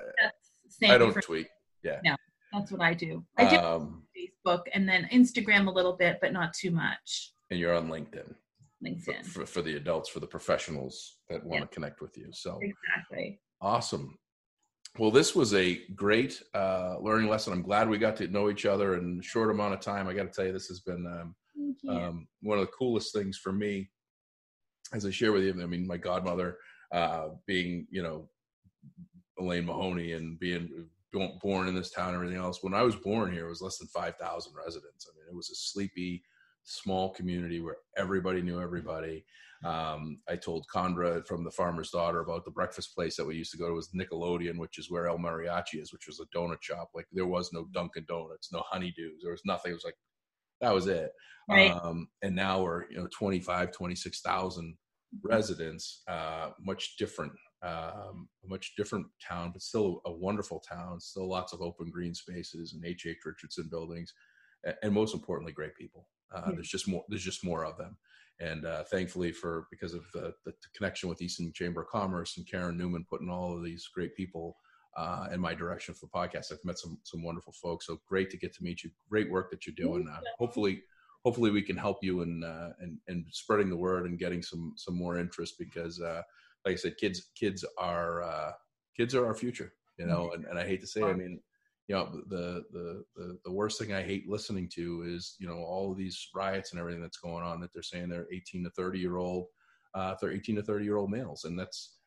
Same 0.72 0.90
I 0.90 0.98
don't 0.98 1.12
for- 1.12 1.20
tweet. 1.20 1.48
Yeah. 1.82 2.00
No, 2.04 2.16
that's 2.52 2.70
what 2.70 2.80
I 2.80 2.94
do. 2.94 3.24
I 3.36 3.48
do 3.48 3.56
Um, 3.56 4.06
Facebook 4.16 4.62
and 4.72 4.88
then 4.88 5.08
Instagram 5.12 5.66
a 5.66 5.70
little 5.70 5.96
bit, 5.96 6.18
but 6.20 6.32
not 6.32 6.52
too 6.54 6.70
much. 6.70 7.32
and 7.50 7.58
you're 7.60 7.74
on 7.74 7.88
LinkedIn. 7.88 8.34
for, 8.78 8.88
LinkedIn. 8.88 9.26
for, 9.26 9.46
for 9.46 9.62
the 9.62 9.76
adults, 9.76 10.08
for 10.08 10.20
the 10.20 10.26
professionals 10.26 11.18
that 11.28 11.44
want 11.44 11.60
Yeah. 11.60 11.66
to 11.66 11.74
connect 11.74 12.00
with 12.00 12.16
you. 12.16 12.28
So 12.32 12.58
Exactly. 12.62 13.40
awesome. 13.60 14.16
Well, 14.98 15.10
this 15.10 15.34
was 15.36 15.54
a 15.54 15.84
great 15.94 16.42
uh, 16.54 16.96
learning 17.00 17.28
lesson. 17.28 17.52
I'm 17.52 17.62
glad 17.62 17.88
we 17.88 17.98
got 17.98 18.16
to 18.16 18.28
know 18.28 18.50
each 18.50 18.66
other 18.66 18.96
in 18.96 19.20
a 19.20 19.22
short 19.22 19.50
amount 19.50 19.74
of 19.74 19.80
time. 19.80 20.08
I 20.08 20.14
got 20.14 20.24
to 20.24 20.28
tell 20.30 20.46
you, 20.46 20.52
this 20.52 20.66
has 20.68 20.80
been 20.80 21.06
um, 21.06 21.34
um, 21.88 22.28
one 22.40 22.58
of 22.58 22.66
the 22.66 22.72
coolest 22.72 23.12
things 23.14 23.38
for 23.38 23.52
me 23.52 23.90
as 24.92 25.06
I 25.06 25.10
share 25.10 25.32
with 25.32 25.42
you, 25.44 25.52
I 25.62 25.66
mean, 25.66 25.86
my 25.86 25.96
godmother 25.96 26.58
uh, 26.92 27.28
being, 27.46 27.86
you 27.90 28.02
know, 28.02 28.28
Elaine 29.38 29.66
Mahoney 29.66 30.12
and 30.12 30.38
being 30.38 30.88
born 31.40 31.68
in 31.68 31.74
this 31.74 31.90
town 31.90 32.08
and 32.08 32.16
everything 32.16 32.38
else. 32.38 32.62
When 32.62 32.74
I 32.74 32.82
was 32.82 32.96
born 32.96 33.32
here, 33.32 33.46
it 33.46 33.50
was 33.50 33.62
less 33.62 33.78
than 33.78 33.88
5,000 33.88 34.52
residents. 34.54 35.06
I 35.08 35.12
mean, 35.16 35.26
it 35.28 35.34
was 35.34 35.50
a 35.50 35.54
sleepy, 35.54 36.22
small 36.64 37.10
community 37.10 37.60
where 37.60 37.76
everybody 37.96 38.42
knew 38.42 38.60
everybody. 38.60 39.24
Um, 39.64 40.18
I 40.28 40.36
told 40.36 40.66
Condra 40.74 41.24
from 41.26 41.44
the 41.44 41.50
farmer's 41.50 41.90
daughter 41.90 42.20
about 42.20 42.44
the 42.44 42.50
breakfast 42.50 42.94
place 42.94 43.16
that 43.16 43.26
we 43.26 43.36
used 43.36 43.52
to 43.52 43.58
go 43.58 43.68
to 43.68 43.74
was 43.74 43.90
Nickelodeon, 43.94 44.58
which 44.58 44.78
is 44.78 44.90
where 44.90 45.06
El 45.06 45.18
Mariachi 45.18 45.80
is, 45.80 45.92
which 45.92 46.06
was 46.06 46.20
a 46.20 46.36
donut 46.36 46.62
shop. 46.62 46.90
Like 46.94 47.06
there 47.12 47.26
was 47.26 47.52
no 47.52 47.66
Dunkin' 47.72 48.06
Donuts, 48.08 48.52
no 48.52 48.64
Honeydews. 48.72 49.20
There 49.22 49.30
was 49.30 49.42
nothing. 49.44 49.70
It 49.70 49.74
was 49.74 49.84
like, 49.84 49.96
that 50.60 50.74
was 50.74 50.86
it. 50.88 51.12
Right. 51.48 51.70
Um, 51.70 52.08
and 52.22 52.34
now 52.34 52.62
we're, 52.62 52.90
you 52.90 52.96
know, 52.96 53.08
25, 53.16 53.72
26,000 53.72 54.76
residents, 55.22 56.02
uh, 56.08 56.50
much 56.60 56.96
different, 56.96 57.32
um, 57.62 58.28
a 58.44 58.48
much 58.48 58.74
different 58.76 59.06
town, 59.26 59.50
but 59.52 59.62
still 59.62 60.00
a 60.04 60.12
wonderful 60.12 60.60
town. 60.60 61.00
Still 61.00 61.28
lots 61.28 61.52
of 61.52 61.62
open 61.62 61.90
green 61.90 62.14
spaces 62.14 62.72
and 62.72 62.84
H. 62.84 63.06
H. 63.06 63.18
Richardson 63.24 63.68
buildings, 63.70 64.12
and, 64.64 64.74
and 64.82 64.92
most 64.92 65.14
importantly, 65.14 65.52
great 65.52 65.76
people. 65.76 66.08
Uh, 66.34 66.42
yeah. 66.46 66.54
There's 66.54 66.68
just 66.68 66.88
more. 66.88 67.04
There's 67.08 67.24
just 67.24 67.44
more 67.44 67.64
of 67.64 67.76
them, 67.76 67.96
and 68.40 68.66
uh, 68.66 68.84
thankfully 68.84 69.32
for 69.32 69.66
because 69.70 69.94
of 69.94 70.04
the, 70.12 70.32
the, 70.44 70.52
connection 70.76 71.08
with 71.08 71.22
Easton 71.22 71.52
Chamber 71.52 71.82
of 71.82 71.88
Commerce 71.88 72.36
and 72.36 72.48
Karen 72.48 72.76
Newman 72.76 73.06
putting 73.08 73.30
all 73.30 73.56
of 73.56 73.62
these 73.62 73.88
great 73.94 74.16
people 74.16 74.56
uh, 74.96 75.28
in 75.32 75.40
my 75.40 75.54
direction 75.54 75.94
for 75.94 76.06
the 76.06 76.10
podcast. 76.10 76.52
I've 76.52 76.64
met 76.64 76.78
some 76.78 76.98
some 77.04 77.22
wonderful 77.22 77.52
folks. 77.52 77.86
So 77.86 78.00
great 78.08 78.30
to 78.30 78.36
get 78.36 78.54
to 78.54 78.64
meet 78.64 78.82
you. 78.82 78.90
Great 79.08 79.30
work 79.30 79.50
that 79.50 79.66
you're 79.66 79.74
doing. 79.76 80.08
Uh, 80.08 80.20
hopefully, 80.38 80.82
hopefully 81.24 81.50
we 81.50 81.62
can 81.62 81.76
help 81.76 81.98
you 82.02 82.22
in 82.22 82.42
uh, 82.42 82.72
and 82.80 82.98
and 83.08 83.24
spreading 83.30 83.70
the 83.70 83.76
word 83.76 84.06
and 84.06 84.18
getting 84.18 84.42
some 84.42 84.72
some 84.76 84.96
more 84.96 85.18
interest 85.18 85.54
because 85.58 86.00
uh, 86.00 86.22
like 86.64 86.74
I 86.74 86.76
said, 86.76 86.96
kids 86.96 87.30
kids 87.34 87.64
are 87.78 88.22
uh, 88.22 88.52
kids 88.96 89.14
are 89.14 89.26
our 89.26 89.34
future. 89.34 89.72
You 89.98 90.06
know, 90.06 90.32
and, 90.32 90.46
and 90.46 90.58
I 90.58 90.66
hate 90.66 90.80
to 90.80 90.86
say, 90.86 91.02
I 91.02 91.12
mean, 91.12 91.38
you 91.86 91.94
know, 91.94 92.22
the, 92.28 92.64
the 92.72 93.04
the 93.14 93.38
the 93.44 93.52
worst 93.52 93.78
thing 93.78 93.92
I 93.92 94.02
hate 94.02 94.28
listening 94.28 94.68
to 94.74 95.04
is 95.06 95.36
you 95.38 95.46
know 95.46 95.58
all 95.58 95.94
these 95.94 96.28
riots 96.34 96.72
and 96.72 96.80
everything 96.80 97.02
that's 97.02 97.18
going 97.18 97.44
on 97.44 97.60
that 97.60 97.72
they're 97.72 97.82
saying 97.82 98.08
they're 98.08 98.26
18 98.32 98.64
to 98.64 98.70
30 98.70 98.98
year 98.98 99.16
old, 99.16 99.46
uh, 99.94 100.14
they're 100.20 100.32
18 100.32 100.56
to 100.56 100.62
30 100.62 100.84
year 100.84 100.96
old 100.96 101.10
males, 101.10 101.44
and 101.44 101.58
that's 101.58 101.98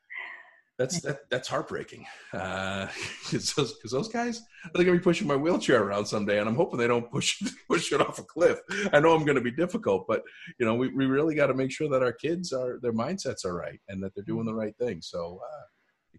that's 0.78 1.02
that, 1.02 1.30
that's 1.30 1.48
heartbreaking 1.48 2.06
because 2.32 3.52
uh, 3.52 3.54
those, 3.62 3.76
those, 3.92 4.08
guys 4.10 4.40
are 4.40 4.72
they're 4.74 4.84
going 4.84 4.98
to 4.98 5.02
be 5.02 5.04
pushing 5.04 5.28
my 5.28 5.36
wheelchair 5.36 5.84
around 5.84 6.06
someday 6.06 6.40
and 6.40 6.50
i'm 6.50 6.56
hoping 6.56 6.78
they 6.78 6.88
don't 6.88 7.10
push 7.12 7.42
push 7.70 7.92
it 7.92 8.02
off 8.02 8.20
a 8.20 8.24
cliff. 8.24 8.60
I 8.92 9.00
know 9.00 9.14
i'm 9.14 9.26
going 9.26 9.36
to 9.36 9.42
be 9.42 9.52
difficult 9.52 10.06
but 10.08 10.24
you 10.60 10.66
know 10.66 10.76
we, 10.76 10.90
we 10.90 11.06
really 11.06 11.36
got 11.36 11.48
to 11.48 11.54
make 11.54 11.72
sure 11.72 11.90
that 11.90 12.04
our 12.04 12.14
kids 12.14 12.52
are 12.52 12.80
their 12.82 12.94
mindsets 12.94 13.46
are 13.46 13.56
right 13.56 13.80
and 13.88 14.04
that 14.04 14.14
they're 14.16 14.24
doing 14.24 14.46
the 14.46 14.54
right 14.54 14.76
thing. 14.78 15.02
So 15.02 15.40
uh, 15.44 15.64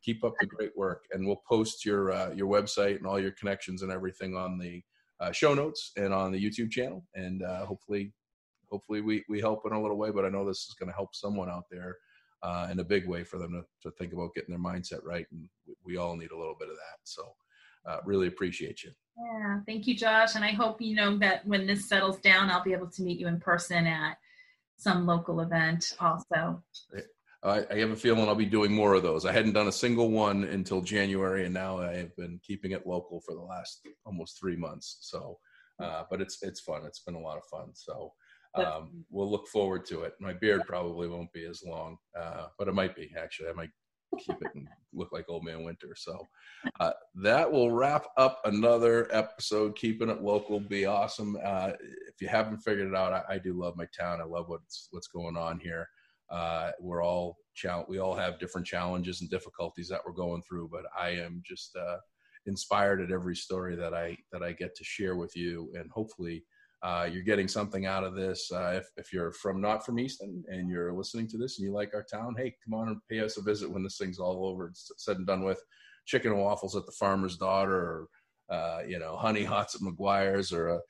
keep 0.06 0.24
up 0.24 0.34
the 0.40 0.46
great 0.46 0.76
work 0.76 1.04
and 1.12 1.26
we'll 1.26 1.42
post 1.48 1.84
your 1.84 2.12
uh, 2.12 2.30
your 2.30 2.48
website 2.48 2.96
and 2.96 3.06
all 3.06 3.20
your 3.20 3.32
connections 3.32 3.82
and 3.82 3.90
everything 3.90 4.36
on 4.36 4.58
the 4.58 4.82
uh, 5.20 5.32
show 5.32 5.54
notes 5.54 5.92
and 5.96 6.12
on 6.12 6.30
the 6.30 6.42
youtube 6.42 6.70
channel 6.70 7.04
and 7.14 7.42
uh, 7.42 7.64
hopefully 7.64 8.12
hopefully 8.70 9.00
we, 9.00 9.24
we 9.28 9.40
help 9.40 9.62
in 9.66 9.72
a 9.72 9.80
little 9.80 9.96
way 9.96 10.10
but 10.10 10.24
i 10.24 10.28
know 10.28 10.46
this 10.46 10.68
is 10.68 10.76
going 10.78 10.88
to 10.88 10.94
help 10.94 11.14
someone 11.14 11.48
out 11.48 11.64
there 11.70 11.96
uh, 12.46 12.68
in 12.70 12.78
a 12.78 12.84
big 12.84 13.08
way 13.08 13.24
for 13.24 13.38
them 13.38 13.52
to, 13.52 13.64
to 13.82 13.96
think 13.96 14.12
about 14.12 14.34
getting 14.34 14.50
their 14.50 14.72
mindset 14.72 15.04
right. 15.04 15.26
And 15.32 15.48
we 15.84 15.96
all 15.96 16.16
need 16.16 16.30
a 16.30 16.38
little 16.38 16.56
bit 16.58 16.68
of 16.68 16.76
that. 16.76 16.98
So 17.04 17.22
uh, 17.86 17.98
really 18.04 18.28
appreciate 18.28 18.84
you. 18.84 18.92
Yeah, 19.18 19.60
thank 19.66 19.86
you, 19.86 19.96
Josh. 19.96 20.36
And 20.36 20.44
I 20.44 20.52
hope 20.52 20.80
you 20.80 20.94
know 20.94 21.18
that 21.18 21.46
when 21.46 21.66
this 21.66 21.88
settles 21.88 22.18
down, 22.18 22.50
I'll 22.50 22.62
be 22.62 22.72
able 22.72 22.90
to 22.90 23.02
meet 23.02 23.18
you 23.18 23.26
in 23.26 23.40
person 23.40 23.86
at 23.86 24.18
some 24.76 25.06
local 25.06 25.40
event 25.40 25.96
also. 25.98 26.62
I, 27.42 27.64
I 27.70 27.78
have 27.78 27.90
a 27.90 27.96
feeling 27.96 28.28
I'll 28.28 28.34
be 28.34 28.46
doing 28.46 28.72
more 28.72 28.94
of 28.94 29.02
those. 29.02 29.24
I 29.24 29.32
hadn't 29.32 29.52
done 29.52 29.68
a 29.68 29.72
single 29.72 30.10
one 30.10 30.44
until 30.44 30.82
January, 30.82 31.44
and 31.44 31.54
now 31.54 31.78
I 31.78 31.94
have 31.96 32.14
been 32.16 32.40
keeping 32.42 32.72
it 32.72 32.86
local 32.86 33.20
for 33.20 33.34
the 33.34 33.42
last 33.42 33.86
almost 34.04 34.38
three 34.38 34.56
months. 34.56 34.98
So, 35.00 35.38
uh, 35.82 36.04
but 36.10 36.20
it's 36.20 36.42
it's 36.42 36.60
fun. 36.60 36.82
It's 36.86 37.00
been 37.00 37.14
a 37.14 37.20
lot 37.20 37.38
of 37.38 37.44
fun. 37.44 37.70
So, 37.74 38.12
um, 38.58 39.04
we'll 39.10 39.30
look 39.30 39.48
forward 39.48 39.84
to 39.86 40.02
it. 40.02 40.14
My 40.20 40.32
beard 40.32 40.62
probably 40.66 41.08
won't 41.08 41.32
be 41.32 41.44
as 41.44 41.62
long, 41.64 41.96
uh, 42.18 42.46
but 42.58 42.68
it 42.68 42.74
might 42.74 42.96
be 42.96 43.12
actually. 43.18 43.48
I 43.48 43.52
might 43.52 43.70
keep 44.18 44.36
it 44.40 44.54
and 44.54 44.68
look 44.92 45.12
like 45.12 45.26
Old 45.28 45.44
Man 45.44 45.64
Winter. 45.64 45.94
So 45.96 46.26
uh, 46.80 46.92
that 47.16 47.50
will 47.50 47.70
wrap 47.70 48.06
up 48.16 48.40
another 48.44 49.08
episode. 49.14 49.76
Keeping 49.76 50.10
it 50.10 50.22
local, 50.22 50.60
be 50.60 50.86
awesome. 50.86 51.36
Uh, 51.44 51.72
if 52.08 52.20
you 52.20 52.28
haven't 52.28 52.58
figured 52.58 52.88
it 52.88 52.96
out, 52.96 53.12
I, 53.12 53.34
I, 53.34 53.38
do 53.38 53.52
love 53.52 53.76
my 53.76 53.86
town. 53.98 54.20
I 54.20 54.24
love 54.24 54.48
what's 54.48 54.88
what's 54.90 55.08
going 55.08 55.36
on 55.36 55.60
here. 55.60 55.88
Uh, 56.30 56.72
we're 56.80 57.02
all 57.02 57.36
we 57.88 57.98
all 57.98 58.14
have 58.14 58.38
different 58.38 58.66
challenges 58.66 59.20
and 59.20 59.30
difficulties 59.30 59.88
that 59.88 60.00
we're 60.06 60.12
going 60.12 60.42
through, 60.42 60.68
but 60.70 60.82
I 60.98 61.10
am 61.10 61.42
just 61.44 61.74
uh, 61.76 61.96
inspired 62.46 63.00
at 63.00 63.10
every 63.10 63.36
story 63.36 63.76
that 63.76 63.94
I 63.94 64.16
that 64.32 64.42
I 64.42 64.52
get 64.52 64.74
to 64.76 64.84
share 64.84 65.16
with 65.16 65.36
you, 65.36 65.72
and 65.74 65.90
hopefully 65.90 66.44
uh, 66.86 67.08
you're 67.10 67.22
getting 67.24 67.48
something 67.48 67.84
out 67.84 68.04
of 68.04 68.14
this. 68.14 68.52
Uh, 68.52 68.74
if, 68.76 68.86
if 68.96 69.12
you're 69.12 69.32
from 69.32 69.60
not 69.60 69.84
from 69.84 69.98
Easton 69.98 70.44
and 70.46 70.70
you're 70.70 70.92
listening 70.92 71.26
to 71.26 71.36
this 71.36 71.58
and 71.58 71.66
you 71.66 71.72
like 71.72 71.92
our 71.92 72.04
town, 72.04 72.36
hey, 72.38 72.54
come 72.64 72.78
on 72.78 72.86
and 72.86 73.00
pay 73.10 73.18
us 73.18 73.38
a 73.38 73.42
visit 73.42 73.68
when 73.68 73.82
this 73.82 73.98
thing's 73.98 74.20
all 74.20 74.46
over. 74.46 74.68
It's 74.68 74.92
said 74.96 75.16
and 75.16 75.26
done 75.26 75.42
with. 75.42 75.60
Chicken 76.04 76.30
and 76.30 76.40
waffles 76.40 76.76
at 76.76 76.86
the 76.86 76.92
farmer's 76.92 77.36
daughter, 77.36 77.74
or 77.74 78.08
uh, 78.56 78.82
you 78.86 79.00
know, 79.00 79.16
honey 79.16 79.42
hots 79.42 79.74
at 79.74 79.80
McGuire's, 79.80 80.52
or 80.52 80.68
a, 80.68 80.76
a 80.76 80.80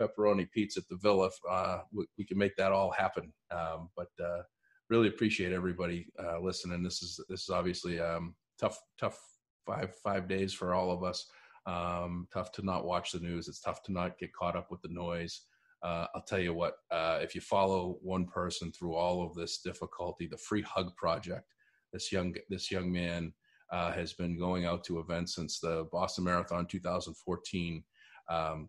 pepperoni 0.00 0.48
pizza 0.52 0.78
at 0.78 0.88
the 0.88 0.96
Villa. 0.98 1.28
Uh, 1.50 1.78
we, 1.92 2.06
we, 2.16 2.24
can 2.24 2.38
make 2.38 2.54
that 2.54 2.70
all 2.70 2.92
happen. 2.92 3.32
Um, 3.50 3.88
but 3.96 4.06
uh, 4.24 4.42
really 4.90 5.08
appreciate 5.08 5.52
everybody 5.52 6.06
uh, 6.22 6.38
listening. 6.38 6.84
This 6.84 7.02
is 7.02 7.18
this 7.28 7.42
is 7.42 7.50
obviously 7.50 7.98
um, 7.98 8.36
tough 8.60 8.78
tough 9.00 9.18
five 9.66 9.92
five 10.04 10.28
days 10.28 10.52
for 10.52 10.72
all 10.72 10.92
of 10.92 11.02
us. 11.02 11.26
Um, 11.66 12.26
tough 12.32 12.50
to 12.52 12.62
not 12.62 12.84
watch 12.84 13.12
the 13.12 13.20
news. 13.20 13.48
It's 13.48 13.60
tough 13.60 13.82
to 13.84 13.92
not 13.92 14.18
get 14.18 14.32
caught 14.32 14.56
up 14.56 14.70
with 14.70 14.82
the 14.82 14.88
noise. 14.88 15.42
Uh, 15.82 16.06
I'll 16.14 16.22
tell 16.22 16.38
you 16.38 16.54
what, 16.54 16.74
uh, 16.90 17.18
if 17.22 17.34
you 17.34 17.40
follow 17.40 17.98
one 18.02 18.26
person 18.26 18.70
through 18.70 18.94
all 18.94 19.24
of 19.24 19.34
this 19.34 19.58
difficulty, 19.58 20.26
the 20.26 20.36
Free 20.36 20.62
Hug 20.62 20.94
Project, 20.96 21.46
this 21.92 22.12
young 22.12 22.34
this 22.48 22.70
young 22.70 22.90
man 22.90 23.32
uh, 23.70 23.90
has 23.92 24.12
been 24.12 24.38
going 24.38 24.64
out 24.64 24.84
to 24.84 25.00
events 25.00 25.34
since 25.34 25.58
the 25.58 25.88
Boston 25.90 26.24
Marathon 26.24 26.66
2014 26.66 27.82
um, 28.28 28.68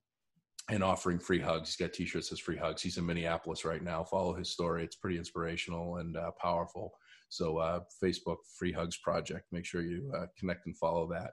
and 0.69 0.84
offering 0.84 1.19
free 1.19 1.39
hugs. 1.39 1.69
He's 1.69 1.75
got 1.88 1.93
T-shirts 1.93 2.32
as 2.32 2.39
free 2.39 2.58
hugs. 2.58 2.82
He's 2.82 2.97
in 2.97 3.06
Minneapolis 3.06 3.65
right 3.65 3.84
now. 3.84 4.03
Follow 4.03 4.34
his 4.34 4.49
story; 4.49 4.84
it's 4.84 4.95
pretty 4.95 5.17
inspirational 5.17 5.97
and 5.97 6.17
uh, 6.17 6.32
powerful. 6.41 6.93
So, 7.29 7.58
uh, 7.58 7.82
Facebook 8.01 8.38
Free 8.58 8.71
Hugs 8.71 8.97
Project. 8.97 9.45
Make 9.51 9.65
sure 9.65 9.82
you 9.82 10.12
uh, 10.15 10.27
connect 10.38 10.65
and 10.65 10.77
follow 10.77 11.08
that. 11.10 11.32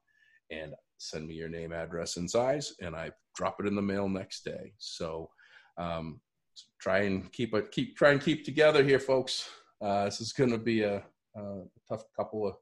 and 0.51 0.74
send 0.97 1.26
me 1.26 1.36
your 1.36 1.47
name, 1.47 1.72
address, 1.72 2.18
and 2.18 2.30
size, 2.30 2.74
and 2.82 2.97
I 2.97 3.12
drop 3.34 3.62
it 3.62 3.66
in 3.66 3.76
the 3.76 3.82
mail 3.82 4.10
next 4.10 4.43
day. 4.43 4.74
So 4.78 5.30
um, 5.78 6.20
try 6.82 7.03
and 7.03 7.32
keep 7.32 7.53
a 7.53 7.62
keep 7.62 7.95
try 7.95 8.12
and 8.12 8.22
keep 8.22 8.43
together 8.43 8.84
here, 8.84 8.99
folks. 8.99 9.47
Uh, 9.82 10.03
this 10.03 10.20
is 10.20 10.34
going 10.34 10.51
to 10.51 10.58
be 10.58 10.82
a, 10.82 11.01
a 11.38 11.62
tough 11.89 12.03
couple 12.16 12.45
of 12.45 12.55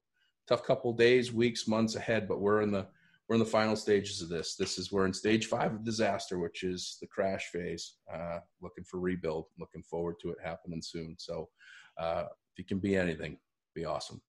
tough 0.52 0.66
couple 0.66 0.92
days, 0.92 1.32
weeks, 1.32 1.66
months 1.66 1.96
ahead, 1.96 2.28
but 2.28 2.42
we're 2.42 2.62
in 2.62 2.72
the 2.72 2.86
we're 3.30 3.36
in 3.36 3.40
the 3.40 3.46
final 3.46 3.78
stages 3.78 4.22
of 4.22 4.28
this. 4.28 4.58
This 4.58 4.78
is 4.78 4.92
we're 4.92 5.06
in 5.06 5.14
stage 5.14 5.46
five 5.46 5.74
of 5.74 5.86
disaster, 5.86 6.40
which 6.40 6.64
is 6.64 6.98
the 7.00 7.08
crash 7.08 7.46
phase. 7.54 7.94
Uh, 8.14 8.40
looking 8.62 8.84
for 8.84 9.00
rebuild. 9.00 9.46
Looking 9.58 9.84
forward 9.84 10.16
to 10.22 10.32
it 10.32 10.38
happening 10.44 10.82
soon. 10.82 11.16
So, 11.18 11.48
uh, 11.98 12.26
if 12.52 12.60
you 12.60 12.66
can 12.66 12.80
be 12.80 12.98
anything, 12.98 13.38
be 13.74 13.86
awesome. 13.86 14.22